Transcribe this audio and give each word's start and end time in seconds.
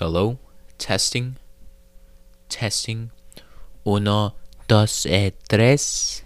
Hello? 0.00 0.40
Testing? 0.76 1.36
Testing? 2.48 3.12
Uno, 3.86 4.34
dos, 4.66 5.06
e 5.06 5.32
tres. 5.48 6.24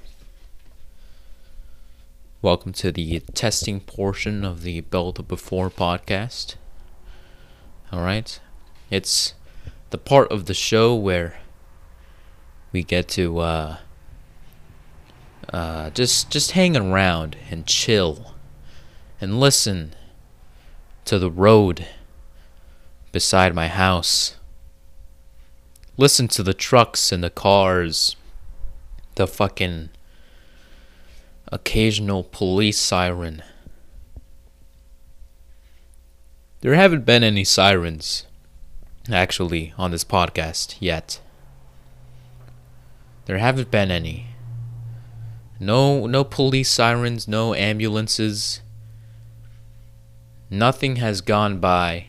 Welcome 2.41 2.73
to 2.73 2.91
the 2.91 3.21
testing 3.35 3.81
portion 3.81 4.43
of 4.43 4.63
the 4.63 4.81
Bell 4.81 5.13
the 5.13 5.23
Before 5.23 5.69
podcast. 5.69 6.55
Alright? 7.93 8.41
It's 8.91 9.35
the 9.91 9.99
part 9.99 10.33
of 10.33 10.47
the 10.47 10.55
show 10.55 10.95
where 10.95 11.39
we 12.73 12.83
get 12.83 13.07
to 13.09 13.41
uh, 13.41 13.77
uh, 15.53 15.91
just 15.91 16.31
just 16.31 16.53
hang 16.53 16.75
around 16.75 17.37
and 17.51 17.67
chill 17.67 18.33
and 19.21 19.39
listen 19.39 19.93
to 21.05 21.19
the 21.19 21.31
road 21.31 21.87
beside 23.19 23.53
my 23.53 23.67
house. 23.67 24.37
Listen 25.97 26.29
to 26.29 26.41
the 26.41 26.55
trucks 26.55 27.11
and 27.11 27.25
the 27.25 27.31
cars, 27.31 28.15
the 29.17 29.27
fucking 29.27 29.89
occasional 31.51 32.23
police 32.23 32.79
siren. 32.79 33.43
There 36.61 36.77
haven't 36.77 37.05
been 37.05 37.25
any 37.25 37.43
sirens, 37.43 38.25
actually, 39.11 39.75
on 39.77 39.91
this 39.91 40.05
podcast 40.05 40.77
yet. 40.79 41.19
There 43.25 43.39
haven't 43.39 43.73
been 43.73 43.91
any. 43.91 44.27
No, 45.59 46.07
no 46.07 46.23
police 46.23 46.71
sirens, 46.71 47.27
no 47.27 47.53
ambulances. 47.53 48.61
Nothing 50.49 50.97
has 50.97 51.21
gone 51.21 51.59
by 51.59 52.08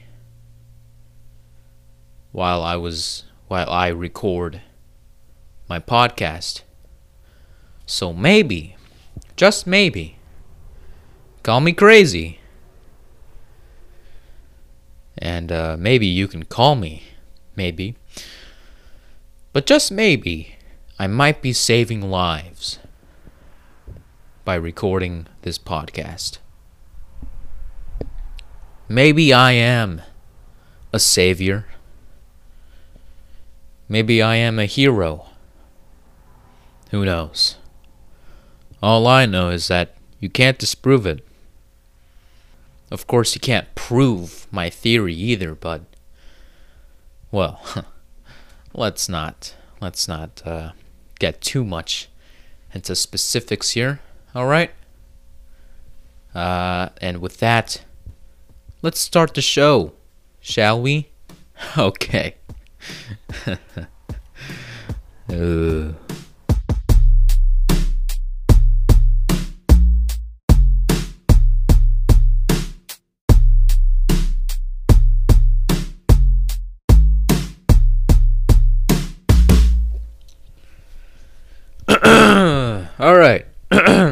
while 2.32 2.62
I 2.64 2.76
was 2.76 3.24
while 3.48 3.70
I 3.70 3.88
record 3.88 4.62
my 5.68 5.80
podcast. 5.80 6.62
So 7.86 8.14
maybe, 8.14 8.76
just 9.36 9.66
maybe, 9.66 10.18
call 11.44 11.60
me 11.60 11.74
crazy. 11.74 12.40
And 15.18 15.52
uh, 15.52 15.76
maybe 15.78 16.06
you 16.06 16.28
can 16.28 16.44
call 16.44 16.76
me, 16.76 17.04
maybe. 17.56 17.96
But 19.52 19.66
just 19.66 19.92
maybe, 19.92 20.56
I 21.00 21.08
might 21.08 21.42
be 21.42 21.54
saving 21.54 22.10
lives 22.10 22.80
by 24.46 24.56
recording 24.56 25.28
this 25.42 25.58
podcast. 25.58 26.38
Maybe 28.88 29.34
I 29.34 29.52
am 29.52 30.02
a 30.94 31.00
savior. 31.00 31.66
Maybe 33.92 34.22
I 34.22 34.36
am 34.36 34.60
a 34.60 34.66
hero. 34.66 35.26
Who 36.92 37.06
knows? 37.06 37.58
All 38.84 39.08
I 39.08 39.26
know 39.26 39.50
is 39.50 39.68
that 39.68 39.96
you 40.20 40.30
can't 40.30 40.60
disprove 40.60 41.08
it. 41.08 41.26
Of 42.92 43.08
course, 43.08 43.34
you 43.34 43.42
can't 43.42 43.74
prove 43.74 44.48
my 44.52 44.70
theory 44.70 45.16
either, 45.16 45.56
but 45.56 45.82
well, 47.32 47.62
let's 48.74 49.10
not 49.10 49.56
let's 49.82 50.08
not 50.08 50.42
uh, 50.46 50.72
get 51.20 51.42
too 51.42 51.64
much 51.64 52.10
into 52.74 52.96
specifics 52.96 53.72
here. 53.72 54.02
All 54.36 54.46
right. 54.46 54.72
Uh, 56.34 56.90
and 57.02 57.22
with 57.22 57.40
that, 57.40 57.84
let's 58.84 59.00
start 59.00 59.34
the 59.34 59.42
show, 59.42 59.94
shall 60.40 60.80
we? 60.80 61.10
Okay. 61.78 62.36
Uh. 63.30 63.56
All 83.00 83.16
right. 83.16 83.46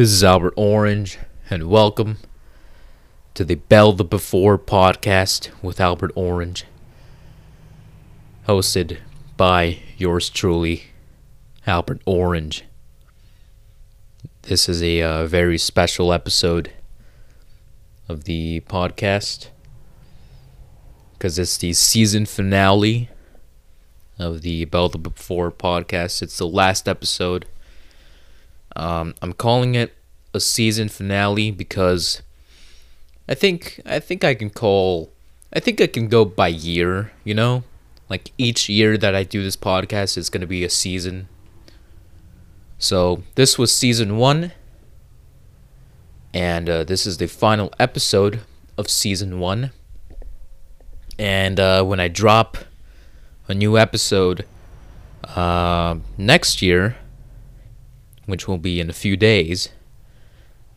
this 0.00 0.12
is 0.12 0.24
Albert 0.24 0.54
Orange, 0.56 1.18
and 1.50 1.68
welcome 1.68 2.16
to 3.34 3.44
the 3.44 3.56
Bell 3.56 3.92
the 3.92 4.02
Before 4.02 4.56
podcast 4.56 5.50
with 5.62 5.78
Albert 5.78 6.10
Orange, 6.14 6.64
hosted 8.48 8.96
by 9.36 9.80
yours 9.98 10.30
truly, 10.30 10.84
Albert 11.66 12.00
Orange. 12.06 12.64
This 14.40 14.70
is 14.70 14.82
a 14.82 15.02
uh, 15.02 15.26
very 15.26 15.58
special 15.58 16.14
episode 16.14 16.72
of 18.08 18.24
the 18.24 18.60
podcast 18.60 19.48
because 21.12 21.38
it's 21.38 21.58
the 21.58 21.74
season 21.74 22.24
finale 22.24 23.10
of 24.18 24.40
the 24.40 24.64
Bell 24.64 24.88
the 24.88 24.96
Before 24.96 25.50
podcast. 25.50 26.22
It's 26.22 26.38
the 26.38 26.46
last 26.46 26.88
episode. 26.88 27.44
Um, 28.76 29.14
I'm 29.20 29.32
calling 29.32 29.74
it 29.74 29.94
a 30.32 30.40
season 30.40 30.88
finale 30.88 31.50
because 31.50 32.22
I 33.28 33.34
think 33.34 33.80
I 33.84 33.98
think 33.98 34.24
I 34.24 34.34
can 34.34 34.50
call 34.50 35.10
I 35.52 35.60
think 35.60 35.80
I 35.80 35.86
can 35.86 36.08
go 36.08 36.24
by 36.24 36.48
year, 36.48 37.12
you 37.24 37.34
know? 37.34 37.64
Like 38.08 38.32
each 38.38 38.68
year 38.68 38.96
that 38.98 39.14
I 39.14 39.24
do 39.24 39.42
this 39.42 39.56
podcast 39.56 40.16
is 40.16 40.30
going 40.30 40.40
to 40.40 40.46
be 40.46 40.64
a 40.64 40.70
season. 40.70 41.28
So, 42.78 43.24
this 43.34 43.58
was 43.58 43.74
season 43.74 44.16
1 44.16 44.52
and 46.32 46.70
uh, 46.70 46.84
this 46.84 47.06
is 47.06 47.18
the 47.18 47.26
final 47.26 47.72
episode 47.78 48.40
of 48.78 48.88
season 48.88 49.38
1. 49.40 49.70
And 51.18 51.60
uh, 51.60 51.84
when 51.84 52.00
I 52.00 52.08
drop 52.08 52.56
a 53.48 53.54
new 53.54 53.76
episode 53.76 54.46
uh, 55.24 55.96
next 56.16 56.62
year, 56.62 56.96
which 58.30 58.48
will 58.48 58.58
be 58.58 58.80
in 58.80 58.88
a 58.88 58.94
few 58.94 59.16
days, 59.16 59.68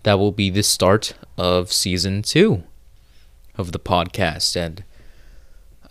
that 0.03 0.19
will 0.19 0.31
be 0.31 0.49
the 0.49 0.63
start 0.63 1.13
of 1.37 1.71
season 1.71 2.21
two 2.21 2.63
of 3.55 3.71
the 3.71 3.79
podcast. 3.79 4.55
And 4.55 4.83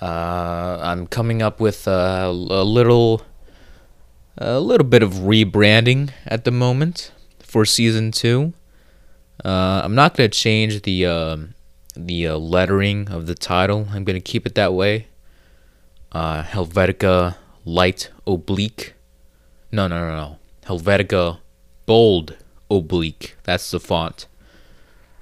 uh, 0.00 0.78
I'm 0.82 1.06
coming 1.06 1.40
up 1.40 1.60
with 1.60 1.86
a, 1.86 2.26
a 2.26 2.64
little, 2.64 3.22
a 4.36 4.60
little 4.60 4.86
bit 4.86 5.02
of 5.02 5.12
rebranding 5.14 6.10
at 6.26 6.44
the 6.44 6.50
moment 6.50 7.12
for 7.38 7.64
season 7.64 8.10
two. 8.10 8.52
Uh, 9.44 9.82
I'm 9.84 9.94
not 9.94 10.16
gonna 10.16 10.28
change 10.28 10.82
the 10.82 11.06
uh, 11.06 11.36
the 11.94 12.28
lettering 12.30 13.08
of 13.08 13.26
the 13.26 13.34
title. 13.34 13.88
I'm 13.92 14.04
gonna 14.04 14.20
keep 14.20 14.46
it 14.46 14.54
that 14.54 14.72
way. 14.72 15.08
Uh, 16.12 16.42
Helvetica 16.42 17.36
light 17.64 18.10
oblique. 18.26 18.94
No, 19.70 19.88
no, 19.88 19.98
no, 19.98 20.16
no. 20.16 20.38
Helvetica 20.66 21.38
bold 21.86 22.36
oblique. 22.70 23.36
That's 23.44 23.70
the 23.70 23.80
font 23.80 24.26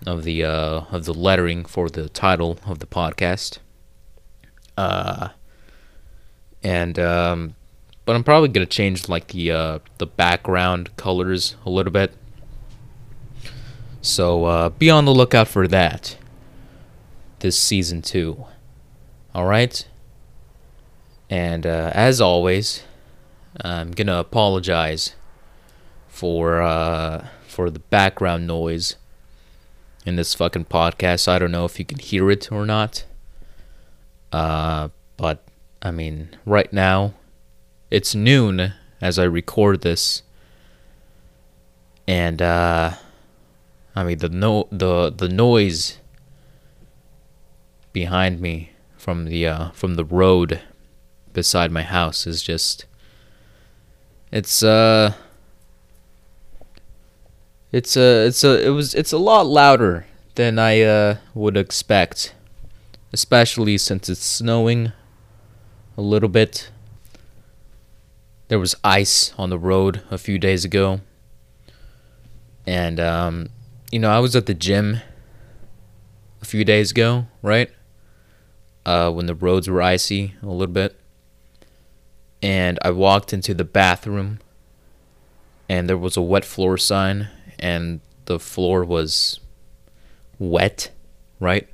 of 0.07 0.25
the 0.25 0.45
uh, 0.45 0.83
of 0.91 1.05
the 1.05 1.15
lettering 1.15 1.65
for 1.65 1.89
the 1.89 2.09
title 2.09 2.59
of 2.67 2.79
the 2.79 2.87
podcast. 2.87 3.59
Uh, 4.77 5.29
and 6.63 6.99
um, 6.99 7.55
but 8.05 8.17
I'm 8.17 8.25
probably 8.25 8.49
gonna 8.49 8.67
change 8.67 9.09
like 9.09 9.29
the 9.29 9.53
uh, 9.53 9.79
the 9.99 10.07
background 10.07 10.97
colors 10.97 11.57
a 11.67 11.71
little 11.71 11.93
bit. 11.93 12.15
So 14.03 14.47
uh, 14.47 14.69
be 14.71 14.89
on 14.89 15.05
the 15.05 15.15
lookout 15.15 15.49
for 15.49 15.69
that. 15.69 16.17
This 17.41 17.59
season 17.59 18.03
two. 18.03 18.47
All 19.35 19.47
right. 19.47 19.87
And 21.29 21.65
uh, 21.65 21.93
as 21.95 22.21
always, 22.21 22.83
I'm 23.63 23.93
gonna 23.93 24.19
apologize 24.19 25.15
for 26.21 26.61
uh, 26.61 27.27
for 27.49 27.71
the 27.71 27.79
background 27.79 28.47
noise 28.47 28.97
in 30.05 30.17
this 30.17 30.35
fucking 30.35 30.67
podcast. 30.67 31.27
I 31.27 31.39
don't 31.39 31.51
know 31.51 31.65
if 31.65 31.79
you 31.79 31.87
can 31.87 31.99
hear 31.99 32.31
it 32.31 32.53
or 32.53 32.67
not. 32.67 33.07
Uh, 34.31 34.91
but 35.17 35.43
I 35.81 35.91
mean, 35.91 36.37
right 36.45 36.71
now 36.75 37.15
it's 37.91 38.15
noon 38.15 38.75
as 39.01 39.19
I 39.19 39.25
record 39.25 39.81
this, 39.81 40.23
and 42.07 42.43
uh, 42.43 42.97
I 43.97 44.05
mean 44.05 44.19
the 44.19 44.29
no 44.29 44.69
the 44.71 45.11
the 45.11 45.31
noise 45.31 46.01
behind 47.95 48.43
me 48.43 48.73
from 48.99 49.25
the 49.25 49.47
uh, 49.47 49.71
from 49.71 49.95
the 49.95 50.05
road 50.05 50.61
beside 51.33 51.71
my 51.71 51.83
house 51.83 52.27
is 52.27 52.43
just 52.43 52.85
it's 54.31 54.63
uh 54.63 55.15
it's 57.73 57.97
a 57.97 58.27
it's 58.27 58.43
a 58.43 58.67
it 58.67 58.71
was 58.71 58.95
it's 58.95 59.13
a 59.13 59.19
lot 59.19 59.47
louder 59.47 60.07
than 60.35 60.59
I 60.59 60.81
uh, 60.83 61.17
would 61.35 61.57
expect, 61.57 62.35
especially 63.13 63.79
since 63.79 64.09
it's 64.09 64.25
snowing 64.25 64.93
a 65.97 66.03
little 66.03 66.29
bit. 66.29 66.71
There 68.49 68.59
was 68.59 68.75
ice 68.83 69.33
on 69.39 69.51
the 69.51 69.59
road 69.59 70.03
a 70.11 70.19
few 70.19 70.39
days 70.39 70.65
ago, 70.65 71.01
and 72.67 72.99
um, 72.99 73.51
you 73.93 74.01
know 74.01 74.11
I 74.11 74.19
was 74.19 74.35
at 74.35 74.47
the 74.47 74.55
gym 74.55 74.99
a 76.43 76.45
few 76.45 76.65
days 76.65 76.91
ago, 76.91 77.27
right? 77.43 77.71
Uh, 78.85 79.13
when 79.13 79.27
the 79.27 79.35
roads 79.35 79.69
were 79.69 79.83
icy 79.83 80.35
a 80.43 80.47
little 80.47 80.73
bit, 80.73 80.99
and 82.43 82.81
I 82.83 82.91
walked 82.91 83.33
into 83.33 83.55
the 83.55 83.65
bathroom, 83.65 84.41
and 85.69 85.89
there 85.89 85.99
was 85.99 86.17
a 86.17 86.23
wet 86.23 86.45
floor 86.45 86.77
sign 86.77 87.29
and 87.61 88.01
the 88.25 88.39
floor 88.39 88.85
was 88.85 89.41
wet, 90.39 90.91
right? 91.39 91.69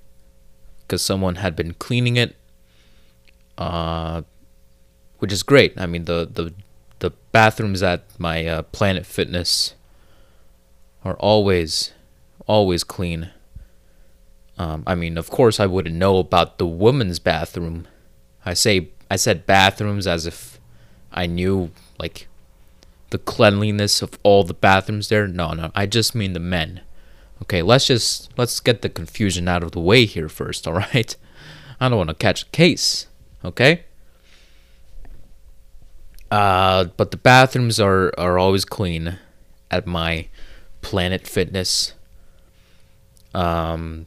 Because 0.83 1.03
someone 1.03 1.37
had 1.37 1.57
been 1.57 1.75
cleaning 1.75 2.17
it, 2.17 2.37
uh, 3.57 4.23
which 5.19 5.33
is 5.33 5.43
great. 5.43 5.73
I 5.81 5.87
mean, 5.87 6.05
the 6.05 6.29
the 6.31 6.53
the 6.99 7.11
bathrooms 7.33 7.83
at 7.83 8.05
my 8.19 8.47
uh, 8.47 8.63
Planet 8.63 9.07
Fitness 9.07 9.75
are 11.05 11.15
always 11.15 11.93
always 12.47 12.85
clean. 12.85 13.31
Um, 14.59 14.83
I 14.87 14.95
mean, 14.95 15.19
of 15.19 15.31
course, 15.31 15.61
I 15.61 15.67
wouldn't 15.67 15.95
know 15.95 16.19
about 16.19 16.59
the 16.59 16.67
women's 16.67 17.19
bathroom. 17.19 17.87
I 18.45 18.55
say 18.55 18.89
I 19.11 19.17
said 19.17 19.47
bathrooms 19.47 20.07
as 20.07 20.27
if 20.27 20.59
I 21.13 21.27
knew 21.27 21.71
like 21.99 22.29
the 23.11 23.19
cleanliness 23.19 24.03
of 24.03 24.19
all 24.23 24.45
the 24.45 24.55
bathrooms 24.55 25.09
there. 25.09 25.27
No, 25.27 25.53
no, 25.53 25.71
I 25.75 25.87
just 25.87 26.15
mean 26.15 26.33
the 26.33 26.41
men. 26.41 26.81
Okay, 27.43 27.63
let's 27.63 27.87
just 27.87 28.31
let's 28.37 28.61
get 28.61 28.83
the 28.83 28.89
confusion 28.89 29.49
out 29.49 29.63
of 29.63 29.73
the 29.73 29.81
way 29.81 30.05
here 30.07 30.29
first, 30.29 30.67
all 30.67 30.75
right? 30.75 31.17
I 31.81 31.89
don't 31.89 31.99
want 31.99 32.11
to 32.11 32.15
catch 32.15 32.43
a 32.43 32.47
case, 32.47 33.07
okay? 33.45 33.85
Uh, 36.31 36.85
but 36.97 37.11
the 37.11 37.17
bathrooms 37.17 37.79
are 37.79 38.13
are 38.19 38.39
always 38.39 38.65
clean 38.65 39.19
at 39.71 39.87
my 39.87 40.29
Planet 40.81 41.27
Fitness. 41.27 41.93
Um, 43.35 44.07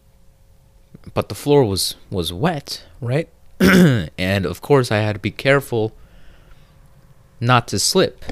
but 1.13 1.29
the 1.29 1.35
floor 1.35 1.63
was 1.63 1.95
was 2.09 2.33
wet, 2.33 2.83
right? 2.99 3.29
and 3.59 4.45
of 4.45 4.61
course, 4.61 4.91
I 4.91 4.97
had 4.97 5.13
to 5.13 5.19
be 5.19 5.31
careful 5.31 5.93
not 7.39 7.67
to 7.69 7.79
slip 7.79 8.25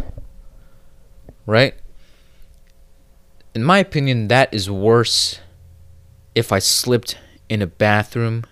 right? 1.47 1.73
In 3.55 3.63
my 3.63 3.79
opinion, 3.79 4.27
that 4.27 4.53
is 4.53 4.69
worse 4.69 5.39
if 6.35 6.51
I 6.51 6.59
slipped 6.59 7.17
in 7.49 7.63
a 7.63 7.67
bathroom 7.67 8.43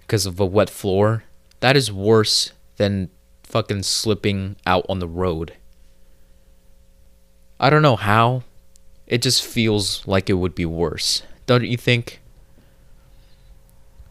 because 0.00 0.24
of 0.24 0.40
a 0.40 0.46
wet 0.46 0.70
floor. 0.70 1.24
That 1.58 1.76
is 1.76 1.92
worse 1.92 2.52
than 2.78 3.10
fucking 3.42 3.82
slipping 3.82 4.56
out 4.64 4.86
on 4.88 5.00
the 5.00 5.08
road. 5.08 5.52
I 7.58 7.68
don't 7.68 7.82
know 7.82 7.96
how. 7.96 8.44
It 9.06 9.20
just 9.20 9.44
feels 9.44 10.06
like 10.06 10.30
it 10.30 10.34
would 10.34 10.54
be 10.54 10.64
worse. 10.64 11.22
Don't 11.46 11.64
you 11.64 11.76
think? 11.76 12.20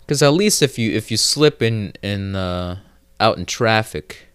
Cuz 0.08 0.22
at 0.22 0.34
least 0.34 0.62
if 0.62 0.78
you 0.78 0.92
if 0.92 1.10
you 1.10 1.18
slip 1.18 1.62
in 1.62 1.94
in 2.04 2.36
uh, 2.36 2.80
out 3.20 3.38
in 3.38 3.46
traffic, 3.46 4.28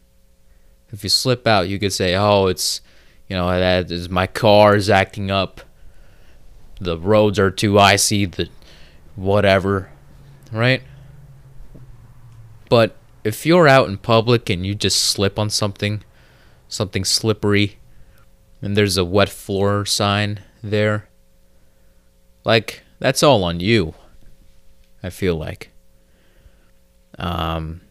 if 0.90 1.04
you 1.04 1.10
slip 1.10 1.46
out, 1.46 1.68
you 1.68 1.78
could 1.78 1.92
say, 1.92 2.14
"Oh, 2.14 2.46
it's 2.46 2.80
you 3.28 3.36
know 3.36 3.48
that 3.48 3.90
is 3.90 4.08
my 4.08 4.26
car 4.26 4.76
is 4.76 4.90
acting 4.90 5.30
up. 5.30 5.60
The 6.80 6.98
roads 6.98 7.38
are 7.38 7.50
too 7.50 7.78
icy 7.78 8.26
the 8.26 8.48
whatever 9.16 9.90
right? 10.54 10.82
But 12.68 12.96
if 13.24 13.44
you're 13.44 13.68
out 13.68 13.88
in 13.88 13.98
public 13.98 14.48
and 14.48 14.64
you 14.64 14.74
just 14.74 15.00
slip 15.00 15.38
on 15.38 15.50
something 15.50 16.02
something 16.68 17.04
slippery 17.04 17.78
and 18.62 18.76
there's 18.76 18.96
a 18.96 19.04
wet 19.04 19.28
floor 19.28 19.84
sign 19.84 20.40
there 20.62 21.08
like 22.42 22.82
that's 22.98 23.22
all 23.22 23.44
on 23.44 23.60
you 23.60 23.94
i 25.02 25.10
feel 25.10 25.36
like. 25.36 25.70
Um 27.18 27.82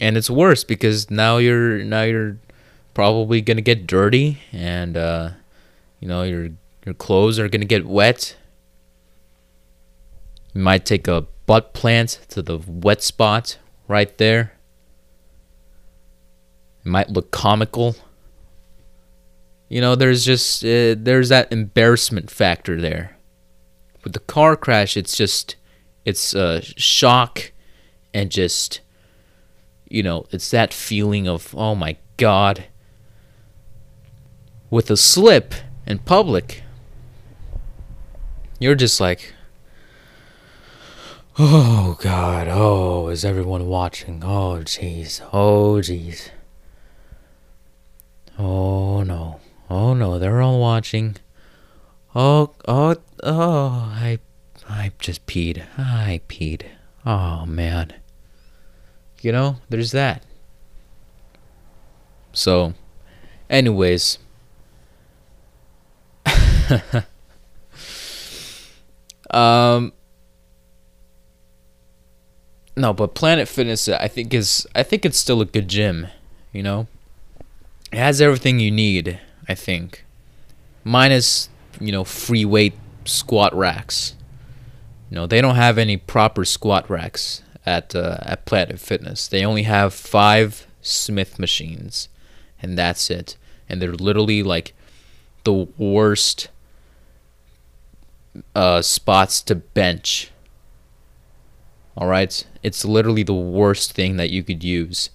and 0.00 0.16
it's 0.16 0.30
worse 0.30 0.62
because 0.62 1.10
now 1.10 1.38
you're 1.38 1.82
now 1.82 2.02
you're 2.02 2.38
probably 2.98 3.40
gonna 3.40 3.60
get 3.60 3.86
dirty, 3.86 4.38
and 4.50 4.96
uh, 4.96 5.30
you 6.00 6.08
know 6.08 6.24
your 6.24 6.48
your 6.84 6.96
clothes 6.96 7.38
are 7.38 7.48
gonna 7.48 7.64
get 7.64 7.86
wet. 7.86 8.36
You 10.52 10.62
might 10.62 10.84
take 10.84 11.06
a 11.06 11.24
butt 11.46 11.74
plant 11.74 12.18
to 12.30 12.42
the 12.42 12.58
wet 12.66 13.00
spot 13.00 13.58
right 13.86 14.18
there. 14.18 14.54
It 16.84 16.88
might 16.88 17.08
look 17.08 17.30
comical. 17.30 17.94
You 19.68 19.80
know, 19.80 19.94
there's 19.94 20.24
just 20.24 20.64
uh, 20.64 20.96
there's 20.98 21.28
that 21.28 21.52
embarrassment 21.52 22.32
factor 22.32 22.80
there. 22.80 23.16
With 24.02 24.12
the 24.12 24.26
car 24.34 24.56
crash, 24.56 24.96
it's 24.96 25.16
just 25.16 25.54
it's 26.04 26.34
a 26.34 26.62
shock 26.62 27.52
and 28.12 28.28
just 28.28 28.80
you 29.88 30.02
know, 30.02 30.26
it's 30.32 30.50
that 30.50 30.74
feeling 30.74 31.28
of 31.28 31.54
oh 31.56 31.76
my 31.76 31.96
god 32.16 32.64
with 34.70 34.90
a 34.90 34.96
slip 34.96 35.54
in 35.86 35.98
public, 35.98 36.62
you're 38.58 38.74
just 38.74 39.00
like, 39.00 39.34
oh 41.38 41.96
God, 42.00 42.48
oh, 42.50 43.08
is 43.08 43.24
everyone 43.24 43.66
watching? 43.66 44.22
Oh 44.24 44.60
jeez, 44.64 45.22
oh 45.32 45.76
jeez. 45.76 46.28
Oh 48.38 49.02
no, 49.02 49.40
oh 49.70 49.94
no, 49.94 50.18
they're 50.18 50.42
all 50.42 50.60
watching. 50.60 51.16
Oh, 52.14 52.54
oh, 52.66 52.96
oh, 53.22 53.92
I, 53.94 54.18
I 54.68 54.92
just 54.98 55.26
peed. 55.26 55.64
I 55.76 56.20
peed. 56.28 56.62
Oh 57.06 57.46
man. 57.46 57.94
You 59.20 59.32
know, 59.32 59.56
there's 59.68 59.92
that. 59.92 60.22
So, 62.32 62.74
anyways 63.50 64.18
um, 69.30 69.92
no, 72.76 72.92
but 72.92 73.14
Planet 73.14 73.48
Fitness, 73.48 73.88
I 73.88 74.08
think 74.08 74.34
is 74.34 74.66
I 74.74 74.82
think 74.82 75.04
it's 75.04 75.18
still 75.18 75.40
a 75.40 75.44
good 75.44 75.68
gym. 75.68 76.08
You 76.52 76.62
know, 76.62 76.86
it 77.92 77.98
has 77.98 78.20
everything 78.20 78.60
you 78.60 78.70
need. 78.70 79.20
I 79.48 79.54
think, 79.54 80.04
minus 80.84 81.48
you 81.80 81.92
know 81.92 82.04
free 82.04 82.44
weight 82.44 82.74
squat 83.04 83.54
racks. 83.54 84.14
You 85.10 85.14
know, 85.14 85.26
they 85.26 85.40
don't 85.40 85.56
have 85.56 85.78
any 85.78 85.96
proper 85.96 86.44
squat 86.44 86.88
racks 86.90 87.42
at 87.64 87.94
uh, 87.94 88.18
at 88.22 88.44
Planet 88.44 88.78
Fitness. 88.78 89.28
They 89.28 89.44
only 89.44 89.64
have 89.64 89.94
five 89.94 90.66
Smith 90.82 91.38
machines, 91.38 92.08
and 92.62 92.78
that's 92.78 93.10
it. 93.10 93.36
And 93.68 93.82
they're 93.82 93.92
literally 93.92 94.42
like 94.42 94.74
the 95.44 95.68
worst 95.78 96.48
uh, 98.54 98.82
spots 98.82 99.42
to 99.42 99.54
bench. 99.54 100.30
All 101.96 102.06
right, 102.06 102.44
it's 102.62 102.84
literally 102.84 103.22
the 103.22 103.34
worst 103.34 103.92
thing 103.92 104.16
that 104.16 104.30
you 104.30 104.42
could 104.42 104.62
use. 104.62 105.10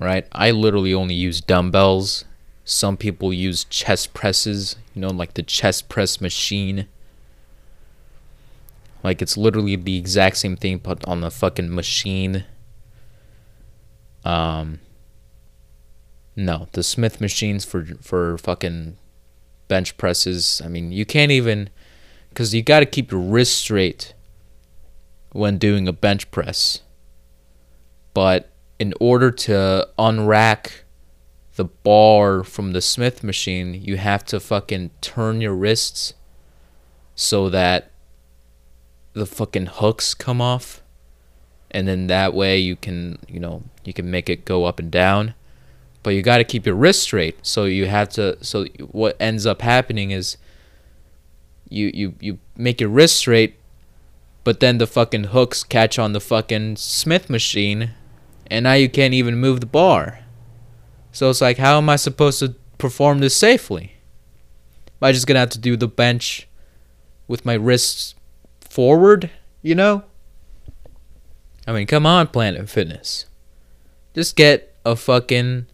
All 0.00 0.06
right, 0.06 0.26
I 0.32 0.50
literally 0.50 0.92
only 0.92 1.14
use 1.14 1.40
dumbbells. 1.40 2.24
Some 2.64 2.96
people 2.96 3.32
use 3.32 3.64
chest 3.64 4.12
presses, 4.12 4.76
you 4.94 5.00
know, 5.00 5.08
like 5.08 5.34
the 5.34 5.42
chest 5.42 5.88
press 5.88 6.20
machine. 6.20 6.88
Like 9.04 9.22
it's 9.22 9.36
literally 9.36 9.76
the 9.76 9.96
exact 9.96 10.38
same 10.38 10.56
thing, 10.56 10.78
but 10.78 11.06
on 11.06 11.20
the 11.20 11.30
fucking 11.30 11.74
machine. 11.74 12.44
Um. 14.24 14.80
No, 16.38 16.68
the 16.72 16.82
Smith 16.82 17.20
machines 17.20 17.64
for 17.64 17.86
for 18.02 18.36
fucking 18.36 18.98
bench 19.68 19.96
presses. 19.96 20.60
I 20.62 20.68
mean, 20.68 20.92
you 20.92 21.06
can't 21.06 21.32
even 21.32 21.70
because 22.36 22.52
you 22.52 22.62
got 22.62 22.80
to 22.80 22.86
keep 22.86 23.10
your 23.10 23.20
wrist 23.22 23.56
straight 23.56 24.12
when 25.32 25.56
doing 25.56 25.88
a 25.88 25.92
bench 25.92 26.30
press. 26.30 26.82
But 28.12 28.50
in 28.78 28.92
order 29.00 29.30
to 29.30 29.88
unrack 29.98 30.82
the 31.54 31.64
bar 31.64 32.44
from 32.44 32.72
the 32.72 32.82
Smith 32.82 33.24
machine, 33.24 33.72
you 33.72 33.96
have 33.96 34.22
to 34.26 34.38
fucking 34.38 34.90
turn 35.00 35.40
your 35.40 35.54
wrists 35.54 36.12
so 37.14 37.48
that 37.48 37.90
the 39.14 39.24
fucking 39.24 39.68
hooks 39.72 40.12
come 40.12 40.42
off. 40.42 40.82
And 41.70 41.88
then 41.88 42.06
that 42.08 42.34
way 42.34 42.58
you 42.58 42.76
can, 42.76 43.18
you 43.26 43.40
know, 43.40 43.62
you 43.82 43.94
can 43.94 44.10
make 44.10 44.28
it 44.28 44.44
go 44.44 44.66
up 44.66 44.78
and 44.78 44.90
down. 44.90 45.32
But 46.02 46.10
you 46.10 46.20
got 46.20 46.36
to 46.36 46.44
keep 46.44 46.66
your 46.66 46.74
wrist 46.74 47.02
straight. 47.02 47.46
So 47.46 47.64
you 47.64 47.86
have 47.86 48.10
to 48.10 48.36
so 48.44 48.66
what 48.90 49.16
ends 49.18 49.46
up 49.46 49.62
happening 49.62 50.10
is 50.10 50.36
you 51.68 51.90
you 51.92 52.14
you 52.20 52.38
make 52.56 52.80
your 52.80 52.90
wrist 52.90 53.16
straight 53.16 53.56
but 54.46 54.60
then 54.60 54.78
the 54.78 54.86
fucking 54.86 55.24
hooks 55.24 55.64
catch 55.64 55.98
on 55.98 56.12
the 56.12 56.20
fucking 56.20 56.76
Smith 56.76 57.28
machine 57.28 57.90
and 58.48 58.62
now 58.62 58.74
you 58.74 58.88
can't 58.88 59.12
even 59.12 59.36
move 59.36 59.58
the 59.58 59.66
bar. 59.66 60.20
So 61.10 61.28
it's 61.30 61.40
like, 61.40 61.58
how 61.58 61.78
am 61.78 61.88
I 61.88 61.96
supposed 61.96 62.38
to 62.38 62.54
perform 62.78 63.18
this 63.18 63.34
safely? 63.34 63.94
Am 65.02 65.08
I 65.08 65.10
just 65.12 65.26
gonna 65.26 65.40
have 65.40 65.50
to 65.50 65.58
do 65.58 65.76
the 65.76 65.88
bench 65.88 66.46
with 67.26 67.44
my 67.44 67.54
wrists 67.54 68.14
forward, 68.60 69.30
you 69.62 69.74
know? 69.74 70.04
I 71.66 71.72
mean, 71.72 71.88
come 71.88 72.06
on, 72.06 72.28
Planet 72.28 72.68
Fitness. 72.68 73.26
Just 74.14 74.36
get 74.36 74.76
a 74.84 74.94
fucking 74.94 75.66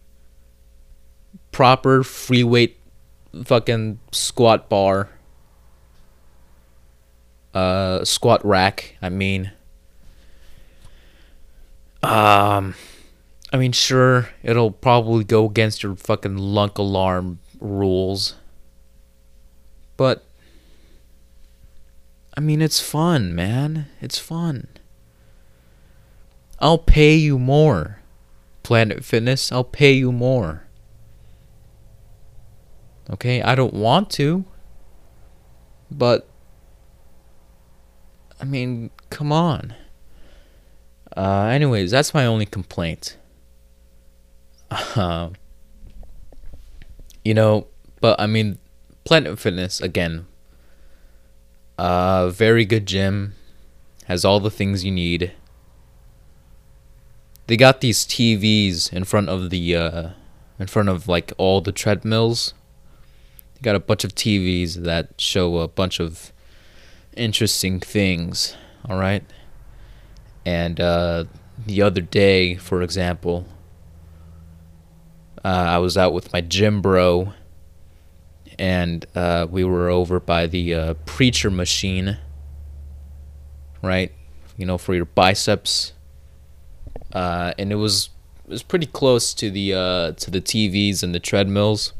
proper 1.51 2.01
free 2.03 2.43
weight 2.43 2.79
fucking 3.45 3.99
squat 4.11 4.67
bar. 4.67 5.09
Uh, 7.53 8.03
squat 8.03 8.43
rack, 8.43 8.97
I 9.01 9.09
mean. 9.09 9.51
Um, 12.01 12.73
I 13.51 13.57
mean, 13.57 13.71
sure, 13.71 14.29
it'll 14.41 14.71
probably 14.71 15.23
go 15.23 15.45
against 15.45 15.83
your 15.83 15.95
fucking 15.95 16.37
lunk 16.37 16.79
alarm 16.79 17.39
rules. 17.59 18.35
But, 19.95 20.25
I 22.35 22.41
mean, 22.41 22.61
it's 22.61 22.79
fun, 22.79 23.35
man. 23.35 23.85
It's 24.01 24.17
fun. 24.17 24.67
I'll 26.59 26.79
pay 26.79 27.13
you 27.13 27.37
more, 27.37 27.99
Planet 28.63 29.05
Fitness. 29.05 29.51
I'll 29.51 29.63
pay 29.63 29.91
you 29.91 30.11
more. 30.11 30.63
Okay, 33.09 33.41
I 33.41 33.53
don't 33.53 33.73
want 33.73 34.09
to. 34.11 34.45
But, 35.91 36.27
I 38.43 38.45
mean, 38.45 38.91
come 39.09 39.31
on. 39.31 39.73
Uh, 41.15 41.45
anyways, 41.45 41.91
that's 41.91 42.13
my 42.13 42.25
only 42.25 42.45
complaint. 42.45 43.15
Uh, 44.69 45.29
you 47.23 47.33
know, 47.33 47.67
but 48.01 48.19
I 48.19 48.27
mean, 48.27 48.57
Planet 49.05 49.39
Fitness 49.39 49.79
again. 49.79 50.25
Uh, 51.77 52.31
very 52.31 52.65
good 52.65 52.85
gym, 52.85 53.35
has 54.07 54.25
all 54.25 54.41
the 54.41 54.51
things 54.51 54.83
you 54.83 54.91
need. 54.91 55.31
They 57.47 57.55
got 57.55 57.79
these 57.79 58.05
TVs 58.05 58.91
in 58.91 59.05
front 59.05 59.29
of 59.29 59.51
the, 59.51 59.73
uh, 59.73 60.09
in 60.59 60.67
front 60.67 60.89
of 60.89 61.07
like 61.07 61.31
all 61.37 61.61
the 61.61 61.71
treadmills. 61.71 62.53
They 63.53 63.61
got 63.61 63.77
a 63.77 63.79
bunch 63.79 64.03
of 64.03 64.13
TVs 64.13 64.83
that 64.83 65.13
show 65.17 65.59
a 65.59 65.69
bunch 65.69 66.01
of 66.01 66.33
interesting 67.13 67.79
things. 67.79 68.55
All 68.87 68.97
right. 68.97 69.23
And 70.45 70.79
uh, 70.79 71.25
the 71.65 71.81
other 71.81 72.01
day, 72.01 72.55
for 72.55 72.81
example, 72.81 73.45
uh, 75.43 75.47
I 75.47 75.77
was 75.77 75.97
out 75.97 76.13
with 76.13 76.31
my 76.31 76.41
gym 76.41 76.81
bro, 76.81 77.33
and 78.57 79.05
uh, 79.15 79.47
we 79.49 79.63
were 79.63 79.89
over 79.89 80.19
by 80.19 80.47
the 80.47 80.73
uh, 80.73 80.93
preacher 81.05 81.49
machine, 81.49 82.17
right? 83.81 84.11
You 84.57 84.65
know, 84.65 84.77
for 84.77 84.93
your 84.93 85.05
biceps. 85.05 85.93
Uh, 87.11 87.53
and 87.57 87.71
it 87.71 87.75
was 87.75 88.09
it 88.45 88.49
was 88.49 88.63
pretty 88.63 88.85
close 88.85 89.33
to 89.35 89.49
the 89.51 89.73
uh, 89.73 90.11
to 90.13 90.31
the 90.31 90.41
TVs 90.41 91.03
and 91.03 91.13
the 91.13 91.19
treadmills. 91.19 91.93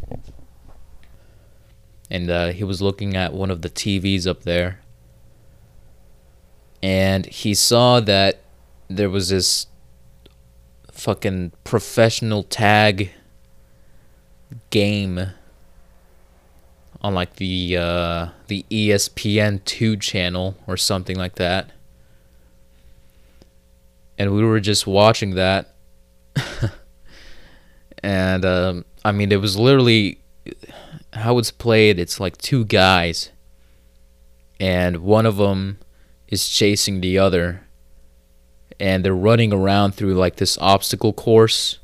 And 2.09 2.29
uh, 2.29 2.47
he 2.49 2.63
was 2.63 2.81
looking 2.81 3.15
at 3.15 3.33
one 3.33 3.49
of 3.49 3.61
the 3.61 3.69
TVs 3.69 4.27
up 4.27 4.43
there, 4.43 4.79
and 6.83 7.25
he 7.27 7.53
saw 7.53 8.01
that 8.01 8.41
there 8.89 9.09
was 9.09 9.29
this 9.29 9.67
fucking 10.91 11.53
professional 11.63 12.43
tag 12.43 13.11
game 14.69 15.29
on 17.01 17.15
like 17.15 17.37
the 17.37 17.77
uh, 17.77 18.27
the 18.47 18.65
ESPN 18.69 19.63
two 19.63 19.95
channel 19.95 20.57
or 20.67 20.75
something 20.75 21.17
like 21.17 21.35
that, 21.35 21.71
and 24.17 24.35
we 24.35 24.43
were 24.43 24.59
just 24.59 24.85
watching 24.85 25.35
that, 25.35 25.73
and 28.03 28.43
um, 28.43 28.85
I 29.05 29.13
mean 29.13 29.31
it 29.31 29.39
was 29.39 29.57
literally 29.57 30.19
how 31.13 31.37
it's 31.37 31.51
played. 31.51 31.97
It's 31.97 32.19
like 32.19 32.37
two 32.37 32.65
guys, 32.65 33.31
and 34.59 34.97
one 34.97 35.25
of 35.25 35.37
them 35.37 35.79
is 36.33 36.49
chasing 36.49 36.99
the 36.99 37.19
other. 37.19 37.61
And 38.79 39.05
they're 39.05 39.15
running 39.15 39.53
around 39.53 39.93
through 39.93 40.15
like 40.15 40.37
this 40.37 40.57
obstacle 40.57 41.13
course. 41.13 41.77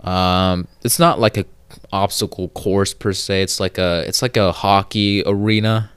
Um, 0.00 0.68
it's 0.84 0.98
not 0.98 1.18
like 1.18 1.38
a 1.38 1.46
obstacle 1.90 2.50
course 2.50 2.92
per 2.92 3.12
se. 3.12 3.42
It's 3.42 3.58
like 3.58 3.78
a 3.78 4.04
it's 4.06 4.20
like 4.20 4.36
a 4.36 4.52
hockey 4.52 5.22
arena 5.24 5.90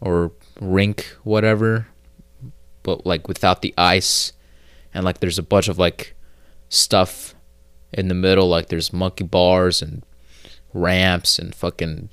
or 0.00 0.30
rink 0.60 1.16
whatever. 1.24 1.88
But 2.84 3.04
like 3.04 3.26
without 3.26 3.60
the 3.60 3.74
ice. 3.76 4.32
And 4.94 5.04
like 5.04 5.18
there's 5.18 5.38
a 5.38 5.42
bunch 5.42 5.68
of 5.68 5.78
like 5.78 6.14
stuff 6.68 7.34
in 7.92 8.06
the 8.06 8.14
middle. 8.14 8.48
Like 8.48 8.68
there's 8.68 8.92
monkey 8.92 9.24
bars 9.24 9.82
and 9.82 10.04
ramps 10.72 11.38
and 11.38 11.52
fucking 11.52 12.10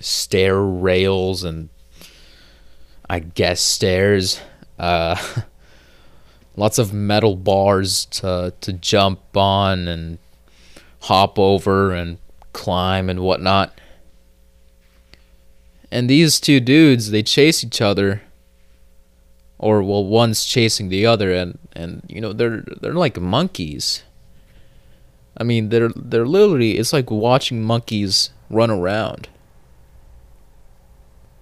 stair 0.00 0.60
rails 0.60 1.44
and 1.44 1.68
I 3.10 3.18
guess 3.18 3.60
stairs. 3.60 4.40
Uh, 4.78 5.16
lots 6.56 6.78
of 6.78 6.92
metal 6.92 7.34
bars 7.34 8.04
to 8.06 8.54
to 8.60 8.72
jump 8.72 9.36
on 9.36 9.88
and 9.88 10.18
hop 11.00 11.36
over 11.36 11.92
and 11.92 12.18
climb 12.52 13.10
and 13.10 13.18
whatnot. 13.18 13.76
And 15.90 16.08
these 16.08 16.38
two 16.38 16.60
dudes, 16.60 17.10
they 17.10 17.24
chase 17.24 17.64
each 17.64 17.80
other. 17.80 18.22
Or 19.58 19.82
well, 19.82 20.04
one's 20.04 20.44
chasing 20.44 20.88
the 20.88 21.04
other, 21.04 21.32
and 21.32 21.58
and 21.72 22.04
you 22.08 22.20
know 22.20 22.32
they're 22.32 22.62
they're 22.80 22.94
like 22.94 23.18
monkeys. 23.18 24.04
I 25.36 25.42
mean, 25.42 25.70
they're 25.70 25.90
they're 25.96 26.26
literally 26.26 26.78
it's 26.78 26.92
like 26.92 27.10
watching 27.10 27.60
monkeys 27.64 28.30
run 28.48 28.70
around. 28.70 29.28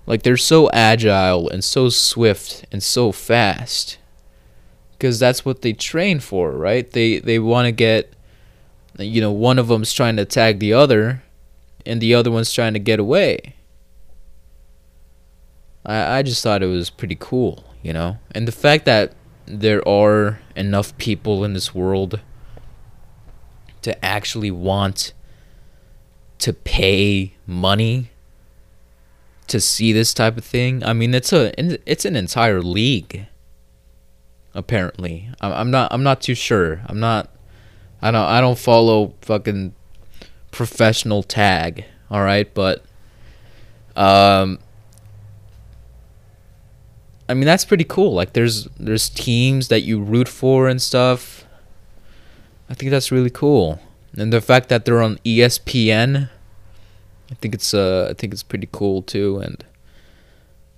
Like 0.08 0.22
they're 0.22 0.38
so 0.38 0.70
agile 0.70 1.50
and 1.50 1.62
so 1.62 1.90
swift 1.90 2.64
and 2.72 2.82
so 2.82 3.12
fast. 3.12 3.98
Cuz 4.98 5.18
that's 5.18 5.44
what 5.44 5.60
they 5.60 5.74
train 5.74 6.18
for, 6.18 6.52
right? 6.52 6.90
They 6.90 7.18
they 7.18 7.38
want 7.38 7.66
to 7.66 7.72
get 7.72 8.14
you 8.98 9.20
know, 9.20 9.30
one 9.30 9.58
of 9.58 9.68
them's 9.68 9.92
trying 9.92 10.16
to 10.16 10.24
tag 10.24 10.60
the 10.60 10.72
other 10.72 11.22
and 11.84 12.00
the 12.00 12.14
other 12.14 12.30
one's 12.30 12.52
trying 12.52 12.72
to 12.72 12.78
get 12.78 12.98
away. 12.98 13.54
I 15.84 16.18
I 16.18 16.22
just 16.22 16.42
thought 16.42 16.62
it 16.62 16.66
was 16.66 16.88
pretty 16.88 17.16
cool, 17.20 17.64
you 17.82 17.92
know? 17.92 18.16
And 18.30 18.48
the 18.48 18.52
fact 18.52 18.86
that 18.86 19.12
there 19.44 19.86
are 19.86 20.40
enough 20.56 20.96
people 20.96 21.44
in 21.44 21.52
this 21.52 21.74
world 21.74 22.20
to 23.82 24.04
actually 24.04 24.50
want 24.50 25.12
to 26.38 26.54
pay 26.54 27.34
money 27.46 28.10
to 29.48 29.60
see 29.60 29.92
this 29.92 30.14
type 30.14 30.36
of 30.36 30.44
thing. 30.44 30.84
I 30.84 30.92
mean, 30.92 31.14
it's 31.14 31.32
a 31.32 31.52
it's 31.90 32.04
an 32.04 32.16
entire 32.16 32.62
league. 32.62 33.26
Apparently, 34.54 35.28
I'm 35.40 35.70
not 35.70 35.92
I'm 35.92 36.02
not 36.02 36.20
too 36.20 36.34
sure. 36.34 36.80
I'm 36.86 37.00
not. 37.00 37.30
I 38.00 38.10
don't 38.10 38.24
I 38.24 38.40
don't 38.40 38.58
follow 38.58 39.14
fucking 39.22 39.74
professional 40.50 41.22
tag. 41.22 41.84
All 42.10 42.22
right, 42.22 42.52
but 42.54 42.84
um. 43.96 44.58
I 47.30 47.34
mean 47.34 47.44
that's 47.44 47.66
pretty 47.66 47.84
cool. 47.84 48.14
Like 48.14 48.32
there's 48.32 48.64
there's 48.78 49.10
teams 49.10 49.68
that 49.68 49.82
you 49.82 50.00
root 50.00 50.28
for 50.28 50.66
and 50.66 50.80
stuff. 50.80 51.44
I 52.70 52.74
think 52.74 52.90
that's 52.90 53.12
really 53.12 53.30
cool. 53.30 53.80
And 54.16 54.32
the 54.32 54.40
fact 54.40 54.70
that 54.70 54.84
they're 54.84 55.02
on 55.02 55.18
ESPN 55.18 56.30
I 57.30 57.34
think 57.34 57.54
it's 57.54 57.74
uh 57.74 58.08
I 58.10 58.14
think 58.14 58.32
it's 58.32 58.42
pretty 58.42 58.68
cool 58.72 59.02
too, 59.02 59.38
and 59.38 59.64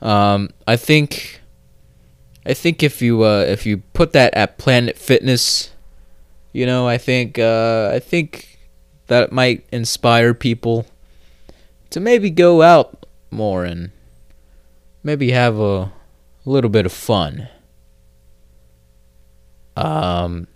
um 0.02 0.50
I 0.66 0.76
think 0.76 1.40
I 2.44 2.54
think 2.54 2.82
if 2.82 3.00
you 3.02 3.22
uh 3.24 3.44
if 3.46 3.66
you 3.66 3.78
put 3.92 4.12
that 4.12 4.34
at 4.34 4.58
Planet 4.58 4.98
Fitness 4.98 5.70
you 6.52 6.66
know, 6.66 6.88
I 6.88 6.98
think 6.98 7.38
uh, 7.38 7.90
I 7.92 8.00
think 8.00 8.58
that 9.06 9.32
might 9.32 9.64
inspire 9.70 10.34
people 10.34 10.86
to 11.90 12.00
maybe 12.00 12.30
go 12.30 12.62
out 12.62 13.06
more 13.30 13.64
and 13.64 13.90
maybe 15.02 15.30
have 15.30 15.58
a, 15.58 15.92
little 16.46 16.70
bit 16.70 16.86
of 16.86 16.92
fun. 16.92 17.48
Um, 19.76 20.48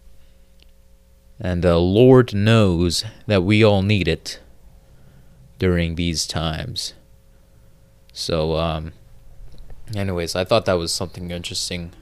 and 1.38 1.62
the 1.62 1.76
Lord 1.76 2.34
knows 2.34 3.04
that 3.26 3.42
we 3.44 3.62
all 3.62 3.82
need 3.82 4.08
it 4.08 4.40
during 5.58 5.94
these 5.94 6.26
times. 6.26 6.94
So, 8.12 8.56
um, 8.56 8.92
anyways, 9.94 10.37
I 10.37 10.44
thought 10.44 10.66
that 10.66 10.75
was 10.75 10.92
something 10.92 11.30
interesting 11.30 11.92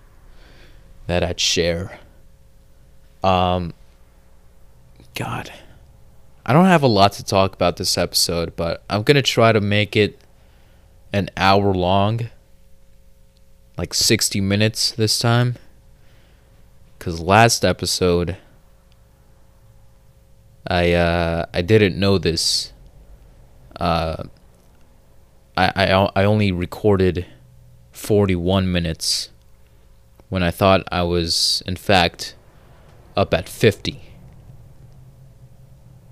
that 1.06 1.25
I'd 1.25 1.40
share. 1.40 1.99
Um, 3.23 3.75
God, 5.14 5.52
I 6.44 6.52
don't 6.52 6.66
have 6.66 6.82
a 6.82 6.88
lot 6.88 7.12
to 7.14 7.25
talk 7.25 7.54
about 7.54 7.76
this 7.76 7.97
episode, 7.97 8.56
but 8.56 8.82
I'm 8.90 9.02
gonna 9.02 9.23
try 9.23 9.52
to 9.52 9.61
make 9.61 9.94
it 9.97 10.18
an 11.12 11.30
hour 11.37 11.73
long, 11.73 12.30
like 13.76 13.94
60 13.94 14.40
minutes 14.40 14.92
this 14.92 15.18
time. 15.18 15.56
Cause 16.99 17.21
last 17.21 17.64
episode, 17.64 18.37
I 20.66 20.92
uh, 20.92 21.47
I 21.52 21.61
didn't 21.62 21.99
know 21.99 22.16
this. 22.18 22.73
Uh, 23.76 24.25
I 25.57 25.73
I 25.75 26.11
I 26.17 26.25
only 26.25 26.52
recorded 26.52 27.26
41 27.93 28.71
minutes 28.71 29.31
when 30.29 30.43
I 30.43 30.50
thought 30.50 30.88
I 30.91 31.02
was 31.02 31.62
in 31.67 31.76
fact 31.76 32.35
up 33.17 33.35
at 33.35 33.49
50. 33.49 34.02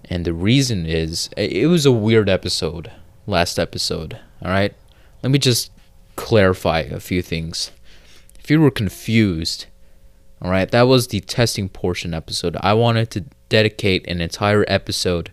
And 0.05 0.25
the 0.25 0.35
reason 0.35 0.87
is 0.87 1.31
it 1.37 1.69
was 1.69 1.87
a 1.87 1.93
weird 1.93 2.29
episode, 2.29 2.91
last 3.27 3.59
episode, 3.59 4.19
all 4.43 4.51
right? 4.51 4.75
Let 5.23 5.31
me 5.31 5.39
just 5.39 5.71
clarify 6.17 6.81
a 6.81 7.01
few 7.01 7.23
things. 7.23 7.71
If 8.39 8.51
you 8.51 8.61
were 8.61 8.71
confused, 8.71 9.67
all 10.43 10.51
right, 10.51 10.71
that 10.71 10.83
was 10.83 11.09
the 11.09 11.21
testing 11.21 11.69
portion 11.69 12.13
episode. 12.13 12.57
I 12.61 12.75
wanted 12.75 13.11
to 13.13 13.25
dedicate 13.49 14.07
an 14.09 14.21
entire 14.21 14.65
episode 14.67 15.33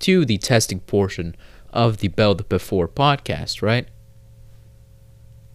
to 0.00 0.24
the 0.24 0.38
testing 0.38 0.80
portion 0.80 1.34
of 1.70 1.98
the 1.98 2.08
Bell 2.08 2.34
the 2.34 2.44
Before 2.44 2.88
podcast, 2.88 3.62
right? 3.62 3.88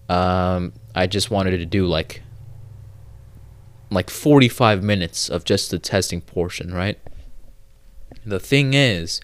Um, 0.09 0.73
I 0.93 1.07
just 1.07 1.31
wanted 1.31 1.57
to 1.57 1.65
do 1.65 1.85
like 1.85 2.21
like 3.89 4.09
45 4.09 4.83
minutes 4.83 5.29
of 5.29 5.43
just 5.43 5.69
the 5.69 5.77
testing 5.77 6.21
portion, 6.21 6.73
right? 6.73 6.97
The 8.25 8.39
thing 8.39 8.73
is, 8.73 9.21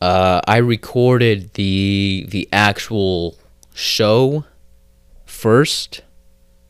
uh, 0.00 0.40
I 0.46 0.58
recorded 0.58 1.54
the 1.54 2.26
the 2.28 2.48
actual 2.52 3.36
show 3.74 4.44
first 5.24 6.02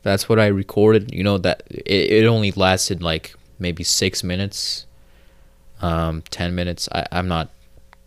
that's 0.05 0.29
what 0.29 0.39
I 0.39 0.45
recorded. 0.45 1.11
You 1.11 1.23
know 1.23 1.39
that 1.39 1.63
it, 1.67 2.11
it 2.11 2.25
only 2.27 2.51
lasted 2.51 3.01
like 3.01 3.33
maybe 3.57 3.83
six 3.83 4.23
minutes, 4.23 4.85
um, 5.81 6.23
ten 6.29 6.55
minutes. 6.55 6.89
I 6.91 7.05
I'm 7.11 7.27
not 7.27 7.49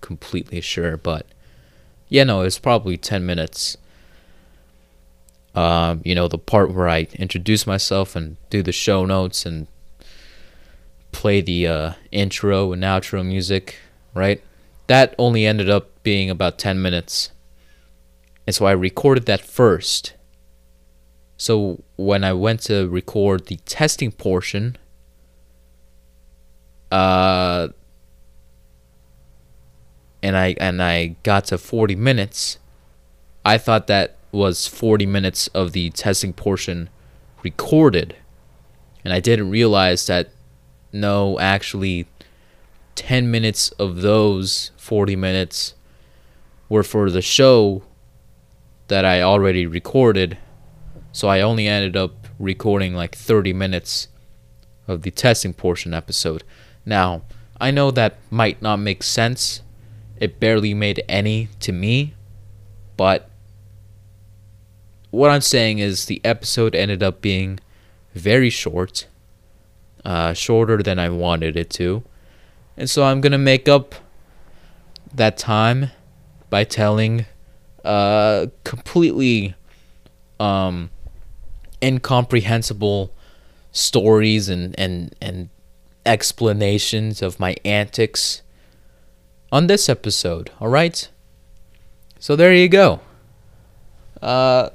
completely 0.01 0.61
sure, 0.61 0.97
but 0.97 1.27
yeah, 2.09 2.25
no, 2.25 2.43
it's 2.43 2.59
probably 2.59 2.97
ten 2.97 3.25
minutes. 3.27 3.77
Um, 5.55 6.03
you 6.05 6.15
know 6.15 6.29
the 6.29 6.39
part 6.39 6.73
where 6.73 6.89
I 6.89 7.09
introduce 7.15 7.67
myself 7.67 8.15
and 8.15 8.37
do 8.51 8.63
the 8.63 8.73
show 8.73 9.05
notes 9.05 9.45
and 9.45 9.67
play 11.11 11.41
the 11.41 11.67
uh, 11.67 11.93
intro 12.13 12.73
and 12.73 12.83
outro 12.83 13.27
music, 13.27 13.77
right? 14.15 14.43
That 14.87 15.15
only 15.19 15.47
ended 15.47 15.69
up 15.69 16.03
being 16.03 16.31
about 16.31 16.59
10 16.59 16.81
minutes. 16.81 17.31
And 18.47 18.55
so 18.55 18.67
I 18.67 18.73
recorded 18.73 19.27
that 19.27 19.41
first 19.41 20.15
so 21.39 21.85
when 21.97 22.25
I 22.25 22.33
went 22.33 22.63
to 22.63 22.89
record 22.89 23.47
the 23.47 23.57
testing 23.65 24.11
portion, 24.11 24.77
uh, 26.91 27.69
and 30.23 30.37
I 30.37 30.57
and 30.59 30.83
I 30.83 31.17
got 31.23 31.47
to 31.47 31.59
40 31.59 31.97
minutes, 31.97 32.59
I 33.45 33.59
thought 33.59 33.87
that 33.87 34.17
was 34.33 34.67
40 34.67 35.07
minutes 35.07 35.49
of 35.49 35.73
the 35.73 35.91
testing 35.91 36.33
portion 36.33 36.91
recorded. 37.43 38.17
And 39.05 39.13
I 39.13 39.21
didn't 39.21 39.51
realize 39.51 40.07
that 40.07 40.31
no, 40.93 41.39
actually 41.39 42.09
10 42.95 43.31
minutes 43.31 43.71
of 43.73 44.03
those 44.03 44.73
40 44.77 45.17
minutes 45.17 45.75
were 46.69 46.83
for 46.83 47.11
the 47.11 47.23
show 47.23 47.83
that 48.89 49.05
I 49.05 49.23
already 49.23 49.67
recorded 49.67 50.39
so 51.13 51.29
I 51.29 51.41
only 51.41 51.67
ended 51.67 51.97
up 51.97 52.29
recording 52.39 52.95
like 52.95 53.15
30 53.17 53.53
minutes 53.53 54.09
of 54.87 55.03
the 55.03 55.11
testing 55.11 55.53
portion 55.53 55.93
episode. 55.93 56.45
Now, 56.89 57.21
I 57.61 57.71
know 57.71 57.91
that 57.91 58.17
might 58.31 58.63
not 58.63 58.77
make 58.79 59.03
sense. 59.03 59.61
It 60.17 60.41
barely 60.41 60.73
made 60.73 61.05
any 61.07 61.51
to 61.61 61.71
me, 61.71 62.15
but 62.97 63.29
what 65.11 65.31
I'm 65.31 65.43
saying 65.43 65.81
is 65.81 66.07
the 66.07 66.23
episode 66.25 66.75
ended 66.75 67.03
up 67.03 67.21
being 67.21 67.61
very 68.15 68.49
short, 68.49 69.07
uh, 70.03 70.33
shorter 70.33 70.83
than 70.83 70.99
I 70.99 71.11
wanted 71.11 71.59
it 71.59 71.69
to. 71.71 72.05
And 72.75 72.89
so 72.89 73.05
I'm 73.05 73.21
going 73.21 73.33
to 73.33 73.39
make 73.39 73.69
up 73.69 73.95
that 75.15 75.37
time 75.37 75.91
by 76.49 76.65
telling 76.65 77.27
uh, 77.85 78.47
completely 78.65 79.55
um, 80.41 80.89
incomprehensible 81.83 83.13
stories 83.73 84.49
and, 84.49 84.75
and, 84.79 85.15
and 85.21 85.51
explanations 86.09 87.21
of 87.21 87.39
my 87.39 87.55
antics 87.65 88.43
on 89.53 89.67
this 89.67 89.89
episode, 89.89 90.51
alright? 90.61 91.11
So 92.19 92.35
there 92.35 92.55
you 92.55 92.69
go. 92.69 93.01
Uh, 94.21 94.71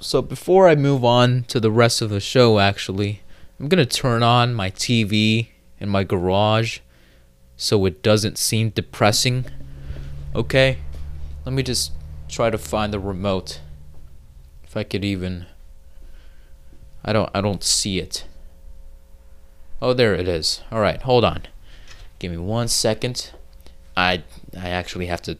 so 0.00 0.22
before 0.22 0.66
I 0.68 0.74
move 0.74 1.04
on 1.04 1.44
to 1.44 1.60
the 1.60 1.70
rest 1.70 2.00
of 2.00 2.10
the 2.10 2.20
show, 2.20 2.58
actually, 2.58 3.20
I'm 3.60 3.68
gonna 3.68 3.86
turn 3.86 4.22
on 4.22 4.54
my 4.54 4.70
TV 4.70 5.48
in 5.78 5.88
my 5.88 6.04
garage 6.04 6.78
so 7.56 7.84
it 7.84 8.02
doesn't 8.02 8.38
seem 8.38 8.70
depressing. 8.70 9.44
Okay? 10.34 10.78
Let 11.44 11.52
me 11.52 11.62
just 11.62 11.92
try 12.28 12.50
to 12.50 12.58
find 12.58 12.92
the 12.92 13.00
remote. 13.00 13.60
If 14.64 14.76
I 14.76 14.84
could 14.84 15.04
even. 15.04 15.46
I 17.04 17.12
don't 17.12 17.30
I 17.34 17.40
don't 17.40 17.64
see 17.64 17.98
it. 17.98 18.27
Oh, 19.80 19.92
there 19.92 20.14
it 20.14 20.26
is. 20.26 20.62
All 20.72 20.80
right, 20.80 21.00
hold 21.02 21.24
on. 21.24 21.42
Give 22.18 22.32
me 22.32 22.38
one 22.38 22.68
second. 22.68 23.30
I 23.96 24.24
I 24.56 24.68
actually 24.68 25.06
have 25.06 25.22
to 25.22 25.38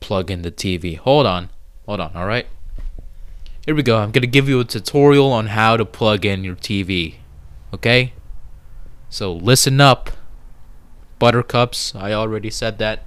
plug 0.00 0.30
in 0.30 0.42
the 0.42 0.50
TV. 0.50 0.96
Hold 0.98 1.26
on. 1.26 1.50
Hold 1.86 2.00
on, 2.00 2.12
all 2.14 2.26
right? 2.26 2.46
Here 3.64 3.74
we 3.74 3.82
go. 3.82 3.96
I'm 3.96 4.10
going 4.10 4.22
to 4.22 4.26
give 4.26 4.48
you 4.48 4.60
a 4.60 4.64
tutorial 4.64 5.32
on 5.32 5.46
how 5.46 5.78
to 5.78 5.86
plug 5.86 6.26
in 6.26 6.44
your 6.44 6.56
TV. 6.56 7.16
Okay? 7.72 8.12
So 9.08 9.32
listen 9.32 9.80
up. 9.80 10.10
Buttercups, 11.18 11.94
I 11.94 12.12
already 12.12 12.50
said 12.50 12.78
that. 12.78 13.06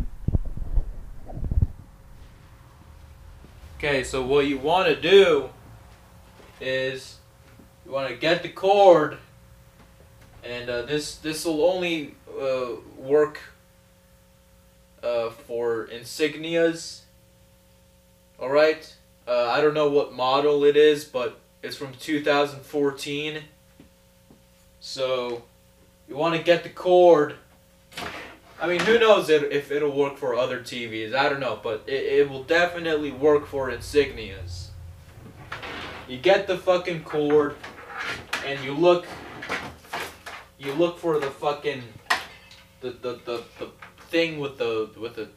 Okay, 3.78 4.04
so 4.04 4.26
what 4.26 4.48
you 4.48 4.58
want 4.58 4.88
to 4.88 5.00
do 5.00 5.50
is 6.60 7.18
you 7.86 7.92
want 7.92 8.10
to 8.10 8.16
get 8.16 8.42
the 8.42 8.50
cord 8.50 9.20
and 10.48 10.70
uh, 10.70 10.82
this 10.84 11.18
this 11.18 11.46
will 11.46 11.66
only 11.66 12.16
uh, 12.42 12.68
work 12.98 13.40
uh, 15.04 15.30
for 15.30 15.88
insignias. 15.88 17.02
All 18.40 18.50
right 18.50 18.96
uh, 19.28 19.50
I 19.50 19.62
don't 19.62 19.74
know 19.74 19.90
what 19.90 20.14
model 20.14 20.64
it 20.64 20.78
is 20.78 21.04
but 21.04 21.40
it's 21.62 21.76
from 21.76 21.94
2014 21.94 23.44
so 24.80 25.44
you 26.08 26.16
want 26.16 26.36
to 26.36 26.44
get 26.44 26.64
the 26.64 26.70
cord. 26.70 27.36
I 28.62 28.68
mean 28.68 28.80
who 28.80 28.98
knows 29.00 29.30
if 29.30 29.72
it'll 29.72 29.96
work 29.96 30.18
for 30.18 30.36
other 30.36 30.60
TVs 30.60 31.14
I 31.14 31.30
don't 31.30 31.40
know 31.40 31.60
but 31.62 31.84
it, 31.88 32.04
it 32.04 32.30
will 32.30 32.44
definitely 32.44 33.12
work 33.12 33.48
for 33.48 33.70
insignias. 33.70 34.68
You 36.08 36.18
get 36.18 36.48
the 36.48 36.58
fucking 36.58 37.04
cord 37.04 37.56
and 38.46 38.64
you 38.64 38.74
look 38.74 39.06
you 40.60 40.74
look 40.74 40.98
for 40.98 41.20
the 41.20 41.32
fucking 41.32 41.84
the 42.82 42.92
the, 42.92 43.20
the, 43.26 43.44
the 43.60 43.72
thing 44.10 44.40
with 44.40 44.58
the 44.58 44.90
with 45.00 45.16
the 45.16 45.30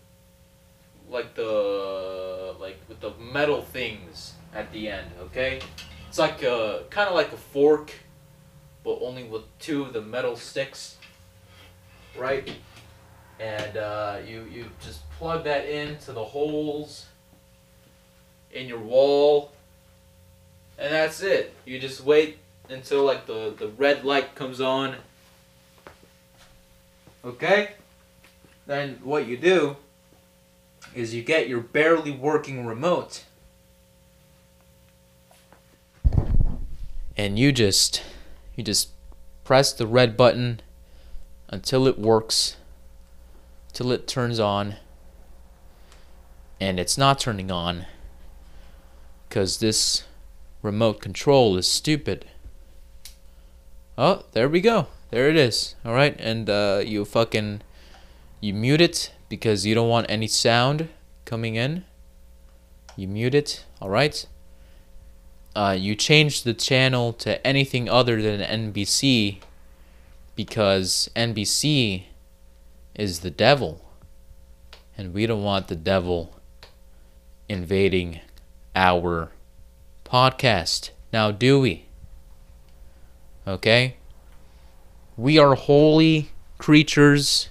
like 1.08 1.34
the 1.34 2.54
like 2.60 2.76
with 2.88 3.00
the 3.00 3.12
metal 3.32 3.62
things 3.62 4.34
at 4.54 4.70
the 4.72 4.88
end, 4.88 5.10
okay? 5.20 5.60
It's 6.08 6.18
like 6.18 6.42
a 6.42 6.84
kind 6.90 7.08
of 7.08 7.14
like 7.14 7.32
a 7.32 7.36
fork 7.36 7.92
but 8.84 8.98
only 9.02 9.24
with 9.24 9.42
two 9.58 9.82
of 9.82 9.92
the 9.92 10.00
metal 10.00 10.36
sticks, 10.36 10.96
right? 12.18 12.50
And 13.38 13.76
uh, 13.76 14.18
you 14.26 14.46
you 14.50 14.66
just 14.80 15.08
plug 15.12 15.44
that 15.44 15.66
into 15.66 16.12
the 16.12 16.24
holes 16.24 17.06
in 18.52 18.66
your 18.66 18.78
wall, 18.78 19.52
and 20.78 20.92
that's 20.92 21.22
it. 21.22 21.54
You 21.64 21.78
just 21.78 22.02
wait 22.02 22.38
until 22.68 23.04
like 23.04 23.26
the 23.26 23.54
the 23.56 23.68
red 23.68 24.04
light 24.04 24.34
comes 24.34 24.60
on. 24.60 24.96
Okay. 27.24 27.70
Then 28.66 29.00
what 29.02 29.26
you 29.26 29.36
do 29.36 29.76
is 30.94 31.14
you 31.14 31.22
get 31.22 31.48
your 31.48 31.60
barely 31.60 32.10
working 32.10 32.66
remote. 32.66 33.24
And 37.16 37.38
you 37.38 37.52
just 37.52 38.02
you 38.56 38.64
just 38.64 38.90
press 39.44 39.72
the 39.72 39.86
red 39.86 40.16
button 40.16 40.60
until 41.48 41.86
it 41.86 41.98
works 41.98 42.56
till 43.72 43.92
it 43.92 44.06
turns 44.06 44.40
on 44.40 44.76
and 46.60 46.78
it's 46.78 46.96
not 46.96 47.18
turning 47.18 47.50
on 47.50 47.86
because 49.28 49.58
this 49.58 50.04
remote 50.62 51.00
control 51.00 51.56
is 51.56 51.68
stupid. 51.68 52.26
Oh 53.98 54.24
there 54.32 54.48
we 54.48 54.60
go 54.60 54.88
there 55.10 55.28
it 55.28 55.36
is 55.36 55.74
all 55.84 55.94
right 55.94 56.16
and 56.18 56.48
uh, 56.48 56.82
you 56.84 57.04
fucking 57.04 57.62
you 58.40 58.54
mute 58.54 58.80
it 58.80 59.12
because 59.28 59.66
you 59.66 59.74
don't 59.74 59.88
want 59.88 60.06
any 60.08 60.26
sound 60.26 60.88
coming 61.24 61.54
in 61.54 61.84
you 62.96 63.06
mute 63.06 63.34
it 63.34 63.64
all 63.80 63.90
right 63.90 64.26
uh, 65.54 65.76
you 65.78 65.94
change 65.94 66.42
the 66.44 66.54
channel 66.54 67.12
to 67.12 67.44
anything 67.46 67.88
other 67.88 68.22
than 68.22 68.40
NBC 68.40 69.40
because 70.36 71.10
NBC 71.16 72.04
is 72.94 73.20
the 73.20 73.30
devil. 73.30 73.84
And 74.96 75.12
we 75.12 75.26
don't 75.26 75.42
want 75.42 75.68
the 75.68 75.76
devil 75.76 76.40
invading 77.48 78.20
our 78.76 79.32
podcast. 80.04 80.90
Now, 81.12 81.30
do 81.30 81.60
we? 81.60 81.86
Okay? 83.46 83.96
We 85.20 85.38
are 85.38 85.54
holy 85.54 86.30
creatures. 86.56 87.50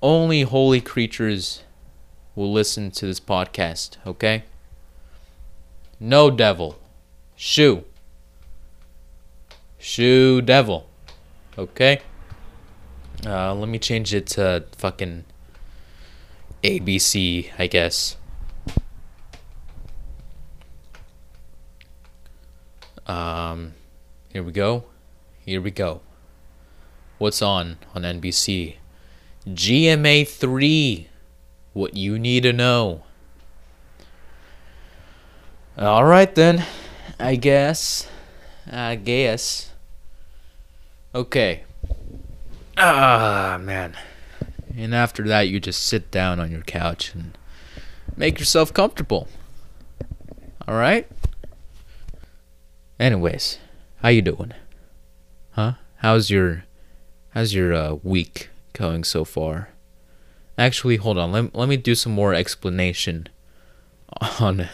Only 0.00 0.40
holy 0.40 0.80
creatures 0.80 1.62
will 2.34 2.50
listen 2.50 2.90
to 2.92 3.04
this 3.04 3.20
podcast, 3.20 3.98
okay? 4.06 4.44
No 6.00 6.30
devil. 6.30 6.78
Shoo. 7.36 7.84
Shoo 9.76 10.40
devil. 10.40 10.88
Okay? 11.58 12.00
Uh, 13.26 13.54
let 13.54 13.68
me 13.68 13.78
change 13.78 14.14
it 14.14 14.26
to 14.28 14.64
fucking 14.78 15.26
ABC, 16.62 17.50
I 17.58 17.66
guess. 17.66 18.16
Um, 23.06 23.74
here 24.32 24.42
we 24.42 24.50
go. 24.50 24.84
Here 25.44 25.60
we 25.60 25.70
go. 25.70 26.00
What's 27.18 27.42
on 27.42 27.76
on 27.94 28.02
NBC? 28.02 28.76
GMA 29.46 30.26
3. 30.26 31.08
What 31.74 31.94
you 31.94 32.18
need 32.18 32.44
to 32.44 32.52
know. 32.52 33.02
All 35.76 36.04
right 36.04 36.34
then. 36.34 36.64
I 37.20 37.36
guess. 37.36 38.08
I 38.70 38.96
guess. 38.96 39.72
Okay. 41.14 41.64
Ah, 42.78 43.58
man. 43.60 43.96
And 44.74 44.94
after 44.94 45.24
that, 45.24 45.48
you 45.48 45.60
just 45.60 45.82
sit 45.82 46.10
down 46.10 46.40
on 46.40 46.50
your 46.50 46.62
couch 46.62 47.12
and 47.14 47.36
make 48.16 48.38
yourself 48.38 48.72
comfortable. 48.72 49.28
All 50.66 50.74
right? 50.74 51.06
Anyways, 52.98 53.58
how 54.00 54.08
you 54.08 54.22
doing? 54.22 54.54
Huh? 55.54 55.74
How's 55.98 56.30
your 56.30 56.64
how's 57.30 57.54
your 57.54 57.72
uh, 57.72 57.94
week 58.02 58.50
going 58.72 59.04
so 59.04 59.24
far? 59.24 59.68
Actually, 60.58 60.96
hold 60.96 61.16
on. 61.16 61.30
Let, 61.30 61.54
let 61.54 61.68
me 61.68 61.76
do 61.76 61.94
some 61.94 62.12
more 62.12 62.34
explanation 62.34 63.28
on 64.40 64.68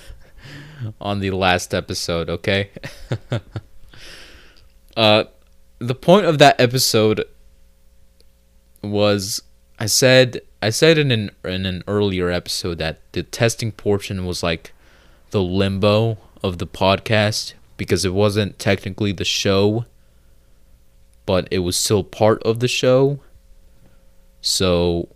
on 0.99 1.21
the 1.21 1.33
last 1.33 1.75
episode, 1.75 2.31
okay? 2.31 2.71
uh 4.97 5.25
the 5.79 5.95
point 5.95 6.25
of 6.25 6.39
that 6.39 6.59
episode 6.59 7.25
was 8.83 9.43
I 9.79 9.85
said 9.85 10.41
I 10.63 10.71
said 10.71 10.97
in 10.97 11.11
an 11.11 11.31
in 11.45 11.67
an 11.67 11.85
earlier 11.87 12.31
episode 12.31 12.79
that 12.79 13.01
the 13.13 13.23
testing 13.23 13.71
portion 13.71 14.25
was 14.25 14.43
like 14.43 14.73
the 15.31 15.43
limbo 15.43 16.17
of 16.43 16.57
the 16.57 16.67
podcast 16.67 17.53
because 17.77 18.07
it 18.07 18.15
wasn't 18.15 18.59
technically 18.59 19.13
the 19.13 19.27
show 19.27 19.85
but 21.31 21.47
it 21.53 21.61
was 21.61 21.77
still 21.77 22.03
part 22.03 22.43
of 22.43 22.59
the 22.59 22.67
show. 22.67 23.21
So 24.41 25.09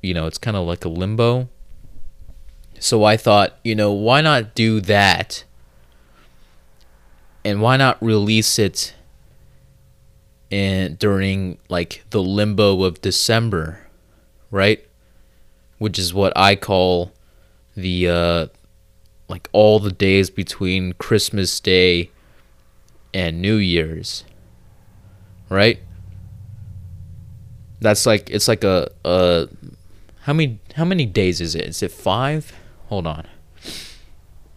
you 0.00 0.14
know, 0.14 0.28
it's 0.28 0.38
kind 0.38 0.56
of 0.56 0.64
like 0.64 0.84
a 0.84 0.88
limbo. 0.88 1.48
So 2.78 3.02
I 3.02 3.16
thought, 3.16 3.58
you 3.64 3.74
know, 3.74 3.90
why 3.90 4.20
not 4.20 4.54
do 4.54 4.80
that? 4.82 5.42
And 7.44 7.60
why 7.60 7.76
not 7.76 8.00
release 8.00 8.60
it 8.60 8.94
in 10.50 10.94
during 11.00 11.58
like 11.68 12.04
the 12.10 12.22
limbo 12.22 12.84
of 12.84 13.00
December, 13.00 13.80
right? 14.52 14.86
Which 15.78 15.98
is 15.98 16.14
what 16.14 16.32
I 16.36 16.54
call 16.54 17.10
the 17.76 18.08
uh 18.08 18.46
like 19.28 19.48
all 19.50 19.80
the 19.80 19.90
days 19.90 20.30
between 20.30 20.92
Christmas 20.92 21.58
Day 21.58 22.12
and 23.12 23.42
New 23.42 23.56
Year's. 23.56 24.22
Right? 25.48 25.78
That's 27.80 28.06
like 28.06 28.30
it's 28.30 28.48
like 28.48 28.64
a 28.64 28.90
uh 29.04 29.46
how 30.22 30.32
many 30.32 30.58
how 30.74 30.84
many 30.84 31.06
days 31.06 31.40
is 31.40 31.54
it? 31.54 31.66
Is 31.66 31.82
it 31.82 31.92
5? 31.92 32.52
Hold 32.88 33.06
on. 33.06 33.26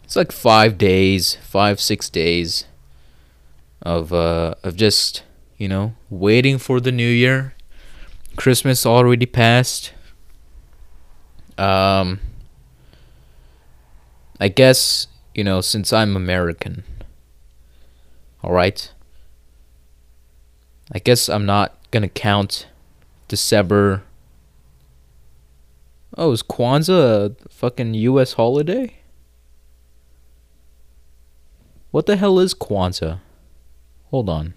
It's 0.07 0.15
like 0.15 0.31
five 0.31 0.77
days, 0.77 1.35
five 1.41 1.81
six 1.81 2.09
days 2.09 2.63
of 3.81 4.13
uh 4.13 4.55
of 4.63 4.77
just 4.77 5.23
you 5.57 5.67
know 5.67 5.95
waiting 6.09 6.57
for 6.57 6.79
the 6.79 6.93
new 6.93 7.09
year. 7.09 7.53
Christmas 8.37 8.85
already 8.85 9.25
passed. 9.25 9.91
Um, 11.57 12.19
I 14.39 14.47
guess 14.47 15.07
you 15.35 15.43
know 15.43 15.59
since 15.59 15.91
I'm 15.91 16.15
American. 16.15 16.85
All 18.41 18.53
right. 18.53 18.89
I 20.91 20.99
guess 20.99 21.29
I'm 21.29 21.45
not 21.45 21.75
gonna 21.91 22.09
count 22.09 22.67
December 23.27 24.03
Oh, 26.19 26.31
is 26.31 26.41
Kwanzaa 26.41 27.35
a 27.45 27.49
fucking 27.49 27.93
U.S. 27.93 28.33
holiday? 28.33 28.97
What 31.91 32.07
the 32.07 32.15
hell 32.15 32.39
is 32.39 32.55
Kwanzaa? 32.55 33.19
Hold 34.09 34.27
on. 34.27 34.55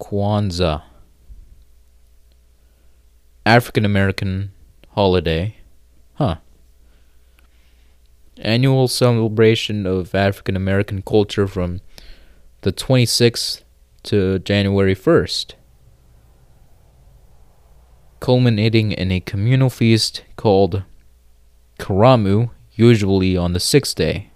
Kwanzaa. 0.00 0.82
African 3.46 3.84
American 3.84 4.50
holiday. 4.90 5.56
Huh. 6.14 6.36
Annual 8.38 8.88
celebration 8.88 9.86
of 9.86 10.12
African 10.12 10.56
American 10.56 11.02
culture 11.02 11.46
from 11.46 11.80
the 12.62 12.72
26th 12.72 13.62
to 14.04 14.38
January 14.40 14.94
1st 14.94 15.54
culminating 18.20 18.92
in 18.92 19.10
a 19.10 19.18
communal 19.20 19.70
feast 19.70 20.22
called 20.36 20.84
Karamu, 21.78 22.50
usually 22.74 23.36
on 23.36 23.54
the 23.54 23.60
sixth 23.60 23.96
day. 23.96 24.30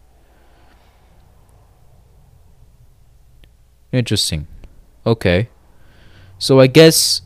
Interesting. 3.93 4.49
Okay. 5.07 5.49
So 6.39 6.59
I 6.59 6.67
guess 6.67 7.23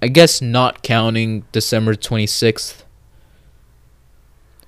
I 0.00 0.08
guess 0.08 0.40
not 0.42 0.82
counting 0.82 1.44
December 1.50 1.94
26th, 1.94 2.84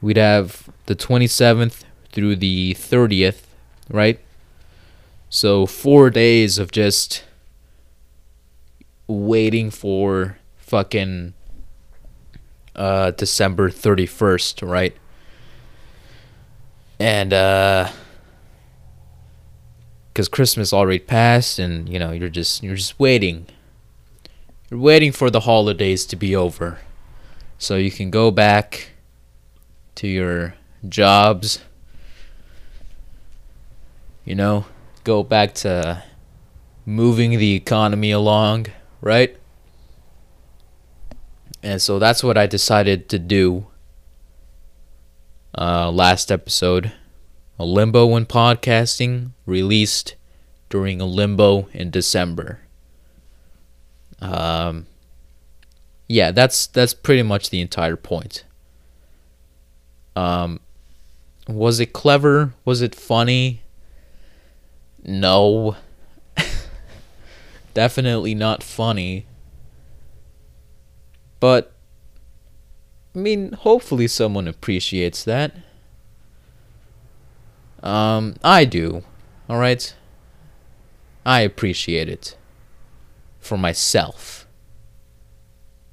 we'd 0.00 0.16
have 0.16 0.70
the 0.86 0.96
27th 0.96 1.84
through 2.10 2.36
the 2.36 2.74
30th, 2.74 3.42
right? 3.90 4.18
So 5.28 5.66
4 5.66 6.10
days 6.10 6.58
of 6.58 6.70
just 6.72 7.24
waiting 9.06 9.70
for 9.70 10.38
fucking 10.56 11.34
uh, 12.74 13.10
December 13.12 13.70
31st, 13.70 14.68
right? 14.68 14.96
And 16.98 17.32
uh, 17.32 17.90
because 20.16 20.28
Christmas 20.28 20.72
already 20.72 20.98
passed, 20.98 21.58
and 21.58 21.88
you 21.90 21.98
know 21.98 22.10
you're 22.10 22.30
just 22.30 22.62
you're 22.62 22.76
just 22.76 22.98
waiting. 22.98 23.46
You're 24.70 24.80
waiting 24.80 25.12
for 25.12 25.28
the 25.28 25.40
holidays 25.40 26.06
to 26.06 26.16
be 26.16 26.34
over, 26.34 26.78
so 27.58 27.76
you 27.76 27.90
can 27.90 28.10
go 28.10 28.30
back 28.30 28.92
to 29.96 30.08
your 30.08 30.54
jobs. 30.88 31.60
You 34.24 34.36
know, 34.36 34.64
go 35.06 35.22
back 35.22 35.54
to 35.54 36.02
moving 36.84 37.38
the 37.38 37.54
economy 37.54 38.10
along, 38.10 38.66
right? 39.00 39.36
And 41.62 41.80
so 41.80 42.00
that's 42.00 42.24
what 42.24 42.36
I 42.36 42.46
decided 42.48 43.08
to 43.10 43.18
do 43.20 43.68
uh, 45.56 45.92
last 45.92 46.32
episode. 46.32 46.92
A 47.56 47.64
limbo 47.64 48.16
in 48.16 48.26
podcasting 48.26 49.30
released 49.46 50.16
during 50.68 51.00
a 51.00 51.06
limbo 51.06 51.68
in 51.72 51.90
December. 51.90 52.58
Um, 54.20 54.86
yeah, 56.08 56.32
that's 56.32 56.66
that's 56.66 56.94
pretty 56.94 57.22
much 57.22 57.50
the 57.50 57.60
entire 57.60 57.96
point. 57.96 58.44
Um, 60.16 60.58
was 61.46 61.78
it 61.78 61.92
clever? 61.92 62.54
Was 62.64 62.82
it 62.82 62.94
funny? 62.94 63.62
No. 65.06 65.76
Definitely 67.74 68.34
not 68.34 68.62
funny. 68.62 69.26
But 71.38 71.72
I 73.14 73.18
mean, 73.18 73.52
hopefully 73.52 74.08
someone 74.08 74.48
appreciates 74.48 75.22
that. 75.24 75.54
Um, 77.82 78.34
I 78.42 78.64
do. 78.64 79.04
All 79.48 79.58
right. 79.58 79.94
I 81.24 81.40
appreciate 81.40 82.08
it 82.08 82.36
for 83.38 83.56
myself. 83.56 84.46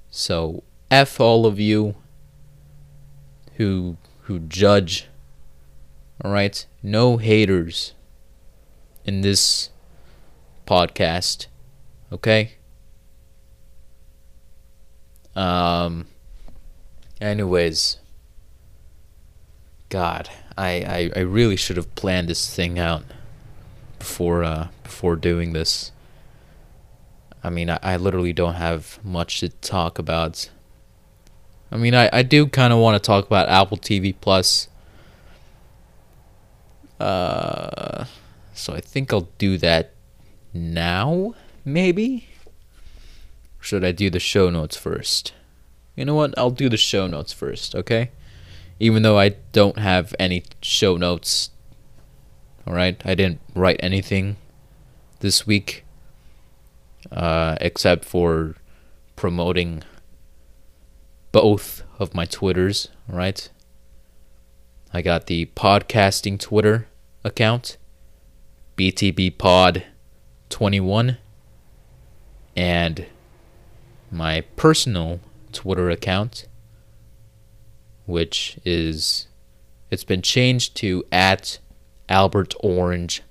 So, 0.10 0.64
F 0.90 1.20
all 1.20 1.46
of 1.46 1.60
you 1.60 1.96
who 3.56 3.98
who 4.22 4.40
judge. 4.40 5.08
All 6.24 6.32
right? 6.32 6.66
No 6.82 7.18
haters 7.18 7.94
in 9.06 9.22
this 9.22 9.70
podcast. 10.68 11.48
Okay? 12.12 12.54
Um 15.36 16.06
anyways, 17.20 17.98
God, 19.90 20.30
I, 20.58 20.70
I, 20.70 21.12
I 21.16 21.20
really 21.20 21.56
should 21.56 21.78
have 21.78 21.94
planned 21.96 22.30
this 22.30 22.54
thing 22.54 22.78
out 22.80 23.04
before 24.00 24.44
uh 24.44 24.68
before 24.84 25.16
doing 25.16 25.54
this. 25.54 25.92
I 27.44 27.50
mean, 27.50 27.70
I, 27.70 27.80
I 27.84 27.98
literally 27.98 28.32
don't 28.32 28.54
have 28.54 29.00
much 29.04 29.42
to 29.42 29.50
talk 29.50 30.00
about. 30.00 30.50
I 31.72 31.78
mean, 31.78 31.94
I, 31.94 32.10
I 32.14 32.24
do 32.24 32.48
kind 32.48 32.72
of 32.72 32.80
want 32.80 32.96
to 32.96 33.06
talk 33.06 33.26
about 33.26 33.50
Apple 33.50 33.78
TV 33.78 34.16
Plus. 34.20 34.70
Uh, 37.00 38.06
so 38.54 38.74
I 38.74 38.82
think 38.82 39.12
I'll 39.12 39.30
do 39.38 39.58
that 39.58 39.92
now, 40.54 41.36
maybe? 41.66 42.28
Or 43.60 43.64
should 43.64 43.84
I 43.84 43.92
do 43.92 44.10
the 44.10 44.20
show 44.20 44.50
notes 44.50 44.78
first? 44.78 45.34
You 45.96 46.06
know 46.06 46.16
what? 46.16 46.34
I'll 46.38 46.52
do 46.52 46.70
the 46.70 46.78
show 46.78 47.08
notes 47.08 47.34
first, 47.34 47.76
okay? 47.76 48.12
Even 48.80 49.04
though 49.04 49.20
I 49.20 49.30
don't 49.52 49.78
have 49.78 50.16
any 50.20 50.44
show 50.62 50.98
notes. 50.98 51.52
Alright? 52.68 53.02
I 53.06 53.16
didn't 53.16 53.42
write 53.54 53.80
anything 53.82 54.38
this 55.20 55.46
week 55.46 55.86
uh, 57.12 57.58
except 57.62 58.06
for 58.06 58.56
promoting 59.16 59.84
both 61.32 61.84
of 62.00 62.14
my 62.14 62.26
Twitters, 62.26 62.90
right? 63.08 63.50
I 64.94 65.02
got 65.02 65.28
the 65.28 65.48
podcasting 65.56 66.40
Twitter 66.40 66.88
account, 67.24 67.78
BTBPod21, 68.78 71.18
and 72.56 73.06
my 74.12 74.42
personal 74.56 75.20
Twitter 75.52 75.90
account, 75.90 76.46
which 78.06 78.60
is 78.66 79.28
it's 79.90 80.04
been 80.04 80.22
changed 80.22 80.76
to 80.78 81.04
at 81.12 81.58
Albert 82.10 82.54
Orange 82.62 83.24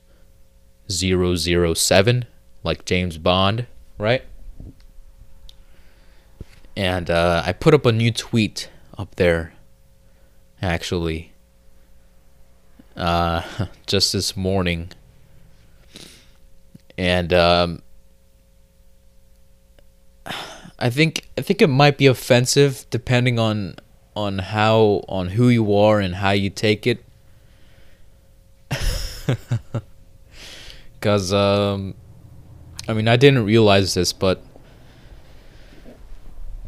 007 0.88 2.24
like 2.64 2.84
James 2.84 3.18
Bond, 3.18 3.66
right? 3.98 4.24
And 6.76 7.10
uh, 7.10 7.42
I 7.44 7.52
put 7.52 7.74
up 7.74 7.84
a 7.84 7.92
new 7.92 8.12
tweet 8.12 8.70
up 8.96 9.16
there, 9.16 9.52
actually, 10.60 11.32
uh, 12.96 13.42
just 13.86 14.12
this 14.12 14.36
morning. 14.36 14.90
And 16.98 17.32
um, 17.32 17.82
I 20.78 20.90
think 20.90 21.28
I 21.38 21.42
think 21.42 21.62
it 21.62 21.68
might 21.68 21.96
be 21.96 22.06
offensive 22.06 22.86
depending 22.90 23.38
on 23.38 23.76
on 24.16 24.38
how 24.38 25.04
on 25.08 25.28
who 25.28 25.48
you 25.48 25.74
are 25.76 26.00
and 26.00 26.16
how 26.16 26.30
you 26.30 26.50
take 26.50 26.86
it. 26.86 27.04
Cause 31.00 31.32
um 31.32 31.94
I 32.88 32.94
mean, 32.94 33.06
I 33.06 33.16
didn't 33.16 33.44
realize 33.44 33.94
this, 33.94 34.12
but 34.12 34.42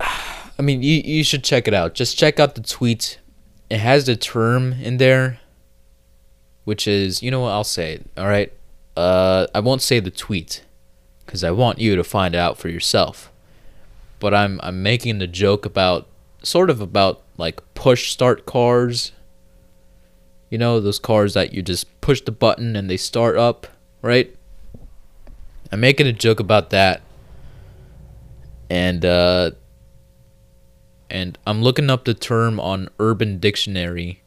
I 0.01 0.63
mean, 0.63 0.83
you 0.83 1.03
you 1.05 1.25
should 1.25 1.43
check 1.43 1.67
it 1.67 1.75
out. 1.75 1.95
Just 1.95 2.17
check 2.17 2.39
out 2.39 2.55
the 2.55 2.63
tweet. 2.63 3.19
It 3.69 3.79
has 3.79 4.07
the 4.07 4.15
term 4.15 4.75
in 4.75 4.99
there, 4.99 5.41
which 6.65 6.87
is 6.87 7.23
you 7.23 7.31
know 7.33 7.41
what 7.41 7.51
I'll 7.51 7.65
say. 7.65 7.95
It, 7.95 8.07
all 8.17 8.29
right, 8.29 8.53
uh, 8.97 9.47
I 9.55 9.61
won't 9.61 9.83
say 9.83 10.01
the 10.01 10.11
tweet 10.11 10.65
because 11.25 11.43
I 11.43 11.51
want 11.51 11.79
you 11.79 11.97
to 11.97 12.05
find 12.05 12.35
out 12.35 12.59
for 12.59 12.69
yourself. 12.69 13.33
But 14.21 14.35
I'm 14.35 14.61
I'm 14.63 14.83
making 14.83 15.19
the 15.19 15.27
joke 15.27 15.67
about 15.67 16.07
sort 16.43 16.71
of 16.71 16.81
about 16.81 17.23
like 17.37 17.61
push 17.75 18.11
start 18.11 18.47
cars. 18.47 19.13
You 20.51 20.59
know 20.59 20.81
those 20.81 20.99
cars 20.99 21.35
that 21.35 21.53
you 21.53 21.63
just 21.63 22.01
push 22.01 22.21
the 22.21 22.33
button 22.33 22.77
and 22.77 22.89
they 22.89 22.97
start 22.97 23.37
up, 23.37 23.67
right? 24.03 24.35
I'm 25.73 25.81
making 25.81 26.07
a 26.07 26.13
joke 26.13 26.41
about 26.41 26.71
that. 26.71 27.03
And 28.71 29.05
uh 29.05 29.51
and 31.11 31.39
I'm 31.47 31.63
looking 31.63 31.91
up 31.91 32.05
the 32.05 32.15
term 32.15 32.59
on 32.59 32.89
Urban 32.99 33.39
Dictionary 33.39 34.23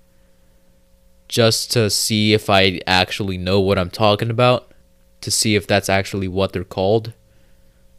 just 1.28 1.72
to 1.74 1.90
see 1.90 2.34
if 2.34 2.50
I 2.50 2.80
actually 2.88 3.38
know 3.38 3.60
what 3.60 3.78
I'm 3.78 3.90
talking 3.90 4.30
about, 4.30 4.72
to 5.22 5.32
see 5.32 5.56
if 5.56 5.68
that's 5.68 5.90
actually 5.90 6.28
what 6.28 6.54
they're 6.54 6.64
called. 6.64 7.14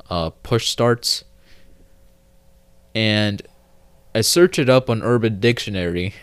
Uh 0.08 0.30
push 0.30 0.68
starts. 0.68 1.24
And 2.94 3.42
I 4.14 4.22
search 4.22 4.58
it 4.58 4.68
up 4.68 4.88
on 4.90 5.02
Urban 5.02 5.38
Dictionary 5.38 6.14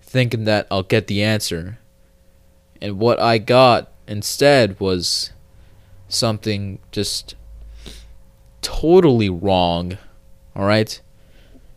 thinking 0.00 0.44
that 0.44 0.66
I'll 0.70 0.82
get 0.82 1.06
the 1.06 1.22
answer. 1.22 1.78
And 2.82 2.98
what 2.98 3.20
I 3.20 3.38
got 3.38 3.92
instead 4.08 4.80
was 4.80 5.30
something 6.08 6.80
just 6.90 7.36
totally 8.62 9.30
wrong. 9.30 9.98
All 10.56 10.64
right? 10.64 11.00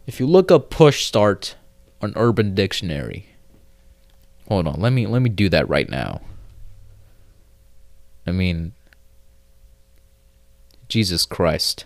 If 0.08 0.20
you 0.20 0.26
look 0.26 0.52
up 0.52 0.70
push 0.70 1.06
start 1.06 1.56
on 2.02 2.14
Urban 2.16 2.56
Dictionary. 2.56 3.33
Hold 4.54 4.68
on, 4.68 4.80
let 4.80 4.94
me 4.94 5.08
let 5.08 5.24
me 5.24 5.32
do 5.32 5.50
that 5.50 5.68
right 5.68 5.90
now. 5.90 6.22
I 8.28 8.32
mean 8.32 8.74
Jesus 10.88 11.26
Christ. 11.26 11.86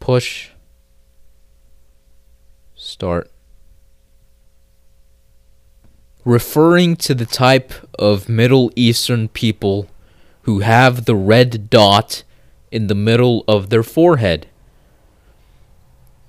Push 0.00 0.52
start 2.74 3.30
referring 6.24 6.96
to 6.96 7.14
the 7.14 7.26
type 7.26 7.74
of 7.98 8.30
Middle 8.30 8.72
Eastern 8.74 9.28
people 9.28 9.90
who 10.44 10.60
have 10.60 11.04
the 11.04 11.14
red 11.14 11.68
dot 11.68 12.22
in 12.70 12.86
the 12.86 12.94
middle 12.94 13.44
of 13.46 13.68
their 13.68 13.82
forehead. 13.82 14.46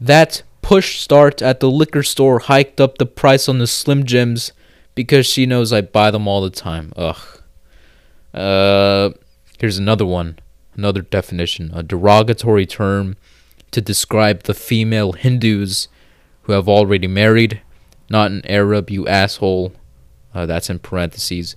That 0.01 0.43
push 0.61 0.99
start 0.99 1.41
at 1.41 1.61
the 1.61 1.71
liquor 1.71 2.03
store 2.03 2.39
hiked 2.39 2.81
up 2.81 2.97
the 2.97 3.05
price 3.05 3.47
on 3.47 3.59
the 3.59 3.67
Slim 3.67 4.05
Jims 4.05 4.51
because 4.99 5.25
she 5.25 5.45
knows 5.45 5.71
I 5.71 5.79
buy 5.79 6.11
them 6.11 6.27
all 6.27 6.41
the 6.41 6.49
time. 6.49 6.91
Ugh. 6.97 7.15
Uh, 8.33 9.11
here's 9.57 9.77
another 9.77 10.05
one. 10.05 10.39
Another 10.75 11.01
definition. 11.01 11.71
A 11.73 11.81
derogatory 11.81 12.65
term 12.65 13.15
to 13.71 13.79
describe 13.79 14.43
the 14.43 14.53
female 14.53 15.13
Hindus 15.13 15.87
who 16.41 16.51
have 16.51 16.67
already 16.67 17.07
married. 17.07 17.61
Not 18.09 18.31
an 18.31 18.41
Arab, 18.45 18.89
you 18.89 19.07
asshole. 19.07 19.71
Uh, 20.35 20.45
that's 20.45 20.69
in 20.69 20.79
parentheses. 20.79 21.55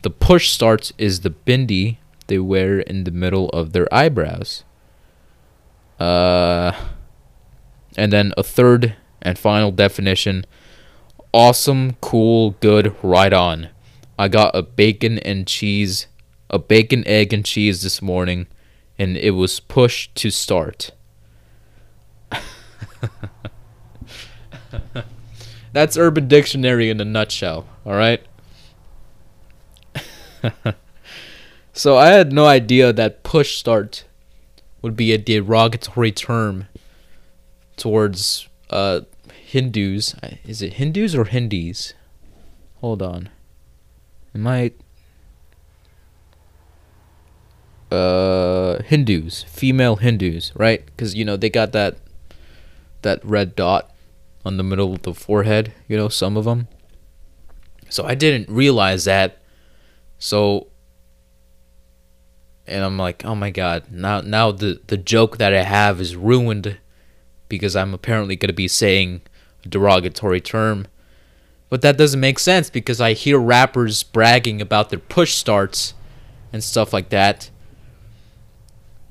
The 0.00 0.08
push 0.08 0.48
starts 0.48 0.94
is 0.96 1.20
the 1.20 1.34
bindi 1.46 1.98
they 2.28 2.38
wear 2.38 2.80
in 2.80 3.04
the 3.04 3.10
middle 3.10 3.50
of 3.50 3.74
their 3.74 3.92
eyebrows. 3.92 4.64
Uh, 6.00 6.72
and 7.98 8.10
then 8.10 8.32
a 8.38 8.42
third 8.42 8.94
and 9.20 9.38
final 9.38 9.72
definition 9.72 10.46
awesome, 11.32 11.96
cool, 12.00 12.52
good, 12.60 12.94
right 13.02 13.32
on. 13.32 13.68
I 14.18 14.28
got 14.28 14.54
a 14.56 14.62
bacon 14.62 15.18
and 15.18 15.46
cheese, 15.46 16.06
a 16.50 16.58
bacon, 16.58 17.06
egg, 17.06 17.32
and 17.32 17.44
cheese 17.44 17.82
this 17.82 18.02
morning, 18.02 18.46
and 18.98 19.16
it 19.16 19.30
was 19.32 19.60
push 19.60 20.08
to 20.16 20.30
start. 20.30 20.90
That's 25.72 25.96
Urban 25.96 26.28
Dictionary 26.28 26.90
in 26.90 27.00
a 27.00 27.04
nutshell, 27.04 27.66
alright? 27.86 28.22
so 31.72 31.96
I 31.96 32.08
had 32.08 32.32
no 32.32 32.46
idea 32.46 32.92
that 32.92 33.22
push 33.22 33.56
start 33.56 34.04
would 34.82 34.96
be 34.96 35.12
a 35.12 35.18
derogatory 35.18 36.12
term 36.12 36.66
towards 37.76 38.48
uh, 38.70 39.00
Hindus. 39.48 40.14
Is 40.44 40.60
it 40.60 40.74
Hindus 40.74 41.14
or 41.14 41.24
Hindis? 41.24 41.94
Hold 42.80 43.00
on. 43.00 43.30
Am 44.34 44.46
I 44.46 44.72
uh 47.90 48.82
Hindus, 48.82 49.44
female 49.44 49.96
Hindus, 49.96 50.52
right? 50.54 50.84
Cuz 50.98 51.14
you 51.14 51.24
know 51.24 51.38
they 51.38 51.48
got 51.48 51.72
that 51.72 51.96
that 53.00 53.24
red 53.24 53.56
dot 53.56 53.90
on 54.44 54.58
the 54.58 54.62
middle 54.62 54.92
of 54.92 55.00
the 55.00 55.14
forehead, 55.14 55.72
you 55.88 55.96
know, 55.96 56.10
some 56.10 56.36
of 56.36 56.44
them. 56.44 56.68
So 57.88 58.04
I 58.04 58.14
didn't 58.14 58.50
realize 58.50 59.06
that. 59.06 59.38
So 60.18 60.66
and 62.66 62.84
I'm 62.84 62.98
like, 62.98 63.24
"Oh 63.24 63.34
my 63.34 63.48
god, 63.48 63.84
now 63.90 64.20
now 64.20 64.52
the 64.52 64.82
the 64.88 64.98
joke 64.98 65.38
that 65.38 65.54
I 65.54 65.62
have 65.62 66.02
is 66.02 66.16
ruined 66.16 66.76
because 67.48 67.74
I'm 67.74 67.94
apparently 67.94 68.36
going 68.36 68.48
to 68.48 68.52
be 68.52 68.68
saying 68.68 69.22
derogatory 69.66 70.40
term." 70.40 70.86
But 71.70 71.82
that 71.82 71.98
doesn't 71.98 72.20
make 72.20 72.38
sense 72.38 72.70
because 72.70 73.00
I 73.00 73.12
hear 73.12 73.38
rappers 73.38 74.02
bragging 74.02 74.60
about 74.60 74.90
their 74.90 74.98
push 74.98 75.34
starts 75.34 75.94
and 76.52 76.64
stuff 76.64 76.92
like 76.92 77.10
that. 77.10 77.50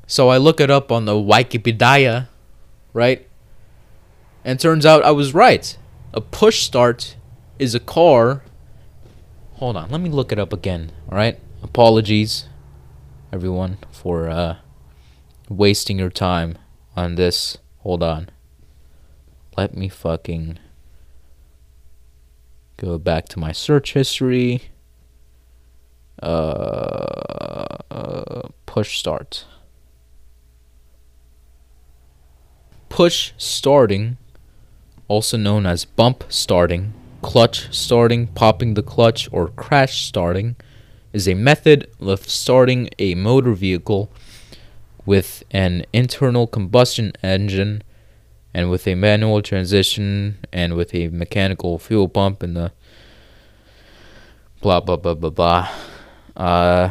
So 0.08 0.30
I 0.30 0.38
look 0.38 0.60
it 0.60 0.72
up 0.72 0.92
on 0.92 1.06
the 1.06 1.14
Wikipedia, 1.14 2.30
right? 2.94 3.28
And 4.44 4.60
turns 4.60 4.86
out 4.86 5.04
I 5.04 5.12
was 5.12 5.34
right. 5.34 5.78
A 6.14 6.22
push 6.22 6.62
start 6.62 7.16
is 7.60 7.76
a 7.76 7.80
car. 7.80 8.44
Hold 9.56 9.76
on, 9.76 9.90
let 9.90 10.02
me 10.02 10.10
look 10.10 10.32
it 10.32 10.40
up 10.40 10.54
again, 10.54 10.92
alright? 11.10 11.40
Apologies, 11.62 12.46
everyone, 13.34 13.78
for 13.92 14.30
uh, 14.30 14.58
wasting 15.50 16.00
your 16.00 16.10
time 16.10 16.58
on 16.96 17.16
this. 17.16 17.58
Hold 17.80 18.02
on. 18.02 18.30
Let 19.58 19.76
me 19.76 19.90
fucking 19.90 20.60
go 22.78 23.00
back 23.00 23.28
to 23.30 23.40
my 23.40 23.52
search 23.52 23.94
history. 23.94 24.70
Uh, 26.22 27.78
uh, 27.90 28.50
push 28.68 29.00
start. 29.00 29.46
Push 32.90 33.34
starting, 33.38 34.18
also 35.08 35.38
known 35.38 35.66
as 35.66 35.86
bump 35.86 36.26
starting, 36.30 36.94
clutch 37.24 37.74
starting, 37.74 38.28
popping 38.28 38.76
the 38.76 38.84
clutch, 38.84 39.28
or 39.32 39.48
crash 39.48 40.06
starting, 40.06 40.56
is 41.14 41.28
a 41.28 41.34
method 41.34 41.90
of 42.00 42.30
starting 42.30 42.92
a 43.00 43.16
motor 43.16 43.54
vehicle 43.54 44.12
with 45.04 45.44
an 45.50 45.84
internal 45.94 46.46
combustion 46.46 47.12
engine 47.24 47.82
and 48.58 48.72
with 48.72 48.88
a 48.88 48.96
manual 48.96 49.44
transmission 49.44 50.40
and 50.52 50.74
with 50.74 50.92
a 50.96 51.10
mechanical 51.10 51.78
fuel 51.78 52.10
pump 52.10 52.42
and 52.42 52.56
the 52.56 52.72
blah 54.62 54.80
blah 54.80 54.96
blah 54.96 55.14
blah 55.14 55.30
blah. 55.30 55.70
Uh, 56.36 56.90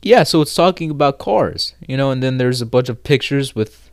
yeah, 0.00 0.22
so 0.22 0.40
it's 0.40 0.54
talking 0.54 0.90
about 0.90 1.18
cars, 1.18 1.74
you 1.86 1.98
know, 1.98 2.10
and 2.10 2.22
then 2.22 2.38
there's 2.38 2.62
a 2.62 2.66
bunch 2.66 2.88
of 2.88 3.04
pictures 3.04 3.54
with 3.54 3.90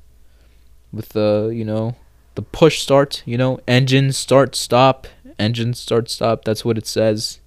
with 0.93 1.09
the 1.09 1.51
you 1.53 1.65
know 1.65 1.97
the 2.35 2.41
push 2.41 2.79
start, 2.79 3.21
you 3.25 3.37
know, 3.37 3.59
engine 3.67 4.13
start 4.13 4.55
stop, 4.55 5.07
engine 5.37 5.73
start 5.73 6.09
stop. 6.09 6.45
That's 6.45 6.63
what 6.63 6.77
it 6.77 6.87
says. 6.87 7.41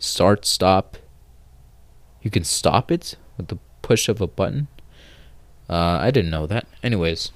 Start 0.00 0.44
stop. 0.44 0.96
You 2.22 2.30
can 2.32 2.42
stop 2.42 2.90
it 2.90 3.14
with 3.36 3.46
the 3.46 3.58
push 3.82 4.08
of 4.08 4.20
a 4.20 4.26
button. 4.26 4.66
Uh, 5.70 5.98
I 6.00 6.10
didn't 6.10 6.32
know 6.32 6.48
that. 6.48 6.66
Anyways. 6.82 7.30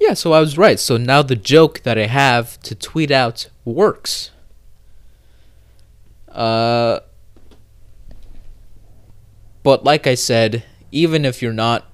Yeah, 0.00 0.14
so 0.14 0.32
I 0.32 0.40
was 0.40 0.56
right. 0.56 0.78
So 0.78 0.96
now 0.96 1.22
the 1.22 1.36
joke 1.36 1.82
that 1.82 1.98
I 1.98 2.06
have 2.06 2.60
to 2.60 2.74
tweet 2.74 3.10
out 3.10 3.48
works. 3.64 4.30
Uh, 6.28 7.00
but 9.62 9.82
like 9.82 10.06
I 10.06 10.14
said, 10.14 10.62
even 10.92 11.24
if 11.24 11.42
you're 11.42 11.52
not 11.52 11.90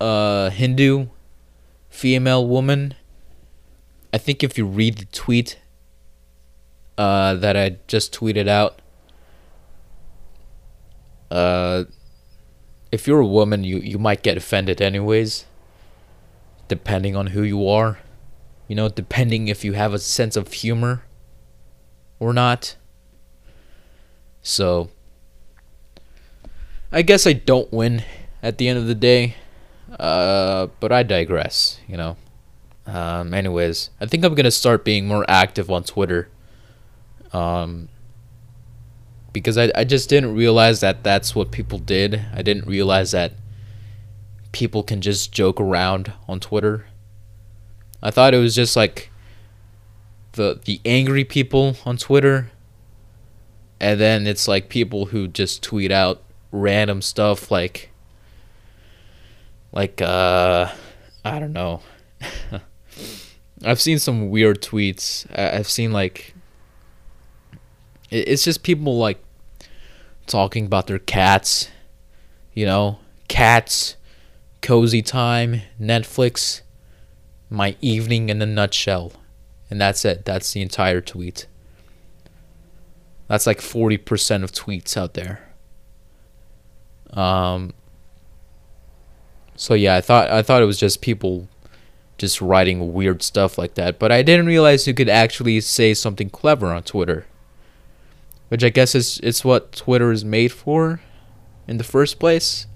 a 0.00 0.50
Hindu 0.50 1.06
female 1.88 2.46
woman, 2.46 2.94
I 4.14 4.18
think 4.18 4.44
if 4.44 4.56
you 4.56 4.64
read 4.64 4.98
the 4.98 5.04
tweet 5.06 5.58
uh, 6.96 7.34
that 7.34 7.56
I 7.56 7.78
just 7.88 8.14
tweeted 8.14 8.46
out, 8.46 8.80
uh, 11.30 11.84
if 12.92 13.06
you're 13.06 13.20
a 13.20 13.26
woman, 13.26 13.64
you, 13.64 13.78
you 13.78 13.98
might 13.98 14.22
get 14.22 14.36
offended 14.36 14.80
anyways 14.80 15.46
depending 16.70 17.16
on 17.16 17.26
who 17.28 17.42
you 17.42 17.68
are. 17.68 17.98
You 18.68 18.76
know, 18.76 18.88
depending 18.88 19.48
if 19.48 19.64
you 19.64 19.72
have 19.74 19.92
a 19.92 19.98
sense 19.98 20.36
of 20.36 20.52
humor 20.52 21.02
or 22.20 22.32
not. 22.32 22.76
So, 24.40 24.88
I 26.92 27.02
guess 27.02 27.26
I 27.26 27.34
don't 27.34 27.70
win 27.72 28.04
at 28.42 28.56
the 28.58 28.68
end 28.68 28.78
of 28.78 28.86
the 28.86 28.94
day. 28.94 29.34
Uh, 29.98 30.68
but 30.78 30.92
I 30.92 31.02
digress, 31.02 31.80
you 31.88 31.96
know. 31.96 32.16
Um, 32.86 33.34
anyways, 33.34 33.90
I 34.00 34.06
think 34.06 34.24
I'm 34.24 34.34
gonna 34.34 34.52
start 34.52 34.84
being 34.84 35.08
more 35.08 35.24
active 35.28 35.68
on 35.68 35.82
Twitter. 35.82 36.28
Um, 37.32 37.88
because 39.32 39.58
I, 39.58 39.72
I 39.74 39.82
just 39.84 40.08
didn't 40.08 40.34
realize 40.34 40.78
that 40.80 41.02
that's 41.02 41.34
what 41.34 41.50
people 41.50 41.78
did. 41.78 42.22
I 42.32 42.42
didn't 42.42 42.66
realize 42.66 43.10
that 43.10 43.32
people 44.52 44.82
can 44.82 45.00
just 45.00 45.32
joke 45.32 45.60
around 45.60 46.12
on 46.28 46.40
Twitter. 46.40 46.86
I 48.02 48.10
thought 48.10 48.34
it 48.34 48.38
was 48.38 48.54
just 48.54 48.76
like 48.76 49.10
the 50.32 50.60
the 50.64 50.80
angry 50.84 51.24
people 51.24 51.76
on 51.84 51.96
Twitter 51.96 52.50
and 53.80 53.98
then 53.98 54.26
it's 54.26 54.46
like 54.46 54.68
people 54.68 55.06
who 55.06 55.26
just 55.26 55.62
tweet 55.62 55.90
out 55.90 56.22
random 56.52 57.02
stuff 57.02 57.50
like 57.50 57.90
like 59.72 60.00
uh 60.02 60.70
I 61.24 61.38
don't 61.38 61.52
know. 61.52 61.82
I've 63.64 63.80
seen 63.80 63.98
some 63.98 64.30
weird 64.30 64.62
tweets. 64.62 65.26
I've 65.38 65.68
seen 65.68 65.92
like 65.92 66.34
it's 68.10 68.44
just 68.44 68.62
people 68.62 68.98
like 68.98 69.22
talking 70.26 70.66
about 70.66 70.86
their 70.86 70.98
cats, 70.98 71.68
you 72.54 72.66
know, 72.66 72.98
cats 73.28 73.96
cozy 74.62 75.02
time, 75.02 75.62
Netflix, 75.80 76.62
my 77.48 77.76
evening 77.80 78.28
in 78.28 78.40
a 78.42 78.46
nutshell. 78.46 79.12
And 79.70 79.80
that's 79.80 80.04
it. 80.04 80.24
That's 80.24 80.52
the 80.52 80.62
entire 80.62 81.00
tweet. 81.00 81.46
That's 83.28 83.46
like 83.46 83.60
40% 83.60 84.42
of 84.42 84.52
tweets 84.52 84.96
out 84.96 85.14
there. 85.14 85.48
Um 87.12 87.74
so 89.56 89.74
yeah, 89.74 89.96
I 89.96 90.00
thought 90.00 90.30
I 90.30 90.42
thought 90.42 90.62
it 90.62 90.66
was 90.66 90.78
just 90.78 91.02
people 91.02 91.48
just 92.16 92.40
writing 92.40 92.92
weird 92.92 93.22
stuff 93.22 93.58
like 93.58 93.74
that, 93.74 93.98
but 93.98 94.12
I 94.12 94.22
didn't 94.22 94.46
realize 94.46 94.86
you 94.86 94.94
could 94.94 95.08
actually 95.08 95.60
say 95.60 95.92
something 95.94 96.30
clever 96.30 96.68
on 96.72 96.82
Twitter. 96.82 97.26
Which 98.48 98.64
I 98.64 98.68
guess 98.68 98.94
is 98.94 99.20
it's 99.22 99.44
what 99.44 99.72
Twitter 99.72 100.12
is 100.12 100.24
made 100.24 100.52
for 100.52 101.00
in 101.68 101.78
the 101.78 101.84
first 101.84 102.18
place. 102.18 102.66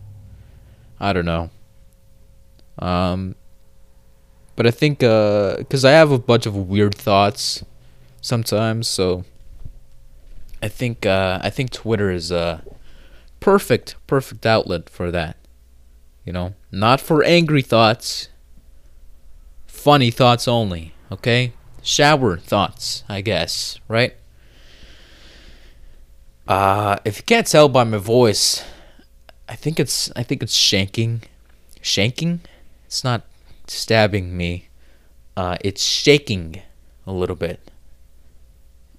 I 1.01 1.13
don't 1.13 1.25
know. 1.25 1.51
Um, 2.79 3.37
but 4.57 4.67
I 4.67 4.71
think 4.71 5.01
because 5.01 5.85
uh, 5.85 5.89
I 5.89 5.93
have 5.93 6.11
a 6.11 6.19
bunch 6.19 6.47
of 6.47 6.55
weird 6.57 6.95
thoughts 6.95 7.65
sometimes, 8.21 8.89
so 8.89 9.25
I 10.63 10.69
think 10.69 11.05
uh, 11.05 11.41
I 11.43 11.51
think 11.51 11.71
Twitter 11.71 12.11
is 12.11 12.31
a 12.31 12.63
perfect 13.41 13.97
perfect 14.07 14.47
outlet 14.47 14.89
for 14.89 15.11
that. 15.11 15.37
You 16.25 16.33
know, 16.33 16.55
not 16.73 17.01
for 17.01 17.23
angry 17.23 17.63
thoughts, 17.63 18.29
funny 19.67 20.11
thoughts 20.11 20.49
only. 20.49 20.95
Okay, 21.13 21.53
shower 21.83 22.39
thoughts, 22.39 23.05
I 23.09 23.21
guess, 23.21 23.79
right? 23.89 24.15
Uh, 26.47 26.97
if 27.05 27.19
you 27.19 27.23
can't 27.25 27.47
tell 27.47 27.69
by 27.69 27.85
my 27.85 27.99
voice, 27.99 28.65
I 29.49 29.57
think 29.57 29.81
it's 29.81 30.11
I 30.15 30.23
think 30.23 30.43
it's 30.43 30.57
shanking, 30.57 31.23
shanking. 31.83 32.41
It's 32.95 33.03
not 33.03 33.23
stabbing 33.67 34.37
me. 34.37 34.69
Uh, 35.37 35.57
it's 35.65 35.83
shaking 35.83 36.63
a 37.09 37.13
little 37.13 37.35
bit, 37.35 37.73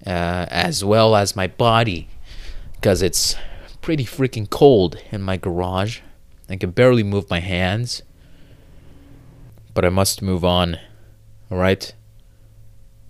uh, 0.06 0.48
as 0.50 0.84
well 0.84 1.16
as 1.16 1.38
my 1.38 1.48
body, 1.48 2.10
because 2.74 3.02
it's 3.02 3.38
pretty 3.80 4.04
freaking 4.04 4.50
cold 4.50 4.98
in 5.14 5.22
my 5.22 5.38
garage. 5.38 6.02
I 6.50 6.58
can 6.58 6.72
barely 6.72 7.04
move 7.04 7.30
my 7.30 7.40
hands, 7.40 8.04
but 9.74 9.86
I 9.86 9.90
must 9.90 10.22
move 10.22 10.44
on. 10.44 10.78
All 11.50 11.58
right, 11.58 11.94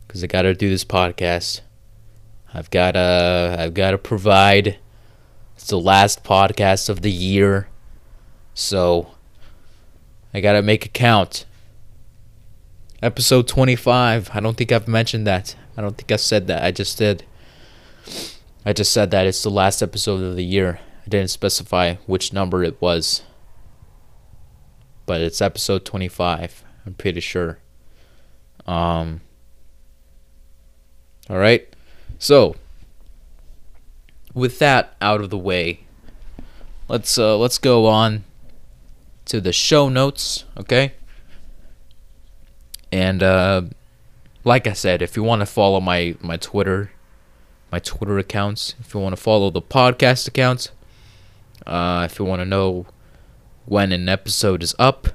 because 0.06 0.24
I 0.24 0.28
gotta 0.28 0.54
do 0.54 0.70
this 0.70 0.86
podcast. 0.86 1.62
I've 2.54 2.70
gotta 2.70 3.56
I've 3.58 3.74
gotta 3.74 3.98
provide. 3.98 4.78
It's 5.56 5.66
the 5.66 5.80
last 5.80 6.24
podcast 6.24 6.90
of 6.90 7.02
the 7.02 7.12
year, 7.12 7.70
so 8.54 9.15
I 10.36 10.42
gotta 10.42 10.62
make 10.62 10.86
it 10.86 10.94
count. 10.94 11.46
Episode 13.02 13.48
25. 13.48 14.32
I 14.34 14.42
don't 14.42 14.58
think 14.58 14.70
I've 14.70 14.86
mentioned 14.86 15.26
that. 15.26 15.56
I 15.78 15.82
don't 15.82 15.96
think 15.96 16.12
I 16.12 16.18
said 16.18 16.48
that. 16.48 16.62
I 16.62 16.72
just 16.72 16.98
did. 16.98 17.24
I 18.66 18.74
just 18.74 18.92
said 18.92 19.12
that 19.12 19.28
it's 19.28 19.42
the 19.42 19.50
last 19.50 19.82
episode 19.82 20.22
of 20.22 20.36
the 20.36 20.44
year. 20.44 20.82
I 21.06 21.08
didn't 21.08 21.30
specify 21.30 21.96
which 22.06 22.34
number 22.34 22.66
it 22.66 22.82
was. 22.82 23.22
But 25.06 25.22
it's 25.22 25.40
episode 25.40 25.86
25. 25.86 26.66
I'm 26.86 26.96
pretty 26.96 27.22
sure. 27.22 27.60
Um 28.68 29.22
All 31.30 31.38
right. 31.38 31.66
So, 32.20 32.58
with 34.34 34.60
that 34.60 34.98
out 35.00 35.22
of 35.22 35.30
the 35.30 35.38
way, 35.38 35.86
let's 36.90 37.18
uh, 37.18 37.38
let's 37.38 37.58
go 37.58 37.86
on 37.86 38.26
to 39.26 39.42
the 39.42 39.54
show 39.54 39.90
notes, 39.90 40.46
okay? 40.58 40.94
And 42.92 43.22
uh, 43.22 43.64
like 44.44 44.68
I 44.68 44.74
said, 44.74 45.02
if 45.02 45.18
you 45.18 45.24
want 45.24 45.42
to 45.42 45.46
follow 45.46 45.82
my 45.82 46.16
my 46.22 46.38
Twitter, 46.38 46.92
my 47.72 47.80
Twitter 47.80 48.18
accounts, 48.18 48.76
if 48.80 48.94
you 48.94 49.00
want 49.00 49.16
to 49.16 49.22
follow 49.22 49.50
the 49.50 49.62
podcast 49.62 50.28
accounts, 50.28 50.70
uh, 51.66 52.08
if 52.10 52.20
you 52.20 52.26
want 52.26 52.42
to 52.42 52.46
know 52.46 52.86
when 53.66 53.92
an 53.92 54.08
episode 54.08 54.64
is 54.64 54.76
up, 54.78 55.10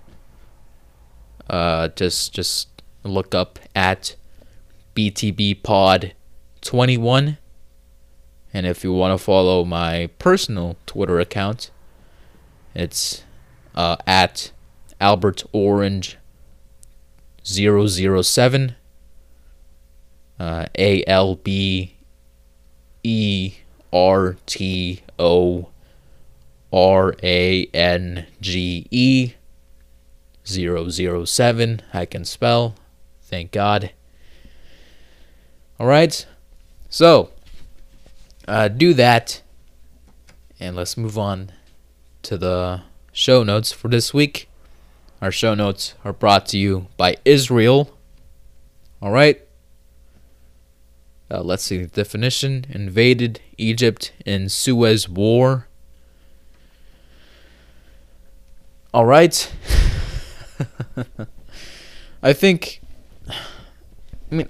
uh, 1.48 1.88
just 1.88 2.34
just 2.34 2.68
look 3.02 3.34
up 3.34 3.58
at 3.74 4.16
BTB 4.94 5.62
Pod 5.62 6.12
21. 6.60 7.38
And 8.52 8.66
if 8.66 8.82
you 8.82 8.92
want 8.92 9.16
to 9.16 9.24
follow 9.24 9.64
my 9.64 10.10
personal 10.18 10.76
Twitter 10.84 11.20
account, 11.20 11.70
it's 12.74 13.22
uh, 13.80 13.96
at 14.06 14.52
Albert 15.00 15.42
Orange 15.52 16.18
007. 17.44 18.74
Uh, 20.38 20.66
A 20.78 21.04
L 21.06 21.36
B 21.36 21.94
E 23.02 23.54
R 23.90 24.36
T 24.44 25.00
O 25.18 25.68
R 26.70 27.14
A 27.22 27.64
N 27.72 28.26
G 28.40 28.86
E 28.90 29.32
007. 30.44 31.82
I 31.94 32.04
can 32.04 32.24
spell. 32.26 32.74
Thank 33.22 33.50
God. 33.50 33.92
All 35.78 35.86
right. 35.86 36.26
So, 36.90 37.30
uh, 38.46 38.68
do 38.68 38.92
that. 38.94 39.40
And 40.58 40.76
let's 40.76 40.98
move 40.98 41.16
on 41.16 41.52
to 42.22 42.36
the 42.36 42.82
show 43.20 43.42
notes 43.42 43.70
for 43.70 43.88
this 43.88 44.14
week. 44.14 44.48
Our 45.20 45.30
show 45.30 45.54
notes 45.54 45.92
are 46.06 46.12
brought 46.12 46.46
to 46.46 46.58
you 46.58 46.86
by 46.96 47.16
Israel. 47.26 47.94
All 49.02 49.10
right. 49.10 49.42
Uh, 51.30 51.42
let's 51.42 51.62
see 51.62 51.76
the 51.76 51.86
definition 51.86 52.64
invaded 52.70 53.40
Egypt 53.58 54.12
in 54.24 54.48
Suez 54.48 55.06
War. 55.06 55.68
All 58.94 59.04
right. 59.04 59.52
I 62.22 62.32
think. 62.32 62.80
I 63.28 64.34
mean. 64.34 64.48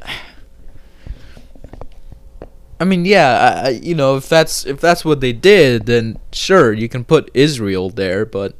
I 2.81 2.85
mean, 2.85 3.05
yeah, 3.05 3.63
I, 3.67 3.69
you 3.69 3.95
know, 3.95 4.17
if 4.17 4.27
that's 4.27 4.65
if 4.65 4.81
that's 4.81 5.05
what 5.05 5.21
they 5.21 5.35
did, 5.35 5.85
then 5.85 6.19
sure, 6.33 6.73
you 6.73 6.89
can 6.89 7.05
put 7.05 7.31
Israel 7.35 7.91
there, 7.91 8.25
but 8.25 8.57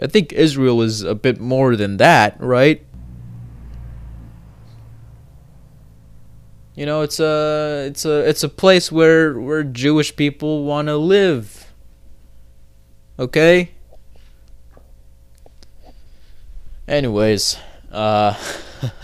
I 0.00 0.08
think 0.08 0.32
Israel 0.32 0.82
is 0.82 1.02
a 1.02 1.14
bit 1.14 1.40
more 1.40 1.76
than 1.76 1.98
that, 1.98 2.36
right? 2.40 2.84
You 6.74 6.86
know, 6.86 7.02
it's 7.02 7.20
a 7.20 7.84
it's 7.86 8.04
a 8.04 8.28
it's 8.28 8.42
a 8.42 8.48
place 8.48 8.90
where 8.90 9.38
where 9.38 9.62
Jewish 9.62 10.16
people 10.16 10.64
want 10.64 10.88
to 10.88 10.96
live. 10.96 11.72
Okay? 13.16 13.70
Anyways, 16.88 17.58
uh 17.92 18.34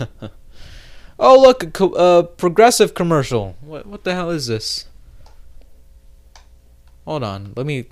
Oh, 1.19 1.37
look, 1.37 1.63
a 1.63 1.67
co- 1.67 2.23
progressive 2.23 2.93
commercial. 2.93 3.57
What 3.59 3.85
what 3.85 4.05
the 4.05 4.13
hell 4.13 4.29
is 4.29 4.47
this? 4.47 4.85
Hold 7.05 7.23
on, 7.23 7.53
let 7.57 7.65
me. 7.65 7.85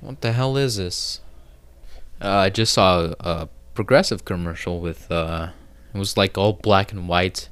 What 0.00 0.20
the 0.20 0.32
hell 0.32 0.56
is 0.56 0.76
this? 0.76 1.20
Uh, 2.22 2.28
I 2.28 2.50
just 2.50 2.72
saw 2.72 3.00
a, 3.00 3.14
a 3.20 3.48
progressive 3.74 4.24
commercial 4.24 4.80
with 4.80 5.10
uh, 5.10 5.48
it 5.92 5.98
was 5.98 6.16
like 6.16 6.38
all 6.38 6.52
black 6.52 6.92
and 6.92 7.08
white, 7.08 7.48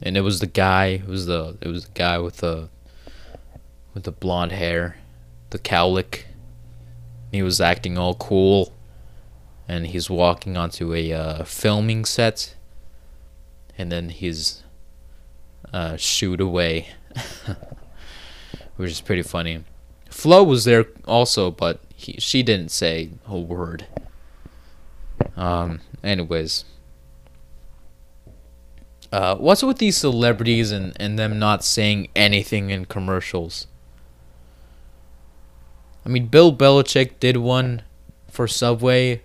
and 0.00 0.16
it 0.16 0.22
was 0.22 0.40
the 0.40 0.46
guy. 0.46 0.86
It 0.86 1.06
was 1.06 1.26
the 1.26 1.58
it 1.60 1.68
was 1.68 1.84
the 1.84 1.92
guy 1.92 2.18
with 2.18 2.38
the 2.38 2.70
with 3.92 4.04
the 4.04 4.12
blonde 4.12 4.52
hair, 4.52 4.96
the 5.50 5.58
cowlick. 5.58 6.24
He 7.30 7.42
was 7.42 7.60
acting 7.60 7.98
all 7.98 8.14
cool 8.14 8.72
and 9.68 9.86
he's 9.88 10.10
walking 10.10 10.56
onto 10.56 10.94
a 10.94 11.12
uh, 11.12 11.44
filming 11.44 12.04
set, 12.04 12.54
and 13.76 13.90
then 13.90 14.10
he's 14.10 14.62
uh, 15.72 15.96
shooed 15.96 16.40
away, 16.40 16.88
which 18.76 18.90
is 18.90 19.00
pretty 19.00 19.22
funny. 19.22 19.64
Flo 20.10 20.42
was 20.42 20.64
there 20.64 20.86
also, 21.06 21.50
but 21.50 21.80
he, 21.94 22.14
she 22.20 22.42
didn't 22.42 22.70
say 22.70 23.10
a 23.26 23.38
word. 23.38 23.86
Um. 25.36 25.80
Anyways. 26.02 26.66
Uh, 29.10 29.36
what's 29.36 29.62
with 29.62 29.78
these 29.78 29.96
celebrities 29.96 30.72
and, 30.72 30.92
and 31.00 31.16
them 31.16 31.38
not 31.38 31.64
saying 31.64 32.08
anything 32.16 32.70
in 32.70 32.84
commercials? 32.84 33.68
I 36.04 36.08
mean, 36.08 36.26
Bill 36.26 36.54
Belichick 36.54 37.20
did 37.20 37.36
one 37.36 37.82
for 38.28 38.48
Subway 38.48 39.22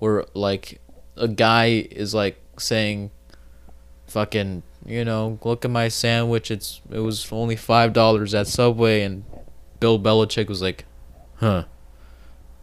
where 0.00 0.24
like 0.34 0.80
a 1.16 1.28
guy 1.28 1.86
is 1.90 2.12
like 2.12 2.40
saying 2.58 3.12
fucking 4.08 4.64
you 4.84 5.04
know 5.04 5.38
look 5.44 5.64
at 5.64 5.70
my 5.70 5.86
sandwich. 5.86 6.50
It's 6.50 6.80
it 6.90 6.98
was 6.98 7.30
only 7.30 7.54
five 7.54 7.92
dollars 7.92 8.34
at 8.34 8.48
subway. 8.48 9.02
And 9.02 9.24
bill 9.78 10.00
belichick 10.00 10.48
was 10.48 10.60
like 10.60 10.84
huh 11.36 11.64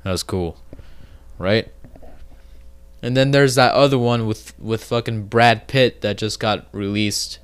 that's 0.04 0.24
cool. 0.24 0.58
Right? 1.38 1.70
And 3.02 3.16
then 3.16 3.32
there's 3.32 3.56
that 3.56 3.74
other 3.74 4.00
one 4.00 4.26
with 4.26 4.58
with 4.60 4.84
fucking 4.84 5.28
brad 5.28 5.68
pitt 5.68 6.02
that 6.02 6.18
just 6.18 6.40
got 6.40 6.68
released. 6.72 7.40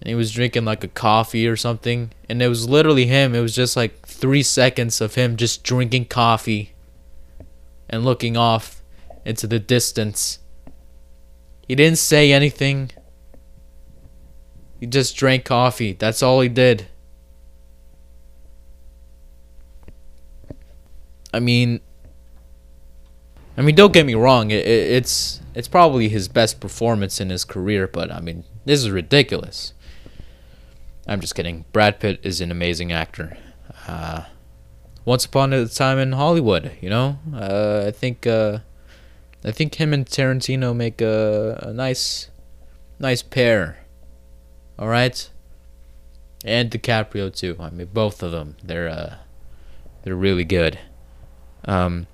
And 0.00 0.08
he 0.08 0.14
was 0.14 0.30
drinking 0.30 0.64
like 0.64 0.84
a 0.84 0.88
coffee 0.88 1.48
or 1.48 1.56
something. 1.56 2.12
And 2.28 2.40
it 2.42 2.48
was 2.48 2.68
literally 2.68 3.06
him. 3.06 3.34
It 3.34 3.40
was 3.40 3.54
just 3.54 3.76
like 3.76 4.06
three 4.06 4.42
seconds 4.42 5.00
of 5.00 5.14
him 5.14 5.36
just 5.36 5.64
drinking 5.64 6.06
coffee 6.06 6.72
and 7.88 8.04
looking 8.04 8.36
off 8.36 8.82
into 9.24 9.46
the 9.46 9.58
distance. 9.58 10.38
He 11.66 11.74
didn't 11.74 11.98
say 11.98 12.32
anything. 12.32 12.90
He 14.80 14.86
just 14.86 15.16
drank 15.16 15.44
coffee. 15.44 15.92
That's 15.92 16.22
all 16.22 16.40
he 16.40 16.48
did. 16.48 16.88
I 21.32 21.40
mean, 21.40 21.80
I 23.56 23.62
mean, 23.62 23.74
don't 23.74 23.92
get 23.92 24.06
me 24.06 24.14
wrong. 24.14 24.50
It, 24.50 24.64
it, 24.64 24.92
it's 24.92 25.40
it's 25.54 25.68
probably 25.68 26.08
his 26.08 26.28
best 26.28 26.60
performance 26.60 27.20
in 27.20 27.28
his 27.28 27.44
career, 27.44 27.86
but 27.86 28.10
I 28.12 28.20
mean, 28.20 28.44
this 28.64 28.80
is 28.80 28.90
ridiculous. 28.90 29.74
I'm 31.06 31.20
just 31.20 31.34
kidding. 31.34 31.64
Brad 31.72 32.00
Pitt 32.00 32.20
is 32.22 32.40
an 32.40 32.50
amazing 32.50 32.92
actor. 32.92 33.36
Uh, 33.86 34.24
once 35.08 35.24
upon 35.24 35.54
a 35.54 35.66
time 35.66 35.98
in 35.98 36.12
Hollywood. 36.12 36.70
You 36.82 36.90
know, 36.90 37.18
uh, 37.32 37.84
I 37.86 37.90
think 37.90 38.26
uh, 38.26 38.58
I 39.42 39.50
think 39.50 39.76
him 39.76 39.94
and 39.94 40.04
Tarantino 40.04 40.76
make 40.76 41.00
a, 41.00 41.58
a 41.62 41.72
nice 41.72 42.28
nice 42.98 43.22
pair. 43.22 43.78
All 44.78 44.88
right. 44.88 45.30
And 46.44 46.70
DiCaprio 46.70 47.34
too. 47.34 47.56
I 47.58 47.70
mean, 47.70 47.88
both 47.92 48.22
of 48.22 48.32
them. 48.32 48.56
They're 48.62 48.88
uh, 48.88 49.16
they're 50.02 50.14
really 50.14 50.44
good. 50.44 50.78
Um, 51.64 52.06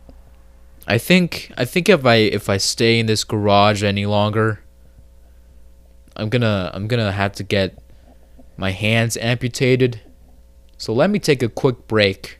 I 0.87 0.97
think 0.97 1.51
I 1.59 1.65
think 1.65 1.89
if 1.89 2.07
I 2.07 2.15
if 2.15 2.49
I 2.49 2.59
stay 2.59 3.01
in 3.01 3.07
this 3.07 3.25
garage 3.25 3.83
any 3.83 4.07
longer, 4.07 4.61
I'm 6.15 6.29
gonna 6.29 6.71
I'm 6.73 6.87
gonna 6.87 7.11
have 7.11 7.33
to 7.33 7.43
get 7.43 7.77
my 8.57 8.71
hands 8.71 9.17
amputated. 9.17 10.01
So 10.79 10.93
let 10.95 11.11
me 11.11 11.19
take 11.19 11.43
a 11.43 11.49
quick 11.49 11.89
break. 11.89 12.39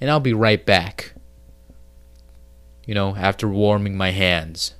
And 0.00 0.10
I'll 0.10 0.20
be 0.20 0.32
right 0.32 0.64
back. 0.64 1.14
You 2.86 2.94
know, 2.94 3.16
after 3.16 3.48
warming 3.48 3.96
my 3.96 4.10
hands. 4.10 4.74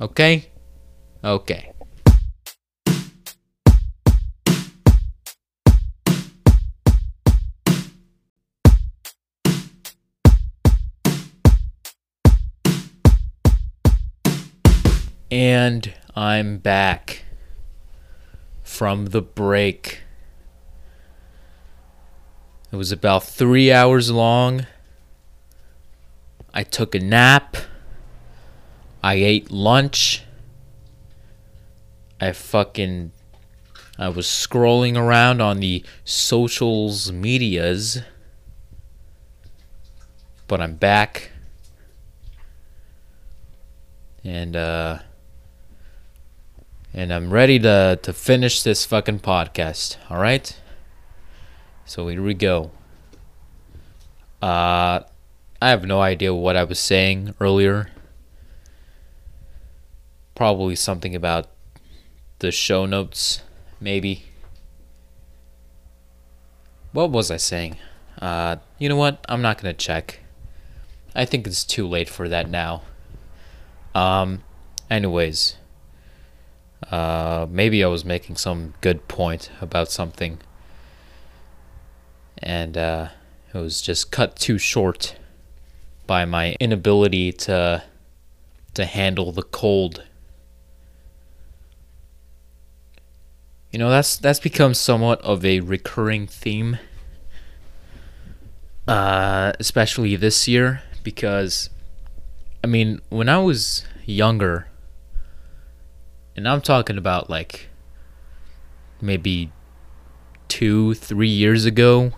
Okay? 0.00 0.50
Okay. 1.22 1.70
And 15.30 15.92
I'm 16.14 16.58
back 16.58 17.24
from 18.62 19.06
the 19.06 19.20
break. 19.20 20.03
It 22.74 22.76
was 22.76 22.90
about 22.90 23.22
three 23.22 23.70
hours 23.70 24.10
long. 24.10 24.66
I 26.52 26.64
took 26.64 26.96
a 26.96 26.98
nap. 26.98 27.56
I 29.00 29.14
ate 29.14 29.48
lunch. 29.52 30.24
I 32.20 32.32
fucking. 32.32 33.12
I 33.96 34.08
was 34.08 34.26
scrolling 34.26 34.96
around 34.96 35.40
on 35.40 35.60
the 35.60 35.84
socials 36.02 37.12
medias. 37.12 38.02
But 40.48 40.60
I'm 40.60 40.74
back. 40.74 41.30
And, 44.24 44.56
uh 44.56 44.98
and 46.92 47.12
I'm 47.12 47.30
ready 47.30 47.60
to 47.60 48.00
to 48.02 48.12
finish 48.12 48.64
this 48.64 48.84
fucking 48.84 49.20
podcast. 49.20 49.96
All 50.10 50.18
right. 50.18 50.58
So 51.86 52.08
here 52.08 52.22
we 52.22 52.34
go. 52.34 52.70
Uh, 54.40 55.00
I 55.60 55.70
have 55.70 55.84
no 55.84 56.00
idea 56.00 56.34
what 56.34 56.56
I 56.56 56.64
was 56.64 56.78
saying 56.78 57.34
earlier. 57.40 57.90
Probably 60.34 60.76
something 60.76 61.14
about 61.14 61.48
the 62.40 62.50
show 62.50 62.86
notes, 62.86 63.42
maybe. 63.80 64.24
What 66.92 67.10
was 67.10 67.30
I 67.30 67.36
saying? 67.36 67.76
Uh, 68.20 68.56
you 68.78 68.88
know 68.88 68.96
what? 68.96 69.24
I'm 69.28 69.42
not 69.42 69.60
gonna 69.60 69.74
check. 69.74 70.20
I 71.14 71.24
think 71.24 71.46
it's 71.46 71.64
too 71.64 71.86
late 71.86 72.08
for 72.08 72.28
that 72.28 72.48
now. 72.48 72.82
Um, 73.94 74.42
anyways. 74.90 75.56
Uh, 76.90 77.46
maybe 77.48 77.82
I 77.82 77.86
was 77.86 78.04
making 78.04 78.36
some 78.36 78.74
good 78.80 79.08
point 79.08 79.50
about 79.60 79.90
something, 79.90 80.38
and 82.38 82.76
uh, 82.76 83.08
it 83.52 83.58
was 83.58 83.80
just 83.80 84.10
cut 84.10 84.36
too 84.36 84.58
short 84.58 85.16
by 86.06 86.24
my 86.24 86.56
inability 86.60 87.32
to 87.32 87.82
to 88.74 88.84
handle 88.84 89.32
the 89.32 89.42
cold. 89.42 90.04
You 93.70 93.78
know, 93.78 93.90
that's 93.90 94.16
that's 94.16 94.40
become 94.40 94.74
somewhat 94.74 95.20
of 95.22 95.44
a 95.44 95.60
recurring 95.60 96.26
theme, 96.26 96.78
uh, 98.86 99.52
especially 99.58 100.16
this 100.16 100.46
year, 100.46 100.82
because, 101.02 101.70
I 102.62 102.66
mean, 102.66 103.00
when 103.08 103.28
I 103.28 103.38
was 103.38 103.84
younger 104.04 104.68
and 106.36 106.48
I'm 106.48 106.60
talking 106.60 106.98
about 106.98 107.30
like 107.30 107.68
maybe 109.00 109.52
two, 110.48 110.94
three 110.94 111.28
years 111.28 111.64
ago. 111.64 112.12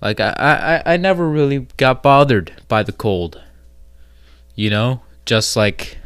Like 0.00 0.20
I, 0.20 0.82
I, 0.86 0.94
I 0.94 0.96
never 0.96 1.28
really 1.28 1.66
got 1.76 2.02
bothered 2.02 2.52
by 2.68 2.82
the 2.82 2.92
cold. 2.92 3.42
You 4.54 4.70
know? 4.70 5.02
Just 5.24 5.56
like 5.56 5.98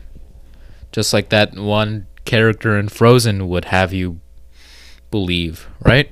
just 0.93 1.13
like 1.13 1.29
that 1.29 1.55
one 1.55 2.07
character 2.25 2.79
in 2.79 2.89
Frozen 2.89 3.49
would 3.49 3.67
have 3.67 3.93
you 3.93 4.21
believe, 5.11 5.69
right? 5.85 6.11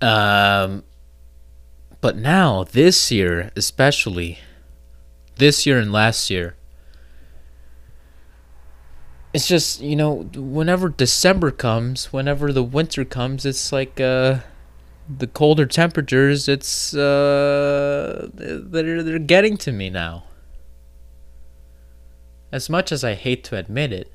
Um 0.00 0.84
but 2.04 2.18
now 2.18 2.64
this 2.64 3.10
year 3.10 3.50
especially 3.56 4.38
this 5.36 5.64
year 5.64 5.78
and 5.78 5.90
last 5.90 6.28
year 6.28 6.54
it's 9.32 9.48
just 9.48 9.80
you 9.80 9.96
know 9.96 10.28
whenever 10.34 10.90
december 10.90 11.50
comes 11.50 12.12
whenever 12.12 12.52
the 12.52 12.62
winter 12.62 13.06
comes 13.06 13.46
it's 13.46 13.72
like 13.72 13.98
uh 13.98 14.38
the 15.06 15.26
colder 15.26 15.66
temperatures 15.66 16.48
it's 16.48 16.94
uh 16.94 18.28
they're 18.32 19.02
they're 19.02 19.18
getting 19.18 19.56
to 19.56 19.72
me 19.72 19.90
now. 19.90 20.24
As 22.50 22.70
much 22.70 22.92
as 22.92 23.02
i 23.04 23.14
hate 23.14 23.44
to 23.44 23.56
admit 23.56 23.92
it 23.92 24.12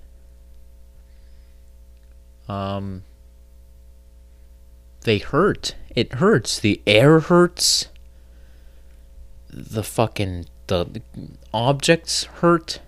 um 2.48 3.04
they 5.02 5.18
hurt. 5.20 5.76
It 5.96 6.14
hurts. 6.14 6.60
The 6.60 6.82
air 6.86 7.20
hurts. 7.20 7.88
The 9.50 9.84
fucking 9.84 10.46
the 10.68 11.02
objects 11.54 12.26
hurt. 12.26 12.80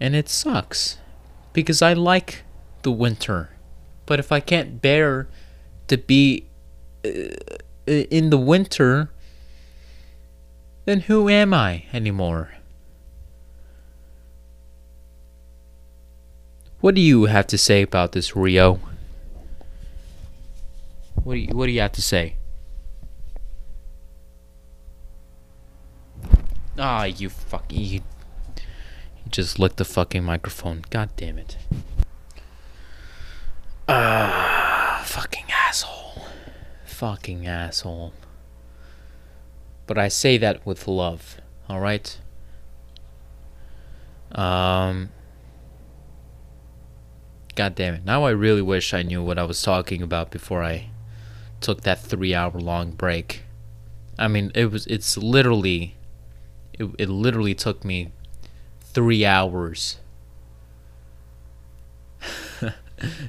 And 0.00 0.16
it 0.16 0.28
sucks 0.28 0.98
because 1.52 1.82
I 1.82 1.92
like 1.92 2.42
the 2.82 2.90
winter. 2.90 3.50
But 4.06 4.18
if 4.18 4.32
I 4.32 4.40
can't 4.40 4.80
bear 4.80 5.28
to 5.90 5.98
be 5.98 6.44
uh, 7.04 7.10
in 7.86 8.30
the 8.30 8.38
winter, 8.38 9.10
then 10.84 11.00
who 11.00 11.28
am 11.28 11.52
I 11.52 11.84
anymore? 11.92 12.54
What 16.80 16.94
do 16.94 17.00
you 17.00 17.24
have 17.24 17.48
to 17.48 17.58
say 17.58 17.82
about 17.82 18.12
this, 18.12 18.36
Rio? 18.36 18.78
What 21.24 21.34
do 21.34 21.40
you, 21.40 21.48
what 21.48 21.66
do 21.66 21.72
you 21.72 21.80
have 21.80 21.92
to 21.92 22.02
say? 22.02 22.36
Ah, 26.78 27.04
you 27.04 27.28
fucking 27.28 27.78
you 27.78 28.00
just 29.28 29.58
licked 29.58 29.76
the 29.76 29.84
fucking 29.84 30.22
microphone. 30.22 30.84
God 30.88 31.10
damn 31.16 31.36
it. 31.36 31.56
Ah, 33.88 35.00
uh, 35.00 35.04
fucking. 35.04 35.49
Fucking 37.00 37.46
asshole. 37.46 38.12
But 39.86 39.96
I 39.96 40.08
say 40.08 40.36
that 40.36 40.66
with 40.66 40.86
love, 40.86 41.38
alright? 41.70 42.18
Um. 44.32 45.08
God 47.54 47.74
damn 47.74 47.94
it. 47.94 48.04
Now 48.04 48.24
I 48.24 48.30
really 48.32 48.60
wish 48.60 48.92
I 48.92 49.00
knew 49.00 49.22
what 49.22 49.38
I 49.38 49.44
was 49.44 49.62
talking 49.62 50.02
about 50.02 50.30
before 50.30 50.62
I 50.62 50.90
took 51.62 51.80
that 51.84 52.00
three 52.00 52.34
hour 52.34 52.60
long 52.60 52.90
break. 52.90 53.44
I 54.18 54.28
mean, 54.28 54.52
it 54.54 54.70
was, 54.70 54.86
it's 54.86 55.16
literally, 55.16 55.94
it, 56.78 56.90
it 56.98 57.08
literally 57.08 57.54
took 57.54 57.82
me 57.82 58.12
three 58.82 59.24
hours 59.24 59.96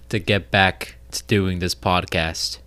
to 0.09 0.19
get 0.19 0.51
back 0.51 0.95
to 1.11 1.23
doing 1.23 1.59
this 1.59 1.73
podcast. 1.73 2.57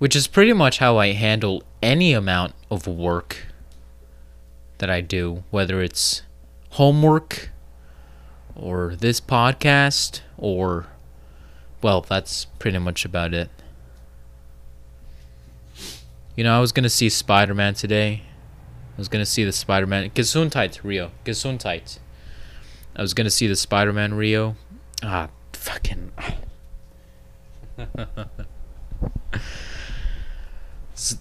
Which 0.00 0.16
is 0.16 0.26
pretty 0.26 0.52
much 0.52 0.78
how 0.78 0.98
I 0.98 1.12
handle 1.12 1.62
any 1.80 2.12
amount 2.12 2.54
of 2.72 2.88
work 2.88 3.46
that 4.78 4.90
I 4.90 5.00
do, 5.00 5.44
whether 5.50 5.80
it's 5.80 6.22
homework 6.70 7.50
or 8.56 8.96
this 8.96 9.20
podcast 9.20 10.22
or, 10.36 10.86
well, 11.80 12.00
that's 12.00 12.46
pretty 12.58 12.78
much 12.78 13.04
about 13.04 13.32
it. 13.32 13.50
You 16.34 16.42
know, 16.42 16.56
I 16.56 16.60
was 16.60 16.72
going 16.72 16.82
to 16.84 16.90
see 16.90 17.08
Spider 17.08 17.54
Man 17.54 17.74
today 17.74 18.22
I 18.96 19.00
was 19.00 19.08
gonna 19.08 19.24
see 19.24 19.44
the 19.44 19.52
Spider-Man 19.52 20.10
Gesundheit 20.10 20.80
Rio. 20.82 21.10
Gesundheit. 21.24 21.98
I 22.94 23.00
was 23.00 23.14
gonna 23.14 23.30
see 23.30 23.46
the 23.46 23.56
Spider-Man 23.56 24.12
Rio. 24.12 24.56
Ah, 25.02 25.30
fucking. 25.54 26.12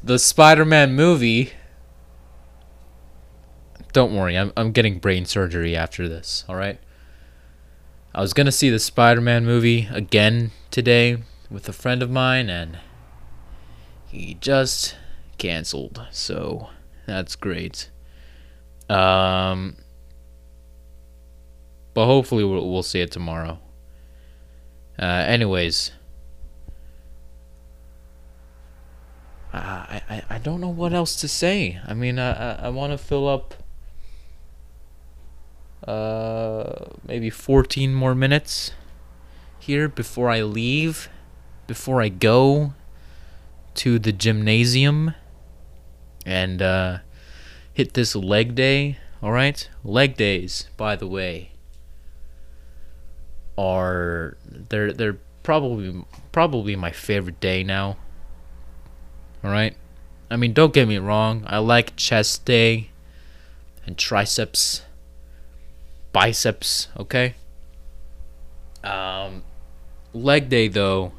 the 0.03 0.19
Spider-Man 0.19 0.93
movie 0.93 1.53
don't 3.93 4.15
worry. 4.15 4.37
I'm 4.37 4.51
I'm 4.55 4.71
getting 4.71 4.99
brain 4.99 5.25
surgery 5.25 5.75
after 5.75 6.07
this. 6.07 6.43
All 6.47 6.55
right. 6.55 6.79
I 8.13 8.21
was 8.21 8.33
gonna 8.33 8.51
see 8.51 8.69
the 8.69 8.79
Spider-Man 8.79 9.45
movie 9.45 9.87
again 9.91 10.51
today 10.71 11.17
with 11.49 11.67
a 11.69 11.73
friend 11.73 12.03
of 12.03 12.09
mine, 12.09 12.49
and 12.49 12.79
he 14.07 14.37
just 14.39 14.95
canceled. 15.37 16.05
So 16.11 16.69
that's 17.05 17.35
great. 17.35 17.89
Um, 18.89 19.77
but 21.93 22.05
hopefully 22.05 22.43
we'll, 22.43 22.71
we'll 22.71 22.83
see 22.83 23.01
it 23.01 23.11
tomorrow. 23.11 23.59
Uh, 24.97 25.05
anyways, 25.05 25.91
I, 29.53 30.01
I 30.09 30.23
I 30.29 30.37
don't 30.37 30.61
know 30.61 30.69
what 30.69 30.93
else 30.93 31.15
to 31.17 31.27
say. 31.27 31.79
I 31.87 31.93
mean, 31.93 32.19
I 32.19 32.31
I, 32.31 32.65
I 32.65 32.69
want 32.69 32.91
to 32.93 32.97
fill 32.97 33.27
up. 33.27 33.55
Uh, 35.87 36.85
maybe 37.07 37.29
14 37.29 37.95
more 37.95 38.13
minutes 38.13 38.71
here 39.59 39.87
before 39.87 40.29
I 40.29 40.41
leave, 40.41 41.09
before 41.67 42.01
I 42.01 42.09
go 42.09 42.73
to 43.75 43.97
the 43.97 44.11
gymnasium 44.11 45.15
and 46.25 46.61
uh, 46.61 46.99
hit 47.73 47.93
this 47.93 48.15
leg 48.15 48.55
day. 48.55 48.97
All 49.21 49.31
right, 49.31 49.67
leg 49.83 50.15
days, 50.15 50.67
by 50.77 50.95
the 50.95 51.07
way, 51.07 51.51
are 53.57 54.37
they're 54.45 54.93
they're 54.93 55.17
probably 55.43 56.05
probably 56.31 56.75
my 56.75 56.91
favorite 56.91 57.39
day 57.39 57.63
now. 57.63 57.97
All 59.43 59.51
right, 59.51 59.75
I 60.29 60.35
mean, 60.35 60.53
don't 60.53 60.73
get 60.73 60.87
me 60.87 60.97
wrong. 60.97 61.43
I 61.47 61.59
like 61.59 61.95
chest 61.95 62.45
day 62.45 62.89
and 63.85 63.97
triceps, 63.97 64.83
biceps. 66.11 66.89
Okay. 66.97 67.35
Um, 68.83 69.43
leg 70.13 70.49
day 70.49 70.67
though 70.67 71.11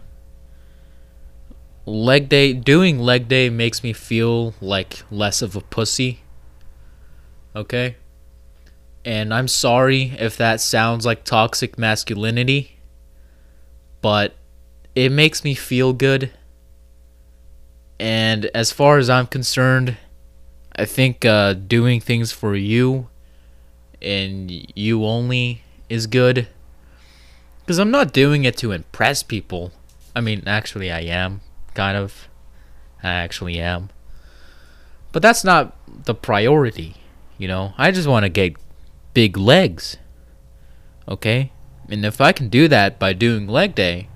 leg 1.87 2.29
day 2.29 2.53
doing 2.53 2.99
leg 2.99 3.29
day 3.29 3.49
makes 3.49 3.83
me 3.83 3.93
feel 3.93 4.55
like 4.61 5.03
less 5.11 5.43
of 5.43 5.57
a 5.57 5.61
pussy 5.61 6.21
okay 7.55 7.97
and 9.05 9.33
i'm 9.33 9.49
sorry 9.49 10.13
if 10.19 10.37
that 10.37 10.61
sounds 10.61 11.07
like 11.07 11.25
toxic 11.25 11.79
masculinity 11.79 12.79
but 14.03 14.35
it 14.95 15.11
makes 15.11 15.45
me 15.45 15.55
feel 15.55 15.93
good 15.93 16.31
and 18.01 18.47
as 18.55 18.73
far 18.73 18.99
as 18.99 19.09
i'm 19.09 19.27
concerned 19.27 19.97
i 20.77 20.85
think 20.85 21.25
uh, 21.25 21.53
doing 21.53 22.01
things 22.01 22.33
for 22.33 22.57
you 22.57 23.09
and 24.03 24.51
you 24.75 25.05
only 25.05 25.63
is 25.89 26.07
good 26.07 26.49
because 27.61 27.79
i'm 27.79 27.91
not 27.91 28.13
doing 28.13 28.45
it 28.45 28.57
to 28.57 28.73
impress 28.73 29.23
people 29.23 29.71
i 30.17 30.21
mean 30.21 30.43
actually 30.47 30.91
i 30.91 31.01
am 31.01 31.41
kind 31.75 31.97
of. 31.97 32.29
I 33.03 33.09
actually 33.09 33.59
am. 33.59 33.91
But 35.13 35.23
that's 35.23 35.45
not 35.45 35.75
the 36.05 36.15
priority, 36.15 36.97
you 37.39 37.49
know? 37.49 37.73
I 37.79 37.91
just 37.91 38.07
want 38.07 38.25
to 38.25 38.29
get 38.29 38.57
big 39.15 39.37
legs. 39.37 39.97
Okay? 41.09 41.53
And 41.89 42.05
if 42.05 42.21
I 42.21 42.33
can 42.33 42.49
do 42.49 42.69
that 42.69 42.99
by 42.99 43.13
doing 43.13 43.49
leg 43.49 43.75
day, 43.75 44.09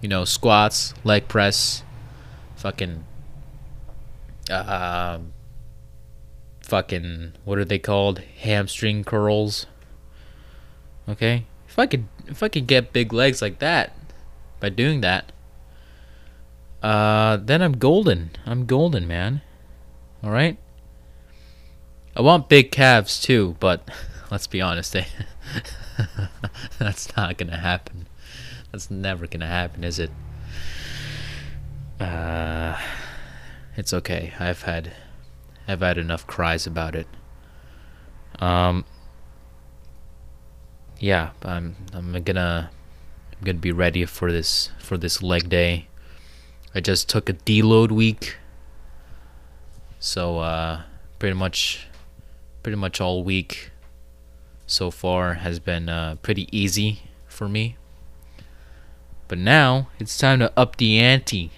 you 0.00 0.08
know, 0.08 0.24
squats, 0.24 0.94
leg 1.02 1.26
press, 1.26 1.82
fucking 2.58 3.04
uh, 4.50 5.18
fucking 6.60 7.32
what 7.44 7.58
are 7.58 7.64
they 7.64 7.78
called? 7.78 8.18
Hamstring 8.40 9.04
curls. 9.04 9.66
Okay? 11.08 11.44
If 11.68 11.78
I 11.78 11.86
could 11.86 12.06
if 12.26 12.42
I 12.42 12.48
could 12.48 12.66
get 12.66 12.92
big 12.92 13.12
legs 13.12 13.40
like 13.40 13.60
that 13.60 13.96
by 14.60 14.68
doing 14.68 15.00
that, 15.00 15.32
uh, 16.82 17.36
then 17.36 17.62
I'm 17.62 17.78
golden. 17.78 18.30
I'm 18.44 18.66
golden, 18.66 19.06
man. 19.06 19.40
All 20.22 20.30
right. 20.30 20.58
I 22.16 22.20
want 22.22 22.48
big 22.48 22.72
calves 22.72 23.20
too, 23.20 23.56
but 23.60 23.88
let's 24.30 24.48
be 24.48 24.60
honest, 24.60 24.96
eh? 24.96 25.04
that's 26.78 27.16
not 27.16 27.38
gonna 27.38 27.58
happen. 27.58 28.08
That's 28.72 28.90
never 28.90 29.28
gonna 29.28 29.46
happen, 29.46 29.84
is 29.84 30.00
it? 30.00 30.10
Uh, 32.00 32.78
it's 33.76 33.92
okay. 33.92 34.32
I've 34.38 34.62
had, 34.62 34.92
I've 35.66 35.80
had 35.80 35.98
enough 35.98 36.26
cries 36.26 36.66
about 36.66 36.94
it. 36.94 37.06
Um. 38.38 38.84
Yeah, 41.00 41.30
I'm. 41.42 41.76
I'm 41.92 42.12
gonna. 42.22 42.70
I'm 43.32 43.44
gonna 43.44 43.58
be 43.58 43.72
ready 43.72 44.04
for 44.04 44.32
this 44.32 44.70
for 44.78 44.96
this 44.96 45.22
leg 45.22 45.48
day. 45.48 45.88
I 46.74 46.80
just 46.80 47.08
took 47.08 47.28
a 47.28 47.32
deload 47.32 47.90
week. 47.90 48.36
So 49.98 50.38
uh, 50.38 50.82
pretty 51.18 51.34
much 51.34 51.86
pretty 52.62 52.76
much 52.76 53.00
all 53.00 53.24
week 53.24 53.70
so 54.66 54.90
far 54.90 55.34
has 55.34 55.58
been 55.58 55.88
uh, 55.88 56.16
pretty 56.22 56.48
easy 56.56 57.02
for 57.26 57.48
me. 57.48 57.76
But 59.26 59.38
now 59.38 59.88
it's 59.98 60.16
time 60.16 60.38
to 60.40 60.52
up 60.56 60.76
the 60.76 60.98
ante. 60.98 61.50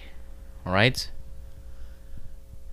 Alright? 0.65 1.09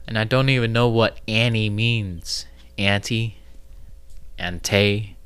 And 0.06 0.18
I 0.18 0.24
don't 0.24 0.48
even 0.48 0.72
know 0.72 0.88
what 0.88 1.20
Annie 1.28 1.70
means. 1.70 2.46
Ante, 2.78 3.36
ante, 4.38 5.16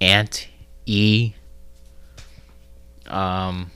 ant, 0.00 0.48
e. 0.86 1.32
Um, 3.06 3.70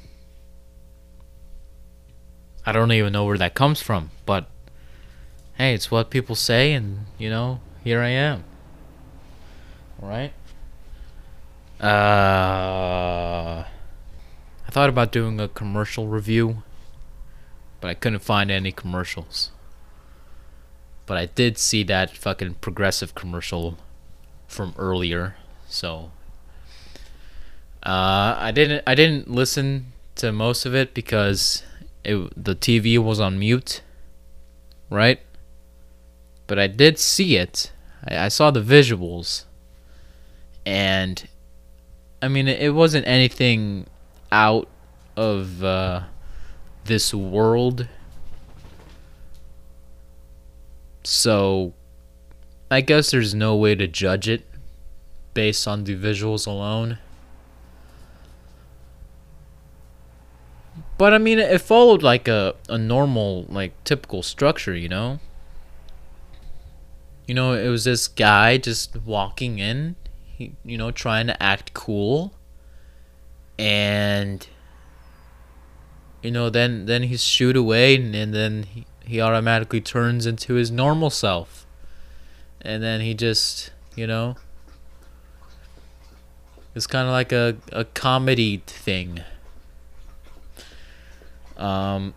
I 2.64 2.72
don't 2.72 2.92
even 2.92 3.12
know 3.12 3.24
where 3.24 3.38
that 3.38 3.54
comes 3.54 3.80
from, 3.80 4.10
but 4.26 4.46
hey, 5.54 5.74
it's 5.74 5.90
what 5.90 6.10
people 6.10 6.36
say, 6.36 6.72
and 6.72 7.06
you 7.18 7.28
know, 7.30 7.60
here 7.82 8.00
I 8.00 8.10
am. 8.10 8.44
All 10.00 10.08
right. 10.08 10.32
Uh, 11.80 13.64
I 13.64 14.70
thought 14.70 14.88
about 14.88 15.10
doing 15.10 15.40
a 15.40 15.48
commercial 15.48 16.06
review, 16.06 16.62
but 17.82 17.90
I 17.90 17.94
couldn't 17.94 18.20
find 18.20 18.50
any 18.50 18.70
commercials. 18.70 19.50
But 21.04 21.18
I 21.18 21.26
did 21.26 21.58
see 21.58 21.82
that 21.82 22.16
fucking 22.16 22.54
progressive 22.54 23.14
commercial 23.14 23.76
from 24.46 24.72
earlier, 24.78 25.34
so 25.68 26.12
uh, 27.82 28.36
I 28.38 28.52
didn't 28.54 28.84
I 28.86 28.94
didn't 28.94 29.28
listen 29.28 29.92
to 30.14 30.30
most 30.30 30.64
of 30.64 30.74
it 30.74 30.94
because 30.94 31.64
it, 32.04 32.32
the 32.42 32.54
TV 32.54 32.98
was 32.98 33.18
on 33.18 33.38
mute, 33.38 33.82
right? 34.88 35.20
But 36.46 36.60
I 36.60 36.68
did 36.68 37.00
see 37.00 37.36
it. 37.36 37.72
I, 38.06 38.26
I 38.26 38.28
saw 38.28 38.52
the 38.52 38.62
visuals, 38.62 39.44
and 40.64 41.26
I 42.22 42.28
mean, 42.28 42.46
it 42.46 42.74
wasn't 42.74 43.08
anything 43.08 43.86
out 44.30 44.68
of 45.16 45.64
uh, 45.64 46.02
this 46.84 47.14
world. 47.14 47.88
So, 51.04 51.74
I 52.70 52.80
guess 52.80 53.10
there's 53.10 53.34
no 53.34 53.56
way 53.56 53.74
to 53.74 53.86
judge 53.86 54.28
it 54.28 54.46
based 55.34 55.66
on 55.66 55.84
the 55.84 55.96
visuals 55.96 56.46
alone. 56.46 56.98
But 60.98 61.12
I 61.12 61.18
mean, 61.18 61.38
it 61.38 61.60
followed 61.60 62.02
like 62.02 62.28
a, 62.28 62.54
a 62.68 62.78
normal, 62.78 63.44
like 63.48 63.72
typical 63.84 64.22
structure, 64.22 64.74
you 64.74 64.88
know? 64.88 65.18
You 67.26 67.34
know, 67.34 67.54
it 67.54 67.68
was 67.68 67.84
this 67.84 68.08
guy 68.08 68.56
just 68.58 68.96
walking 68.96 69.58
in, 69.58 69.96
he, 70.24 70.54
you 70.64 70.78
know, 70.78 70.90
trying 70.90 71.26
to 71.26 71.42
act 71.42 71.74
cool. 71.74 72.34
And, 73.58 74.46
you 76.22 76.30
know, 76.30 76.48
then, 76.50 76.86
then 76.86 77.04
he's 77.04 77.22
shooed 77.22 77.56
away 77.56 77.96
and, 77.96 78.14
and 78.14 78.32
then 78.32 78.62
he, 78.64 78.86
he 79.04 79.20
automatically 79.20 79.80
turns 79.80 80.26
into 80.26 80.54
his 80.54 80.70
normal 80.70 81.10
self. 81.10 81.66
And 82.60 82.82
then 82.82 83.00
he 83.00 83.12
just, 83.14 83.72
you 83.96 84.06
know, 84.06 84.36
it's 86.74 86.86
kind 86.86 87.06
of 87.06 87.12
like 87.12 87.32
a, 87.32 87.56
a 87.72 87.84
comedy 87.84 88.62
thing 88.66 89.20
um, 91.62 92.14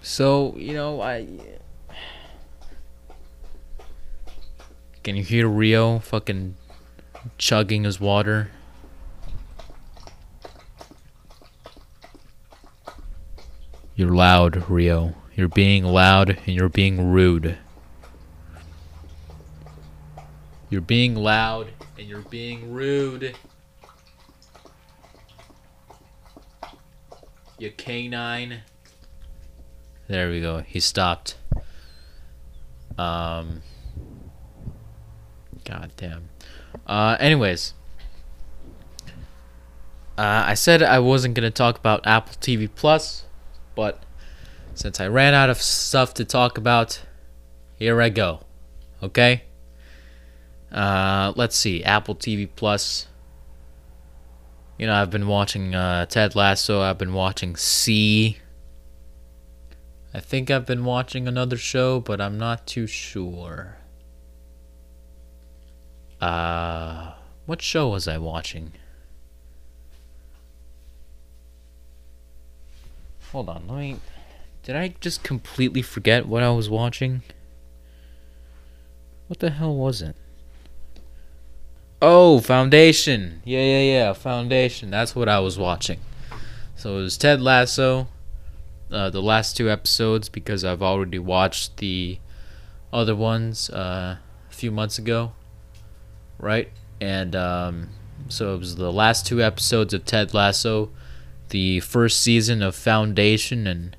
so 0.00 0.54
you 0.56 0.72
know, 0.72 1.02
I 1.02 1.26
can 5.02 5.16
you 5.16 5.22
hear 5.22 5.46
Rio 5.46 5.98
fucking 5.98 6.56
chugging 7.36 7.84
his 7.84 8.00
water? 8.00 8.50
You're 14.00 14.14
loud, 14.14 14.70
Rio. 14.70 15.14
You're 15.36 15.46
being 15.46 15.84
loud 15.84 16.30
and 16.30 16.56
you're 16.56 16.70
being 16.70 17.12
rude. 17.12 17.58
You're 20.70 20.80
being 20.80 21.14
loud 21.14 21.68
and 21.98 22.08
you're 22.08 22.22
being 22.22 22.72
rude. 22.72 23.36
You 27.58 27.70
canine. 27.72 28.62
There 30.08 30.30
we 30.30 30.40
go. 30.40 30.60
He 30.60 30.80
stopped. 30.80 31.36
Um. 32.96 33.60
God 35.66 35.92
damn. 35.98 36.30
Uh. 36.86 37.18
Anyways. 37.20 37.74
Uh, 40.16 40.44
I 40.46 40.54
said 40.54 40.82
I 40.82 41.00
wasn't 41.00 41.34
gonna 41.34 41.50
talk 41.50 41.76
about 41.76 42.06
Apple 42.06 42.36
TV 42.40 42.66
Plus, 42.74 43.24
but 43.80 44.02
since 44.74 45.00
I 45.00 45.06
ran 45.06 45.32
out 45.32 45.48
of 45.48 45.56
stuff 45.56 46.12
to 46.14 46.24
talk 46.26 46.58
about, 46.58 47.00
here 47.76 48.02
I 48.02 48.10
go. 48.10 48.40
Okay. 49.02 49.44
Uh, 50.70 51.32
let's 51.34 51.56
see. 51.56 51.82
Apple 51.82 52.14
TV 52.14 52.46
Plus. 52.54 53.06
You 54.76 54.86
know, 54.86 54.92
I've 54.92 55.08
been 55.08 55.26
watching 55.26 55.74
uh, 55.74 56.04
Ted 56.04 56.36
Lasso. 56.36 56.82
I've 56.82 56.98
been 56.98 57.14
watching 57.14 57.56
See. 57.56 58.36
I 60.12 60.20
think 60.20 60.50
I've 60.50 60.66
been 60.66 60.84
watching 60.84 61.26
another 61.26 61.56
show, 61.56 62.00
but 62.00 62.20
I'm 62.20 62.36
not 62.36 62.66
too 62.66 62.86
sure. 62.86 63.78
Uh, 66.20 67.14
what 67.46 67.62
show 67.62 67.88
was 67.88 68.06
I 68.06 68.18
watching? 68.18 68.72
Hold 73.32 73.48
on, 73.48 73.68
let 73.68 73.78
me. 73.78 73.96
Did 74.62 74.76
I 74.76 74.94
just 75.00 75.22
completely 75.22 75.82
forget 75.82 76.26
what 76.26 76.42
I 76.42 76.50
was 76.50 76.68
watching? 76.68 77.22
What 79.28 79.38
the 79.38 79.50
hell 79.50 79.74
was 79.74 80.02
it? 80.02 80.16
Oh, 82.02 82.40
Foundation. 82.40 83.42
Yeah, 83.44 83.62
yeah, 83.62 83.82
yeah, 83.82 84.12
Foundation. 84.14 84.90
That's 84.90 85.14
what 85.14 85.28
I 85.28 85.38
was 85.38 85.58
watching. 85.58 86.00
So 86.74 86.98
it 86.98 87.02
was 87.02 87.18
Ted 87.18 87.40
Lasso, 87.40 88.08
uh, 88.90 89.10
the 89.10 89.22
last 89.22 89.56
two 89.56 89.70
episodes, 89.70 90.28
because 90.28 90.64
I've 90.64 90.82
already 90.82 91.18
watched 91.18 91.76
the 91.76 92.18
other 92.92 93.14
ones 93.14 93.70
uh, 93.70 94.16
a 94.50 94.52
few 94.52 94.70
months 94.70 94.98
ago, 94.98 95.32
right? 96.38 96.70
And 97.00 97.36
um, 97.36 97.90
so 98.28 98.54
it 98.54 98.58
was 98.58 98.76
the 98.76 98.92
last 98.92 99.26
two 99.26 99.42
episodes 99.42 99.94
of 99.94 100.04
Ted 100.04 100.34
Lasso, 100.34 100.90
the 101.50 101.80
first 101.80 102.20
season 102.20 102.62
of 102.62 102.74
Foundation, 102.74 103.66
and 103.66 103.96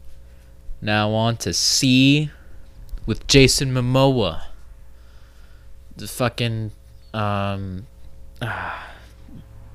now 0.81 1.11
on 1.11 1.37
to 1.37 1.53
See 1.53 2.31
with 3.05 3.27
Jason 3.27 3.73
Momoa. 3.73 4.43
The 5.95 6.07
fucking 6.07 6.71
um 7.13 7.87
uh, 8.41 8.79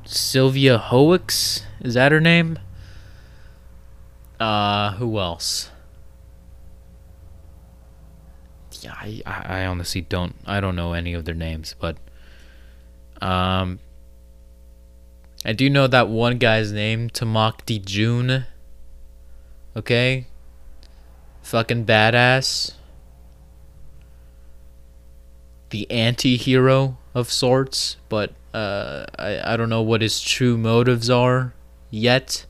Sylvia 0.04 0.78
Hoeks 0.78 1.62
is 1.80 1.94
that 1.94 2.12
her 2.12 2.20
name? 2.20 2.58
Uh 4.40 4.92
who 4.92 5.18
else? 5.18 5.70
Yeah, 8.80 8.94
I 8.94 9.22
I 9.26 9.66
honestly 9.66 10.00
don't 10.00 10.34
I 10.46 10.60
don't 10.60 10.76
know 10.76 10.92
any 10.92 11.14
of 11.14 11.24
their 11.24 11.34
names, 11.34 11.74
but 11.78 11.96
um 13.20 13.78
I 15.46 15.52
do 15.52 15.70
know 15.70 15.86
that 15.86 16.08
one 16.08 16.38
guy's 16.38 16.72
name, 16.72 17.08
Tamacti 17.08 17.82
Jun. 17.82 18.46
Okay? 19.76 20.26
Fucking 21.42 21.86
badass. 21.86 22.72
The 25.70 25.88
anti 25.88 26.36
hero 26.36 26.98
of 27.14 27.30
sorts, 27.30 27.96
but 28.08 28.32
uh, 28.52 29.06
I, 29.16 29.52
I 29.52 29.56
don't 29.56 29.68
know 29.68 29.82
what 29.82 30.02
his 30.02 30.20
true 30.20 30.58
motives 30.58 31.08
are 31.08 31.54
yet. 31.92 32.44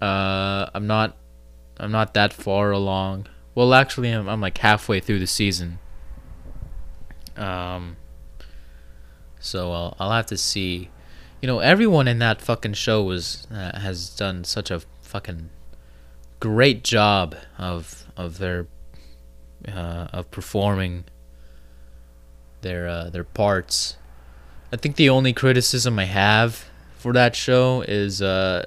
Uh, 0.00 0.70
I'm 0.72 0.86
not 0.86 1.14
I'm 1.78 1.92
not 1.92 2.14
that 2.14 2.32
far 2.32 2.70
along. 2.70 3.26
Well, 3.54 3.74
actually, 3.74 4.10
I'm, 4.10 4.28
I'm 4.28 4.40
like 4.40 4.56
halfway 4.58 5.00
through 5.00 5.18
the 5.18 5.26
season. 5.26 5.78
Um, 7.36 7.96
so 9.46 9.72
I'll 9.72 9.96
I'll 9.98 10.12
have 10.12 10.26
to 10.26 10.36
see. 10.36 10.90
You 11.40 11.46
know, 11.46 11.60
everyone 11.60 12.08
in 12.08 12.18
that 12.20 12.40
fucking 12.40 12.74
show 12.74 13.02
was 13.02 13.46
uh, 13.52 13.78
has 13.78 14.10
done 14.10 14.44
such 14.44 14.70
a 14.70 14.80
fucking 15.02 15.50
great 16.40 16.84
job 16.84 17.36
of 17.58 18.06
of 18.16 18.38
their 18.38 18.66
uh, 19.68 20.08
of 20.12 20.30
performing 20.30 21.04
their 22.62 22.88
uh, 22.88 23.10
their 23.10 23.24
parts. 23.24 23.96
I 24.72 24.76
think 24.76 24.96
the 24.96 25.08
only 25.08 25.32
criticism 25.32 25.98
I 25.98 26.04
have 26.04 26.64
for 26.98 27.12
that 27.12 27.36
show 27.36 27.82
is 27.82 28.20
uh, 28.20 28.66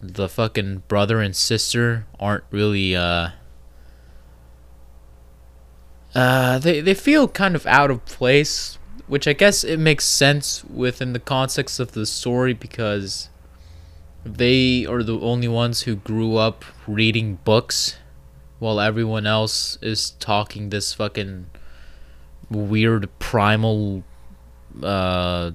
the 0.00 0.28
fucking 0.28 0.82
brother 0.86 1.20
and 1.20 1.34
sister 1.34 2.06
aren't 2.20 2.44
really 2.50 2.94
uh, 2.94 3.30
uh 6.14 6.58
they 6.58 6.80
they 6.80 6.94
feel 6.94 7.26
kind 7.26 7.56
of 7.56 7.66
out 7.66 7.90
of 7.90 8.04
place, 8.04 8.78
which 9.06 9.28
I 9.28 9.32
guess 9.32 9.64
it 9.64 9.78
makes 9.78 10.04
sense 10.04 10.64
within 10.64 11.12
the 11.12 11.20
context 11.20 11.78
of 11.78 11.92
the 11.92 12.06
story 12.06 12.54
because 12.54 13.28
they 14.24 14.86
are 14.86 15.02
the 15.02 15.18
only 15.20 15.48
ones 15.48 15.82
who 15.82 15.96
grew 15.96 16.36
up 16.36 16.64
reading 16.86 17.38
books 17.44 17.98
while 18.58 18.80
everyone 18.80 19.26
else 19.26 19.76
is 19.82 20.12
talking 20.12 20.70
this 20.70 20.94
fucking 20.94 21.46
weird 22.50 23.10
primal 23.18 24.04
uh, 24.82 25.50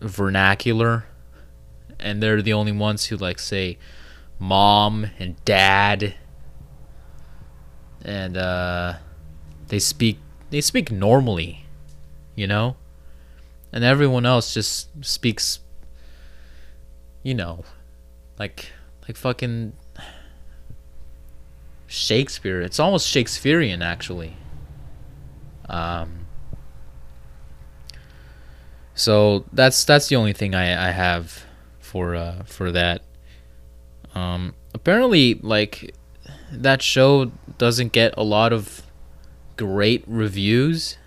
vernacular, 0.00 1.04
and 2.00 2.22
they're 2.22 2.40
the 2.40 2.52
only 2.52 2.72
ones 2.72 3.06
who 3.06 3.16
like 3.16 3.38
say 3.38 3.76
mom 4.38 5.10
and 5.18 5.42
dad, 5.44 6.14
and 8.02 8.36
uh, 8.36 8.94
they 9.68 9.78
speak 9.78 10.18
they 10.50 10.60
speak 10.60 10.90
normally, 10.90 11.66
you 12.38 12.46
know, 12.46 12.76
and 13.72 13.82
everyone 13.82 14.24
else 14.24 14.54
just 14.54 14.88
speaks, 15.04 15.58
you 17.24 17.34
know, 17.34 17.64
like 18.38 18.70
like 19.02 19.16
fucking 19.16 19.72
Shakespeare. 21.88 22.60
It's 22.60 22.78
almost 22.78 23.08
Shakespearean 23.08 23.82
actually. 23.82 24.36
Um, 25.68 26.26
so 28.94 29.44
that's 29.52 29.84
that's 29.84 30.08
the 30.08 30.14
only 30.14 30.32
thing 30.32 30.54
I, 30.54 30.88
I 30.88 30.90
have 30.92 31.44
for 31.80 32.14
uh, 32.14 32.44
for 32.44 32.70
that. 32.70 33.02
Um, 34.14 34.54
apparently, 34.74 35.34
like 35.42 35.92
that 36.52 36.82
show 36.82 37.32
doesn't 37.58 37.90
get 37.90 38.14
a 38.16 38.22
lot 38.22 38.52
of 38.52 38.82
great 39.56 40.04
reviews, 40.06 40.97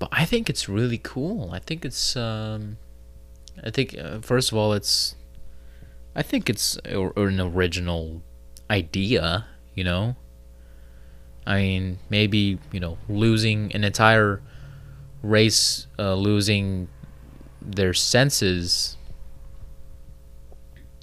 but 0.00 0.08
I 0.10 0.24
think 0.24 0.50
it's 0.50 0.68
really 0.68 0.98
cool. 0.98 1.50
I 1.52 1.60
think 1.60 1.84
it's 1.84 2.16
um, 2.16 2.78
I 3.62 3.70
think 3.70 3.94
uh, 3.96 4.18
first 4.20 4.50
of 4.50 4.56
all, 4.58 4.72
it's 4.72 5.14
I 6.16 6.22
think 6.22 6.50
it's 6.50 6.78
a, 6.86 7.10
an 7.10 7.38
original 7.38 8.22
idea. 8.68 9.46
You 9.74 9.84
know, 9.84 10.16
I 11.46 11.58
mean, 11.58 11.98
maybe 12.08 12.58
you 12.72 12.80
know, 12.80 12.96
losing 13.08 13.72
an 13.74 13.84
entire 13.84 14.40
race, 15.22 15.86
uh, 15.98 16.14
losing 16.14 16.88
their 17.60 17.92
senses. 17.92 18.96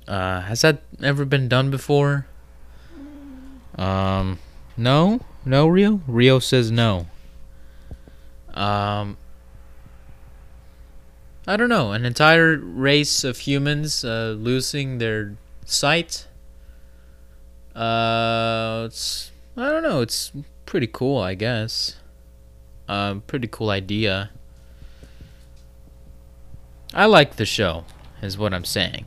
Uh, 0.07 0.41
has 0.41 0.61
that 0.61 0.81
ever 1.03 1.23
been 1.23 1.47
done 1.47 1.69
before? 1.69 2.25
Um, 3.77 4.39
no, 4.75 5.19
no, 5.45 5.67
Rio. 5.67 6.01
Rio 6.07 6.39
says 6.39 6.71
no. 6.71 7.07
Um, 8.57 9.17
I 11.45 11.55
don't 11.55 11.69
know. 11.69 11.91
An 11.91 12.05
entire 12.05 12.57
race 12.57 13.23
of 13.23 13.37
humans 13.39 14.03
uh, 14.03 14.35
losing 14.37 14.97
their 14.97 15.37
sight. 15.65 16.27
Uh, 17.75 18.83
it's 18.87 19.31
I 19.55 19.69
don't 19.69 19.83
know. 19.83 20.01
It's 20.01 20.31
pretty 20.65 20.87
cool, 20.87 21.19
I 21.19 21.35
guess. 21.35 21.97
Um, 22.87 23.21
pretty 23.21 23.47
cool 23.47 23.69
idea. 23.69 24.31
I 26.93 27.05
like 27.05 27.35
the 27.35 27.45
show, 27.45 27.85
is 28.21 28.37
what 28.37 28.53
I'm 28.53 28.65
saying. 28.65 29.05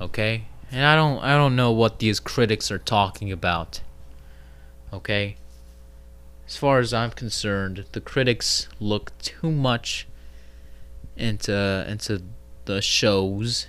Okay, 0.00 0.46
and 0.70 0.86
I 0.86 0.96
don't 0.96 1.22
I 1.22 1.36
don't 1.36 1.56
know 1.56 1.72
what 1.72 1.98
these 1.98 2.20
critics 2.20 2.70
are 2.70 2.78
talking 2.78 3.30
about. 3.30 3.82
Okay. 4.92 5.36
As 6.48 6.56
far 6.56 6.80
as 6.80 6.92
I'm 6.92 7.10
concerned, 7.10 7.84
the 7.92 8.00
critics 8.00 8.68
look 8.80 9.16
too 9.18 9.52
much 9.52 10.08
into 11.16 11.84
into 11.88 12.22
the 12.64 12.82
shows 12.82 13.68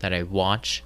that 0.00 0.12
I 0.12 0.24
watch 0.24 0.82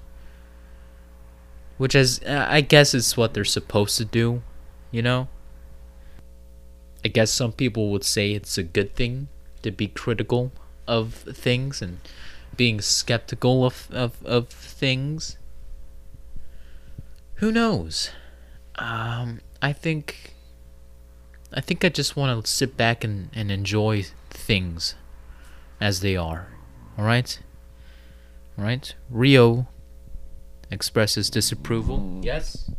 which 1.78 1.94
is 1.94 2.20
uh, 2.24 2.46
I 2.48 2.60
guess 2.60 2.92
is 2.92 3.16
what 3.16 3.32
they're 3.32 3.44
supposed 3.44 3.96
to 3.96 4.04
do, 4.04 4.42
you 4.90 5.00
know. 5.00 5.28
I 7.04 7.08
guess 7.08 7.30
some 7.30 7.52
people 7.52 7.90
would 7.90 8.04
say 8.04 8.32
it's 8.32 8.58
a 8.58 8.64
good 8.64 8.94
thing 8.94 9.28
to 9.62 9.70
be 9.70 9.86
critical 9.86 10.50
of 10.86 11.14
things 11.14 11.80
and 11.80 12.00
being 12.56 12.80
skeptical 12.80 13.64
of, 13.64 13.88
of, 13.92 14.24
of 14.26 14.48
things. 14.48 15.38
Who 17.36 17.52
knows? 17.52 18.10
Um, 18.74 19.40
I 19.62 19.72
think 19.72 20.34
I 21.52 21.60
think 21.60 21.84
I 21.84 21.88
just 21.88 22.14
want 22.16 22.44
to 22.44 22.50
sit 22.50 22.76
back 22.76 23.04
and, 23.04 23.30
and 23.34 23.50
enjoy 23.50 24.04
things 24.30 24.94
as 25.80 26.00
they 26.00 26.16
are. 26.16 26.48
Alright? 26.98 27.40
Alright? 28.58 28.94
Rio 29.08 29.66
expresses 30.70 31.30
disapproval. 31.30 32.20
Yes? 32.22 32.70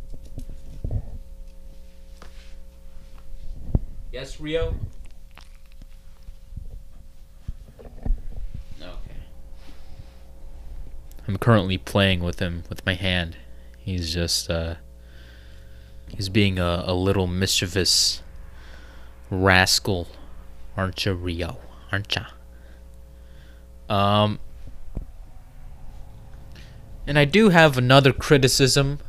Yes, 4.12 4.40
Rio? 4.40 4.74
Okay. 8.80 9.20
I'm 11.26 11.38
currently 11.38 11.78
playing 11.78 12.20
with 12.20 12.38
him 12.38 12.64
with 12.68 12.84
my 12.86 12.94
hand. 12.94 13.36
He's 13.78 14.12
just, 14.12 14.50
uh. 14.50 14.76
He's 16.08 16.28
being 16.28 16.58
a, 16.58 16.84
a 16.86 16.94
little 16.94 17.28
mischievous 17.28 18.20
rascal. 19.30 20.08
Aren't 20.76 21.04
you, 21.04 21.14
Rio? 21.14 21.58
Aren't 21.92 22.14
ya? 22.14 22.26
Um. 23.88 24.38
And 27.06 27.18
I 27.18 27.24
do 27.24 27.48
have 27.48 27.76
another 27.76 28.12
criticism 28.12 29.00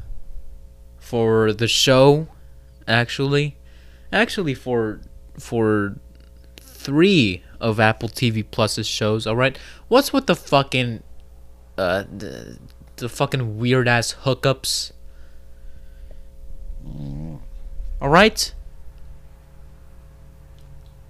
for 1.00 1.54
the 1.54 1.68
show, 1.68 2.28
actually 2.88 3.58
actually 4.12 4.54
for 4.54 5.02
for 5.38 5.96
three 6.60 7.44
of 7.60 7.80
Apple 7.80 8.10
TV 8.10 8.44
Plus's 8.50 8.88
shows. 8.88 9.26
All 9.26 9.36
right, 9.36 9.58
what's 9.88 10.12
with 10.12 10.28
the 10.28 10.36
fucking 10.36 11.04
uh 11.78 12.04
the, 12.16 12.58
the 12.98 13.10
fucking 13.10 13.58
weird 13.58 13.88
ass 13.88 14.16
hookups? 14.24 14.92
All 16.86 18.10
right, 18.10 18.54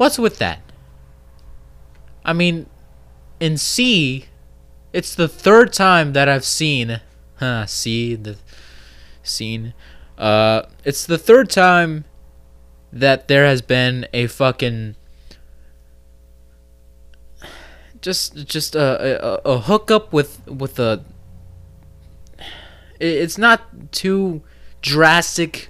what's 0.02 0.18
with 0.18 0.40
that? 0.40 0.60
I 2.26 2.34
mean, 2.34 2.66
in 3.40 3.56
See, 3.56 4.26
it's 4.92 5.14
the 5.14 5.28
third 5.28 5.72
time 5.74 6.14
that 6.14 6.28
I've 6.28 6.44
seen, 6.44 7.02
huh? 7.36 7.68
See 7.68 8.16
the 8.16 8.38
scene. 9.22 9.76
Uh, 10.18 10.64
it's 10.84 11.06
the 11.06 11.20
third 11.20 11.52
time 11.52 12.06
that 12.92 13.28
there 13.28 13.46
has 13.46 13.62
been 13.62 14.08
a 14.12 14.26
fucking 14.26 14.96
just 18.02 18.48
just 18.48 18.74
a 18.74 19.44
a, 19.46 19.54
a 19.54 19.60
hookup 19.60 20.12
with 20.12 20.42
with 20.48 20.80
a 20.80 21.06
it's 23.00 23.38
not 23.38 23.92
too 23.92 24.42
drastic 24.82 25.70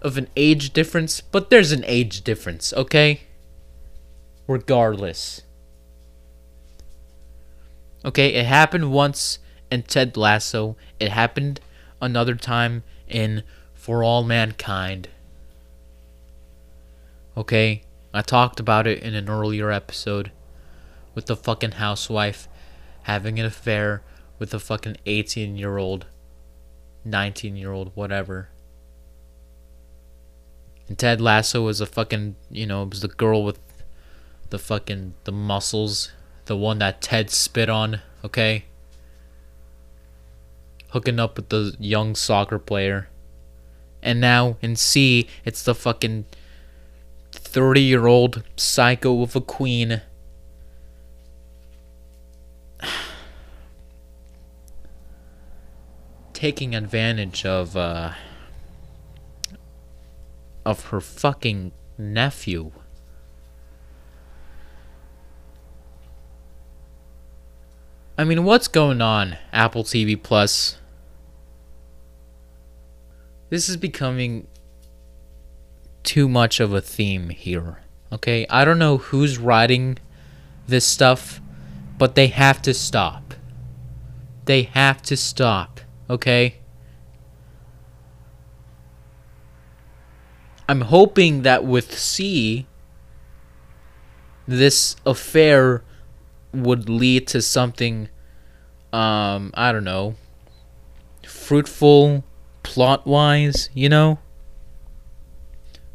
of 0.00 0.16
an 0.16 0.28
age 0.36 0.72
difference, 0.72 1.20
but 1.20 1.50
there's 1.50 1.72
an 1.72 1.84
age 1.86 2.22
difference, 2.22 2.72
okay? 2.72 3.27
Regardless. 4.48 5.42
Okay, 8.04 8.34
it 8.34 8.46
happened 8.46 8.90
once 8.90 9.38
in 9.70 9.82
Ted 9.82 10.16
Lasso. 10.16 10.76
It 10.98 11.10
happened 11.10 11.60
another 12.00 12.34
time 12.34 12.82
in 13.06 13.42
For 13.74 14.02
All 14.02 14.24
Mankind. 14.24 15.08
Okay? 17.36 17.82
I 18.12 18.22
talked 18.22 18.58
about 18.58 18.86
it 18.86 19.02
in 19.02 19.14
an 19.14 19.28
earlier 19.28 19.70
episode 19.70 20.32
with 21.14 21.26
the 21.26 21.36
fucking 21.36 21.72
housewife 21.72 22.48
having 23.02 23.38
an 23.38 23.44
affair 23.44 24.02
with 24.38 24.54
a 24.54 24.58
fucking 24.58 24.96
18 25.04 25.56
year 25.56 25.76
old, 25.76 26.06
19 27.04 27.56
year 27.56 27.72
old, 27.72 27.92
whatever. 27.94 28.48
And 30.88 30.98
Ted 30.98 31.20
Lasso 31.20 31.62
was 31.62 31.82
a 31.82 31.86
fucking, 31.86 32.36
you 32.50 32.66
know, 32.66 32.84
it 32.84 32.90
was 32.90 33.02
the 33.02 33.08
girl 33.08 33.44
with 33.44 33.58
the 34.50 34.58
fucking 34.58 35.14
the 35.24 35.32
muscles, 35.32 36.12
the 36.46 36.56
one 36.56 36.78
that 36.78 37.00
Ted 37.02 37.30
spit 37.30 37.68
on, 37.68 38.00
okay? 38.24 38.64
Hooking 40.90 41.20
up 41.20 41.36
with 41.36 41.50
the 41.50 41.76
young 41.78 42.14
soccer 42.14 42.58
player. 42.58 43.08
And 44.02 44.20
now 44.20 44.56
in 44.62 44.76
See, 44.76 45.28
it's 45.44 45.62
the 45.62 45.74
fucking 45.74 46.26
30 47.32 47.80
year 47.80 48.06
old 48.06 48.42
psycho 48.56 49.22
of 49.22 49.36
a 49.36 49.40
queen. 49.40 50.02
Taking 56.32 56.74
advantage 56.74 57.44
of, 57.44 57.76
uh, 57.76 58.12
of 60.64 60.86
her 60.86 61.00
fucking 61.00 61.72
nephew. 61.98 62.70
I 68.20 68.24
mean, 68.24 68.42
what's 68.42 68.66
going 68.66 69.00
on, 69.00 69.38
Apple 69.52 69.84
TV 69.84 70.20
Plus? 70.20 70.76
This 73.48 73.68
is 73.68 73.76
becoming 73.76 74.48
too 76.02 76.28
much 76.28 76.58
of 76.58 76.74
a 76.74 76.80
theme 76.80 77.28
here. 77.28 77.78
Okay? 78.10 78.44
I 78.50 78.64
don't 78.64 78.80
know 78.80 78.96
who's 78.96 79.38
writing 79.38 79.98
this 80.66 80.84
stuff, 80.84 81.40
but 81.96 82.16
they 82.16 82.26
have 82.26 82.60
to 82.62 82.74
stop. 82.74 83.34
They 84.46 84.62
have 84.62 85.00
to 85.02 85.16
stop. 85.16 85.80
Okay? 86.10 86.56
I'm 90.68 90.80
hoping 90.80 91.42
that 91.42 91.64
with 91.64 91.96
See, 91.96 92.66
this 94.48 94.96
affair 95.06 95.84
would 96.52 96.88
lead 96.88 97.26
to 97.28 97.42
something, 97.42 98.08
um, 98.92 99.52
I 99.54 99.72
don't 99.72 99.84
know, 99.84 100.16
fruitful 101.26 102.24
plot 102.62 103.06
wise, 103.06 103.70
you 103.74 103.88
know? 103.88 104.18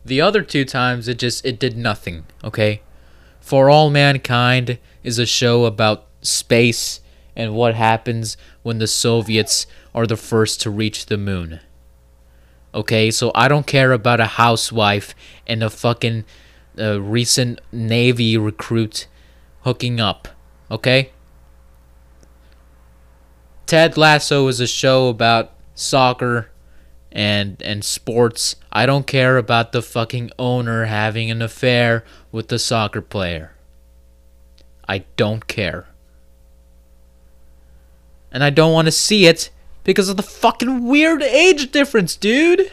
The 0.05 0.21
other 0.21 0.41
two 0.41 0.65
times 0.65 1.07
it 1.07 1.19
just 1.19 1.45
it 1.45 1.59
did 1.59 1.77
nothing, 1.77 2.25
okay? 2.43 2.81
For 3.39 3.69
All 3.69 3.89
Mankind 3.89 4.77
is 5.03 5.19
a 5.19 5.25
show 5.25 5.65
about 5.65 6.07
space 6.21 7.01
and 7.35 7.53
what 7.53 7.75
happens 7.75 8.37
when 8.61 8.79
the 8.79 8.87
Soviets 8.87 9.65
are 9.93 10.07
the 10.07 10.17
first 10.17 10.61
to 10.61 10.69
reach 10.69 11.05
the 11.05 11.17
moon. 11.17 11.59
Okay, 12.73 13.11
so 13.11 13.31
I 13.35 13.47
don't 13.47 13.67
care 13.67 13.91
about 13.91 14.19
a 14.19 14.25
housewife 14.25 15.13
and 15.45 15.61
a 15.61 15.69
fucking 15.69 16.25
uh, 16.79 16.99
recent 17.01 17.61
Navy 17.71 18.37
recruit 18.37 19.07
hooking 19.61 19.99
up. 19.99 20.27
Okay? 20.73 21.11
Ted 23.67 23.95
Lasso 23.95 24.47
is 24.47 24.59
a 24.59 24.65
show 24.65 25.07
about 25.07 25.51
soccer 25.75 26.49
and 27.11 27.61
and 27.61 27.85
sports. 27.85 28.55
I 28.71 28.87
don't 28.87 29.05
care 29.05 29.37
about 29.37 29.71
the 29.71 29.83
fucking 29.83 30.31
owner 30.39 30.85
having 30.85 31.29
an 31.29 31.43
affair 31.43 32.03
with 32.31 32.47
the 32.47 32.57
soccer 32.57 33.01
player. 33.01 33.53
I 34.89 35.05
don't 35.15 35.45
care. 35.47 35.85
And 38.31 38.43
I 38.43 38.49
don't 38.49 38.73
want 38.73 38.87
to 38.87 38.91
see 38.91 39.27
it 39.27 39.51
because 39.83 40.09
of 40.09 40.17
the 40.17 40.23
fucking 40.23 40.87
weird 40.87 41.21
age 41.21 41.71
difference, 41.71 42.15
dude. 42.15 42.71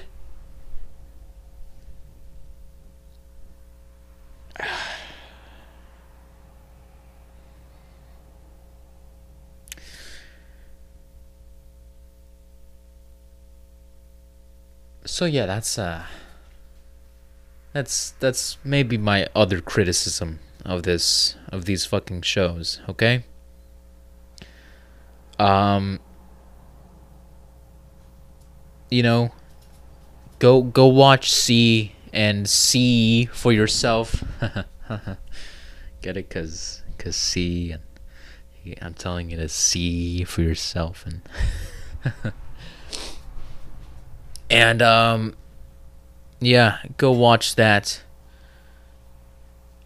So 15.10 15.24
yeah, 15.24 15.44
that's 15.44 15.76
uh 15.76 16.04
that's 17.72 18.12
that's 18.20 18.58
maybe 18.62 18.96
my 18.96 19.26
other 19.34 19.60
criticism 19.60 20.38
of 20.64 20.84
this 20.84 21.36
of 21.50 21.64
these 21.64 21.84
fucking 21.84 22.22
shows, 22.22 22.80
okay? 22.88 23.24
Um 25.38 25.98
you 28.88 29.02
know, 29.02 29.32
go 30.38 30.62
go 30.62 30.86
watch 30.86 31.30
See 31.30 31.92
and 32.12 32.48
see 32.48 33.26
for 33.26 33.52
yourself. 33.52 34.22
Get 36.02 36.16
it 36.16 36.30
cuz 36.30 36.82
cuz 36.98 37.16
See 37.16 37.72
and 37.72 37.82
I'm 38.80 38.94
telling 38.94 39.30
you 39.30 39.36
to 39.38 39.48
see 39.48 40.22
for 40.22 40.42
yourself 40.42 41.04
and 41.04 42.32
and 44.50 44.82
um 44.82 45.34
yeah, 46.40 46.78
go 46.96 47.12
watch 47.12 47.54
that. 47.56 48.02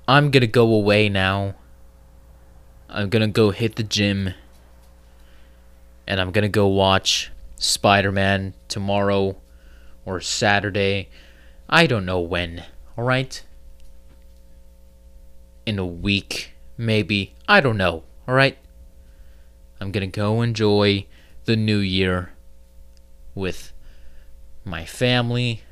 I'm 0.06 0.30
gonna 0.30 0.46
go 0.46 0.72
away 0.72 1.08
now. 1.08 1.56
I'm 2.88 3.08
gonna 3.08 3.28
go 3.28 3.50
hit 3.50 3.76
the 3.76 3.82
gym. 3.82 4.34
And 6.06 6.20
I'm 6.20 6.30
gonna 6.30 6.48
go 6.48 6.68
watch 6.68 7.32
Spider 7.56 8.12
Man 8.12 8.54
tomorrow 8.68 9.36
or 10.04 10.20
Saturday. 10.20 11.08
I 11.68 11.86
don't 11.86 12.06
know 12.06 12.20
when, 12.20 12.64
alright? 12.96 13.42
In 15.66 15.78
a 15.78 15.86
week, 15.86 16.52
maybe. 16.76 17.34
I 17.48 17.60
don't 17.60 17.78
know, 17.78 18.04
alright? 18.28 18.58
I'm 19.80 19.90
gonna 19.90 20.06
go 20.06 20.40
enjoy 20.40 21.06
the 21.46 21.56
new 21.56 21.78
year 21.78 22.30
with 23.34 23.72
my 24.64 24.84
family 24.84 25.62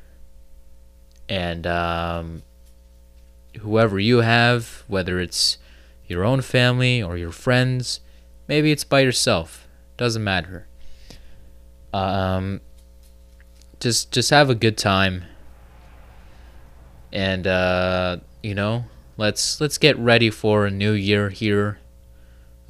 and 1.28 1.66
um, 1.66 2.42
whoever 3.60 3.98
you 3.98 4.18
have, 4.18 4.84
whether 4.86 5.18
it's 5.18 5.58
your 6.06 6.24
own 6.24 6.42
family 6.42 7.02
or 7.02 7.16
your 7.16 7.32
friends, 7.32 8.00
maybe 8.48 8.70
it's 8.70 8.84
by 8.84 9.00
yourself. 9.00 9.66
Doesn't 9.96 10.22
matter. 10.22 10.66
Um, 11.92 12.60
just 13.80 14.12
just 14.12 14.30
have 14.30 14.48
a 14.48 14.54
good 14.54 14.78
time, 14.78 15.24
and 17.12 17.46
uh, 17.46 18.18
you 18.42 18.54
know, 18.54 18.86
let's 19.16 19.60
let's 19.60 19.76
get 19.76 19.98
ready 19.98 20.30
for 20.30 20.66
a 20.66 20.70
new 20.70 20.92
year 20.92 21.28
here. 21.28 21.78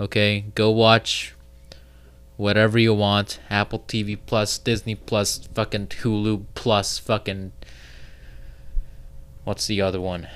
Okay, 0.01 0.47
go 0.55 0.71
watch 0.71 1.35
whatever 2.43 2.77
you 2.79 2.93
want. 2.93 3.39
Apple 3.49 3.79
TV 3.79 4.19
Plus, 4.27 4.59
Disney 4.59 4.97
Plus, 4.97 5.49
fucking 5.55 5.87
Hulu 5.87 6.45
Plus, 6.55 6.99
fucking. 6.99 7.53
What's 9.45 9.67
the 9.67 9.81
other 9.81 10.01
one? 10.01 10.29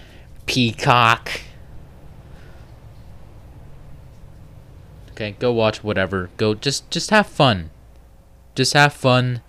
Peacock. 0.46 1.40
Okay, 5.10 5.34
go 5.38 5.52
watch 5.52 5.82
whatever. 5.82 6.30
Go 6.36 6.54
just 6.54 6.90
just 6.90 7.10
have 7.10 7.26
fun. 7.26 7.70
Just 8.54 8.74
have 8.74 8.92
fun 8.92 9.42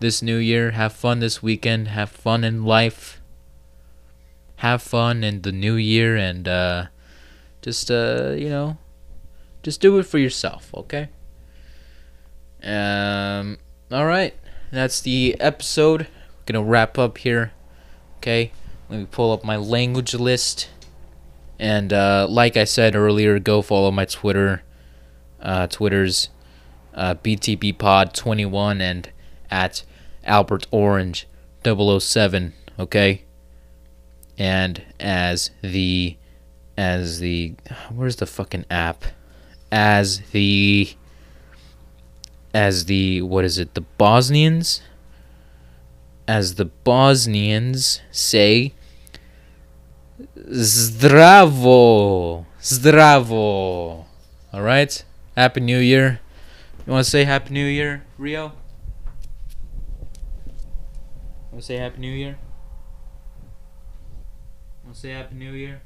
this 0.00 0.22
new 0.22 0.36
year. 0.38 0.70
Have 0.70 0.92
fun 0.92 1.20
this 1.20 1.42
weekend. 1.42 1.88
Have 1.88 2.10
fun 2.10 2.42
in 2.42 2.64
life. 2.64 3.20
Have 4.56 4.80
fun 4.80 5.22
in 5.22 5.42
the 5.42 5.52
new 5.52 5.74
year 5.74 6.16
and 6.16 6.48
uh 6.48 6.86
just 7.62 7.90
uh, 7.90 8.32
you 8.36 8.48
know, 8.48 8.76
just 9.62 9.80
do 9.80 9.98
it 9.98 10.04
for 10.04 10.18
yourself, 10.18 10.70
okay? 10.74 11.08
Um 12.64 13.58
all 13.90 14.06
right. 14.06 14.34
That's 14.70 15.00
the 15.00 15.36
episode. 15.40 16.02
We're 16.02 16.52
Gonna 16.54 16.64
wrap 16.64 16.98
up 16.98 17.18
here. 17.18 17.52
Okay? 18.18 18.52
Let 18.88 18.98
me 18.98 19.06
pull 19.10 19.32
up 19.32 19.44
my 19.44 19.56
language 19.56 20.14
list. 20.14 20.70
And 21.58 21.92
uh, 21.92 22.26
like 22.28 22.56
I 22.56 22.64
said 22.64 22.96
earlier, 22.96 23.38
go 23.38 23.62
follow 23.62 23.90
my 23.90 24.04
Twitter. 24.04 24.62
Uh, 25.40 25.66
Twitter's 25.66 26.28
uh, 26.94 27.14
BTBPod21 27.16 28.80
and 28.80 29.10
at 29.50 29.84
Albert 30.24 30.66
Orange 30.70 31.26
007. 31.64 32.52
Okay. 32.78 33.22
And 34.38 34.82
as 34.98 35.50
the 35.60 36.16
as 36.76 37.20
the 37.20 37.54
where's 37.90 38.16
the 38.16 38.26
fucking 38.26 38.64
app? 38.70 39.04
As 39.70 40.20
the 40.30 40.94
as 42.54 42.86
the 42.86 43.22
what 43.22 43.44
is 43.44 43.58
it? 43.58 43.74
The 43.74 43.82
Bosnians 43.98 44.82
as 46.28 46.54
the 46.54 46.66
Bosnians 46.66 48.00
say 48.10 48.72
Zdravo. 50.36 52.46
Zdravo. 52.60 54.04
All 54.52 54.62
right. 54.62 55.04
Happy 55.36 55.60
New 55.60 55.78
Year. 55.78 56.20
You 56.86 56.92
want 56.92 57.04
to 57.04 57.10
say 57.10 57.24
Happy 57.24 57.54
New 57.54 57.66
Year, 57.66 58.04
Rio? 58.18 58.52
Want 61.50 61.60
to 61.60 61.62
say 61.62 61.76
Happy 61.76 62.00
New 62.00 62.12
Year? 62.12 62.38
Want 64.84 64.94
to 64.94 65.00
say 65.00 65.10
Happy 65.10 65.34
New 65.34 65.52
Year? 65.52 65.82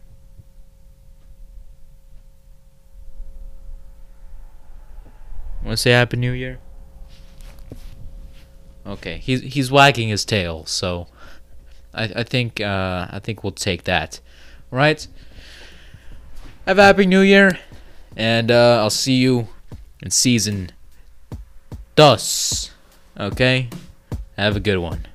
Want 5.67 5.79
to 5.79 5.83
say 5.83 5.91
Happy 5.91 6.17
New 6.17 6.31
Year? 6.31 6.61
Okay, 8.87 9.19
he's 9.19 9.41
he's 9.41 9.69
wagging 9.69 10.09
his 10.09 10.25
tail, 10.25 10.65
so 10.65 11.09
I 11.93 12.05
I 12.05 12.23
think 12.23 12.61
uh, 12.61 13.09
I 13.11 13.19
think 13.19 13.43
we'll 13.43 13.51
take 13.51 13.83
that. 13.83 14.21
All 14.71 14.79
right. 14.79 15.05
Have 16.69 16.79
a 16.79 16.85
happy 16.85 17.05
New 17.05 17.21
Year, 17.21 17.59
and 18.17 18.53
uh, 18.53 18.79
I'll 18.81 18.91
see 18.91 19.15
you 19.15 19.49
in 20.01 20.13
season 20.13 20.71
Thus, 21.97 22.71
Okay. 23.19 23.69
Have 24.37 24.55
a 24.55 24.61
good 24.61 24.79
one. 24.79 25.09